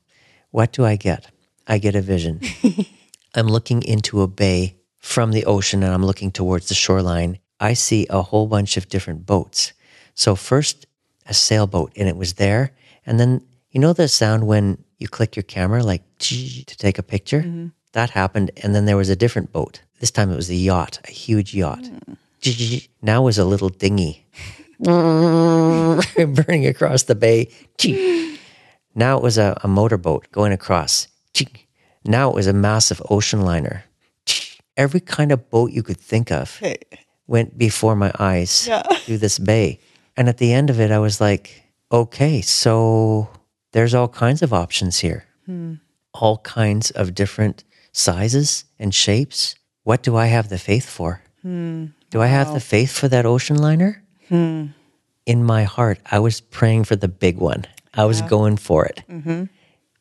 What 0.50 0.72
do 0.72 0.84
I 0.84 0.96
get? 0.96 1.30
I 1.68 1.78
get 1.78 1.94
a 1.94 2.02
vision. 2.02 2.40
I'm 3.34 3.46
looking 3.46 3.82
into 3.84 4.22
a 4.22 4.26
bay 4.26 4.74
from 4.98 5.30
the 5.30 5.44
ocean 5.44 5.84
and 5.84 5.94
I'm 5.94 6.04
looking 6.04 6.32
towards 6.32 6.68
the 6.68 6.74
shoreline. 6.74 7.38
I 7.60 7.74
see 7.74 8.06
a 8.10 8.22
whole 8.22 8.48
bunch 8.48 8.76
of 8.76 8.88
different 8.88 9.26
boats. 9.26 9.72
So, 10.14 10.34
first, 10.34 10.86
a 11.26 11.34
sailboat, 11.34 11.92
and 11.96 12.08
it 12.08 12.16
was 12.16 12.34
there. 12.34 12.72
And 13.06 13.20
then, 13.20 13.42
you 13.70 13.80
know, 13.80 13.92
the 13.92 14.08
sound 14.08 14.46
when 14.46 14.84
you 14.98 15.08
click 15.08 15.36
your 15.36 15.42
camera, 15.44 15.82
like 15.82 16.02
to 16.18 16.64
take 16.64 16.98
a 16.98 17.02
picture? 17.02 17.40
Mm-hmm. 17.42 17.68
That 17.92 18.10
happened. 18.10 18.50
And 18.62 18.74
then 18.74 18.84
there 18.84 18.96
was 18.96 19.08
a 19.08 19.16
different 19.16 19.52
boat. 19.52 19.82
This 20.00 20.10
time 20.10 20.30
it 20.30 20.36
was 20.36 20.50
a 20.50 20.54
yacht, 20.54 20.98
a 21.08 21.10
huge 21.10 21.54
yacht. 21.54 21.82
Mm. 21.82 22.88
Now 23.02 23.22
it 23.22 23.24
was 23.24 23.38
a 23.38 23.44
little 23.44 23.68
dinghy 23.68 24.24
burning 24.80 26.66
across 26.66 27.02
the 27.04 27.14
bay. 27.14 27.48
Now 28.94 29.16
it 29.18 29.22
was 29.22 29.38
a, 29.38 29.58
a 29.62 29.68
motorboat 29.68 30.30
going 30.32 30.52
across. 30.52 31.06
Now 32.04 32.30
it 32.30 32.34
was 32.34 32.46
a 32.46 32.52
massive 32.54 33.02
ocean 33.10 33.42
liner. 33.42 33.84
Every 34.76 35.00
kind 35.00 35.32
of 35.32 35.50
boat 35.50 35.72
you 35.72 35.82
could 35.82 35.98
think 36.00 36.30
of 36.30 36.56
Okay. 36.62 36.78
went 37.26 37.58
before 37.58 37.94
my 37.94 38.10
eyes 38.18 38.66
Yeah. 38.66 38.82
through 39.04 39.18
this 39.18 39.38
bay. 39.38 39.78
And 40.16 40.28
at 40.28 40.38
the 40.38 40.52
end 40.52 40.70
of 40.70 40.80
it, 40.80 40.90
I 40.90 40.98
was 40.98 41.20
like, 41.20 41.62
okay, 41.92 42.40
so 42.40 43.28
there's 43.72 43.94
all 43.94 44.08
kinds 44.08 44.42
of 44.42 44.52
options 44.52 44.98
here, 44.98 45.24
hmm. 45.46 45.74
all 46.12 46.38
kinds 46.38 46.90
of 46.90 47.14
different 47.14 47.64
sizes 47.92 48.64
and 48.78 48.94
shapes. 48.94 49.54
What 49.84 50.02
do 50.02 50.16
I 50.16 50.26
have 50.26 50.48
the 50.48 50.58
faith 50.58 50.88
for? 50.88 51.22
Hmm. 51.42 51.86
Do 52.10 52.20
I 52.20 52.26
have 52.26 52.52
the 52.52 52.60
faith 52.60 52.92
for 52.92 53.08
that 53.08 53.26
ocean 53.26 53.56
liner? 53.56 54.02
Hmm. 54.28 54.66
In 55.26 55.44
my 55.44 55.62
heart, 55.62 56.00
I 56.10 56.18
was 56.18 56.40
praying 56.40 56.84
for 56.84 56.96
the 56.96 57.08
big 57.08 57.38
one. 57.38 57.66
I 57.94 58.04
was 58.04 58.22
going 58.22 58.56
for 58.56 58.86
it. 58.86 59.02
Mm-hmm. 59.08 59.44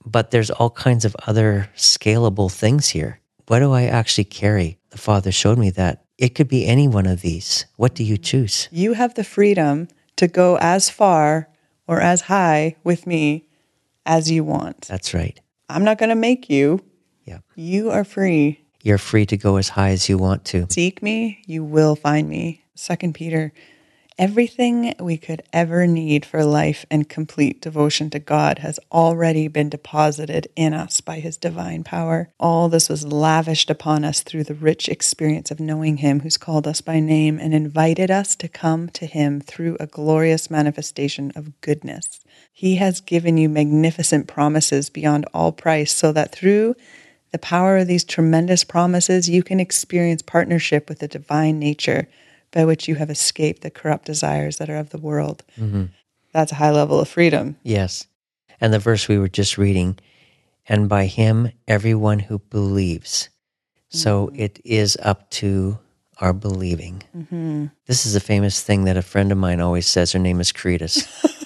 But 0.05 0.32
there's 0.32 0.51
all 0.51 0.70
kinds 0.70 1.05
of 1.05 1.15
other 1.28 1.70
scalable 1.76 2.51
things 2.51 2.89
here. 2.89 3.20
What 3.47 3.59
do 3.59 3.72
I 3.72 3.84
actually 3.86 4.26
carry? 4.26 4.78
The 4.91 4.97
Father 4.97 5.32
showed 5.32 5.57
me 5.57 5.70
that 5.72 6.05
it 6.17 6.36
could 6.36 6.47
be 6.47 6.65
any 6.65 6.88
one 6.88 7.05
of 7.05 7.22
these. 7.22 7.65
What 7.78 7.95
do 7.95 8.03
you 8.03 8.17
choose? 8.17 8.70
You 8.72 8.93
have 8.93 9.15
the 9.15 9.24
freedom 9.24 9.88
to 10.17 10.28
go 10.28 10.57
as 10.57 10.89
far 10.89 11.49
or 11.88 11.99
as 12.01 12.22
high 12.22 12.76
with 12.84 13.07
me 13.07 13.48
as 14.10 14.30
you 14.30 14.43
want. 14.43 14.82
That's 14.88 15.14
right. 15.14 15.39
I'm 15.70 15.84
not 15.84 15.99
going 15.99 16.10
to 16.10 16.16
make 16.16 16.49
you. 16.49 16.80
Yeah. 17.26 17.39
You 17.55 17.91
are 17.91 18.03
free. 18.03 18.66
You're 18.82 18.97
free 18.97 19.28
to 19.28 19.38
go 19.38 19.57
as 19.57 19.70
high 19.70 19.91
as 19.91 20.10
you 20.10 20.18
want 20.18 20.45
to. 20.45 20.66
Seek 20.72 21.03
me, 21.03 21.43
you 21.45 21.64
will 21.64 21.95
find 21.95 22.28
me. 22.28 22.64
Second 22.74 23.14
Peter, 23.14 23.53
everything 24.18 24.95
we 24.99 25.16
could 25.16 25.43
ever 25.53 25.86
need 25.86 26.26
for 26.26 26.43
life 26.43 26.86
and 26.89 27.07
complete 27.07 27.62
devotion 27.62 28.10
to 28.10 28.20
God 28.20 28.60
has 28.60 28.80
already 28.91 29.47
been 29.47 29.70
deposited 29.70 30.47
in 30.55 30.74
us 30.74 31.01
by 31.01 31.20
his 31.20 31.38
divine 31.38 31.84
power. 31.84 32.32
All 32.39 32.68
this 32.68 32.89
was 32.89 33.05
lavished 33.05 33.70
upon 33.70 34.03
us 34.03 34.22
through 34.22 34.45
the 34.45 34.55
rich 34.55 34.89
experience 34.89 35.51
of 35.51 35.60
knowing 35.60 35.97
him 35.97 36.22
who's 36.22 36.38
called 36.38 36.68
us 36.68 36.82
by 36.82 36.99
name 36.99 37.38
and 37.38 37.53
invited 37.53 38.10
us 38.10 38.36
to 38.38 38.47
come 38.47 38.89
to 38.89 39.05
him 39.05 39.39
through 39.39 39.78
a 39.80 39.88
glorious 39.88 40.49
manifestation 40.49 41.32
of 41.36 41.60
goodness. 41.62 42.22
He 42.60 42.76
has 42.76 42.99
given 42.99 43.38
you 43.38 43.47
magnificent 43.47 44.28
promises 44.28 44.89
beyond 44.89 45.26
all 45.34 45.53
price 45.53 45.93
so 45.93 46.12
that 46.12 46.34
through 46.34 46.76
the 47.32 47.39
power 47.39 47.78
of 47.78 47.88
these 47.88 48.03
tremendous 48.03 48.66
promises, 48.66 49.30
you 49.30 49.43
can 49.43 49.62
experience 49.62 50.22
partnership 50.22 50.89
with 50.89 50.99
the 50.99 51.07
divine 51.07 51.57
nature 51.57 52.10
by 52.51 52.66
which 52.66 52.86
you 52.86 52.95
have 52.95 53.10
escaped 53.10 53.62
the 53.62 53.72
corrupt 53.72 54.03
desires 54.03 54.57
that 54.57 54.70
are 54.70 54.76
of 54.76 54.89
the 54.89 54.97
world. 54.97 55.45
Mm-hmm. 55.57 55.86
That's 56.34 56.51
a 56.51 56.55
high 56.55 56.72
level 56.72 56.99
of 56.99 57.07
freedom. 57.07 57.55
Yes. 57.64 58.07
And 58.60 58.74
the 58.74 58.80
verse 58.80 59.07
we 59.07 59.18
were 59.18 59.30
just 59.30 59.57
reading, 59.57 59.97
and 60.68 60.89
by 60.89 61.05
him, 61.05 61.53
everyone 61.66 62.20
who 62.20 62.39
believes. 62.39 63.30
So 63.88 64.28
mm-hmm. 64.28 64.36
it 64.36 64.60
is 64.66 64.97
up 65.01 65.30
to 65.30 65.80
our 66.18 66.34
believing. 66.34 67.03
Mm-hmm. 67.16 67.68
This 67.86 68.05
is 68.05 68.18
a 68.18 68.20
famous 68.20 68.62
thing 68.62 68.84
that 68.84 68.97
a 68.97 69.01
friend 69.01 69.32
of 69.32 69.38
mine 69.38 69.62
always 69.62 69.88
says. 69.88 70.12
Her 70.12 70.20
name 70.20 70.41
is 70.41 70.51
Karitas. 70.51 71.38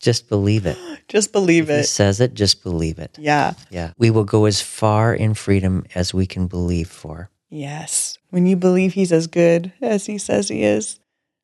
just 0.00 0.28
believe 0.28 0.66
it. 0.66 0.76
Just 1.08 1.32
believe 1.32 1.68
He 1.68 1.72
it. 1.74 1.84
says 1.84 2.20
it, 2.20 2.34
just 2.34 2.62
believe 2.62 2.98
it. 2.98 3.16
Yeah. 3.18 3.54
Yeah. 3.70 3.92
We 3.96 4.10
will 4.10 4.24
go 4.24 4.44
as 4.44 4.60
far 4.60 5.14
in 5.14 5.32
freedom 5.32 5.86
as 5.94 6.12
we 6.12 6.26
can 6.26 6.48
believe 6.48 6.90
for. 6.90 7.30
Yes. 7.48 8.18
When 8.28 8.44
you 8.44 8.56
believe 8.56 8.92
he's 8.92 9.10
as 9.10 9.26
good 9.26 9.72
as 9.80 10.04
he 10.04 10.18
says 10.18 10.48
he 10.48 10.62
is, 10.64 11.00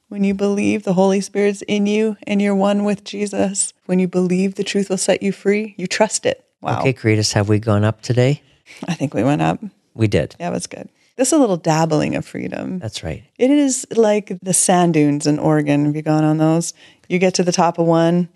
when 0.09 0.23
you 0.23 0.35
believe 0.35 0.83
the 0.83 0.93
Holy 0.93 1.23
Spirit's 1.23 1.63
in 1.63 1.87
you 1.87 2.19
and 2.27 2.43
you're 2.43 2.55
one 2.55 2.85
with 2.85 3.05
Jesus, 3.05 3.73
when 3.87 3.99
you 4.01 4.07
believe 4.07 4.57
the 4.57 4.65
truth 4.65 4.91
will 4.91 4.99
set 4.99 5.23
you 5.23 5.33
free, 5.33 5.75
you 5.79 5.87
trust 5.87 6.27
it. 6.27 6.45
Wow. 6.61 6.81
Okay, 6.81 6.93
Karitas, 6.93 7.33
have 7.33 7.49
we 7.49 7.59
gone 7.59 7.85
up 7.85 8.03
today? 8.03 8.43
I 8.87 8.93
think 8.93 9.15
we 9.15 9.25
went 9.25 9.41
up. 9.41 9.61
We 9.95 10.09
did. 10.09 10.37
Yeah, 10.39 10.51
that's 10.51 10.67
good. 10.67 10.91
This 11.17 11.29
is 11.29 11.33
a 11.33 11.39
little 11.39 11.57
dabbling 11.57 12.17
of 12.17 12.27
freedom. 12.27 12.81
That's 12.81 13.03
right. 13.05 13.23
It 13.39 13.51
is 13.51 13.87
like 13.95 14.37
the 14.43 14.53
sand 14.53 14.93
dunes 14.95 15.27
in 15.29 15.39
Oregon. 15.39 15.87
Have 15.87 15.95
you 15.97 16.03
gone 16.03 16.25
on 16.25 16.39
those? 16.39 16.75
You 17.09 17.19
get 17.19 17.35
to 17.35 17.43
the 17.43 17.53
top 17.53 17.79
of 17.79 17.87
one 17.87 18.29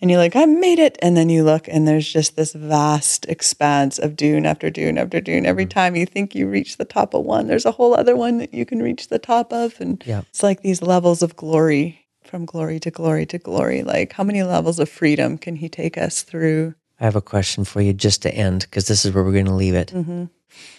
and 0.00 0.10
you're 0.10 0.20
like, 0.20 0.36
I 0.36 0.44
made 0.44 0.78
it. 0.78 0.98
And 1.00 1.16
then 1.16 1.28
you 1.28 1.42
look 1.42 1.68
and 1.68 1.88
there's 1.88 2.10
just 2.10 2.36
this 2.36 2.52
vast 2.52 3.26
expanse 3.26 3.98
of 3.98 4.16
dune 4.16 4.44
after 4.44 4.70
dune 4.70 4.98
after 4.98 5.20
dune. 5.20 5.46
Every 5.46 5.64
mm-hmm. 5.64 5.70
time 5.70 5.96
you 5.96 6.06
think 6.06 6.34
you 6.34 6.48
reach 6.48 6.76
the 6.76 6.84
top 6.84 7.14
of 7.14 7.24
one, 7.24 7.46
there's 7.46 7.64
a 7.64 7.72
whole 7.72 7.94
other 7.94 8.16
one 8.16 8.38
that 8.38 8.52
you 8.52 8.66
can 8.66 8.82
reach 8.82 9.08
the 9.08 9.18
top 9.18 9.52
of. 9.52 9.80
And 9.80 10.02
Yeah. 10.06 10.22
it's 10.28 10.42
like 10.42 10.62
these 10.62 10.82
levels 10.82 11.22
of 11.22 11.36
glory 11.36 12.06
from 12.24 12.44
glory 12.44 12.78
to 12.80 12.90
glory 12.90 13.24
to 13.26 13.38
glory. 13.38 13.82
Like, 13.82 14.12
how 14.12 14.24
many 14.24 14.42
levels 14.42 14.78
of 14.78 14.88
freedom 14.88 15.38
can 15.38 15.56
he 15.56 15.68
take 15.68 15.96
us 15.96 16.22
through? 16.22 16.74
I 17.00 17.04
have 17.04 17.16
a 17.16 17.22
question 17.22 17.64
for 17.64 17.80
you 17.80 17.92
just 17.92 18.22
to 18.22 18.34
end 18.34 18.62
because 18.62 18.88
this 18.88 19.04
is 19.04 19.12
where 19.12 19.22
we're 19.22 19.32
going 19.32 19.46
to 19.46 19.54
leave 19.54 19.74
it. 19.74 19.92
Mm-hmm. 19.94 20.24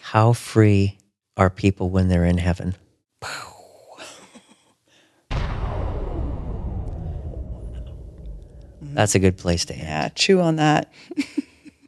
How 0.01 0.33
free 0.33 0.97
are 1.37 1.49
people 1.49 1.89
when 1.89 2.07
they're 2.07 2.25
in 2.25 2.37
heaven? 2.37 2.75
That's 8.97 9.13
a 9.13 9.19
good 9.19 9.37
place 9.37 9.63
to 9.65 9.75
end. 9.75 9.83
Yeah, 9.83 10.09
chew 10.09 10.41
on 10.41 10.55
that. 10.57 10.91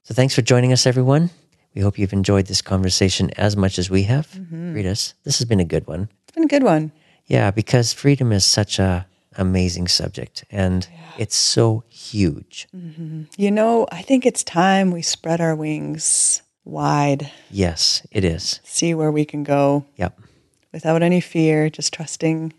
So 0.04 0.16
thanks 0.16 0.34
for 0.34 0.42
joining 0.42 0.74
us, 0.74 0.88
everyone. 0.88 1.30
We 1.76 1.82
hope 1.84 2.00
you've 2.00 2.14
enjoyed 2.14 2.48
this 2.48 2.64
conversation 2.64 3.30
as 3.38 3.56
much 3.56 3.78
as 3.78 3.92
we 3.92 4.04
have. 4.04 4.28
Mm-hmm. 4.32 4.74
Read 4.74 4.88
us. 4.88 5.14
This 5.24 5.38
has 5.38 5.46
been 5.48 5.60
a 5.60 5.66
good 5.66 5.86
one. 5.86 6.10
It's 6.24 6.32
been 6.34 6.46
a 6.46 6.48
good 6.48 6.64
one. 6.64 6.92
Yeah, 7.28 7.52
because 7.52 7.94
freedom 7.94 8.32
is 8.32 8.44
such 8.44 8.80
a 8.80 9.06
amazing 9.38 9.88
subject 9.88 10.46
and 10.50 10.88
it's 11.20 11.36
so 11.36 11.84
huge. 11.90 12.68
Mm-hmm. 12.76 13.26
You 13.38 13.52
know, 13.52 13.86
I 13.92 14.02
think 14.02 14.26
it's 14.26 14.44
time 14.44 14.90
we 14.90 15.04
spread 15.04 15.40
our 15.42 15.56
wings 15.56 16.42
wide, 16.66 17.30
Yes, 17.52 18.02
it 18.12 18.26
is. 18.26 18.62
see 18.64 18.96
where 18.96 19.12
we 19.12 19.26
can 19.26 19.44
go 19.44 19.86
Yep. 19.98 20.20
without 20.74 21.04
any 21.04 21.22
fear, 21.22 21.70
just 21.70 21.94
trusting 21.94 22.52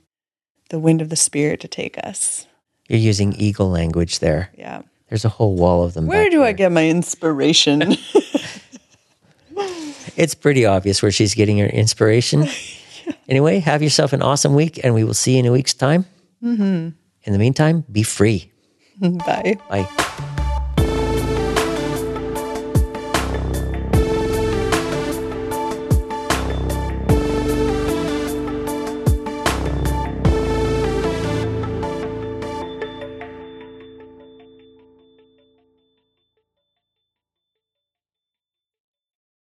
the 0.68 0.78
wind 0.78 1.02
of 1.02 1.08
the 1.08 1.16
Spirit 1.16 1.58
to 1.62 1.68
take 1.68 1.98
us. 1.98 2.46
You're 2.90 2.98
using 2.98 3.34
eagle 3.34 3.70
language 3.70 4.18
there. 4.18 4.50
Yeah. 4.58 4.82
There's 5.08 5.24
a 5.24 5.28
whole 5.28 5.54
wall 5.54 5.84
of 5.84 5.94
them. 5.94 6.08
Where 6.08 6.28
do 6.28 6.42
I 6.42 6.50
get 6.52 6.72
my 6.72 6.88
inspiration? 6.88 7.96
It's 10.16 10.34
pretty 10.34 10.66
obvious 10.66 11.00
where 11.00 11.10
she's 11.10 11.34
getting 11.34 11.58
her 11.58 11.66
inspiration. 11.66 12.46
Anyway, 13.28 13.58
have 13.60 13.82
yourself 13.82 14.12
an 14.12 14.22
awesome 14.22 14.54
week 14.54 14.80
and 14.84 14.92
we 14.92 15.04
will 15.04 15.14
see 15.14 15.34
you 15.34 15.38
in 15.38 15.46
a 15.46 15.52
week's 15.52 15.74
time. 15.74 16.04
Mm-hmm. 16.42 16.62
In 17.24 17.32
the 17.32 17.38
meantime, 17.38 17.84
be 17.90 18.02
free. 18.02 18.50
Bye. 19.00 19.56
Bye. 19.68 20.26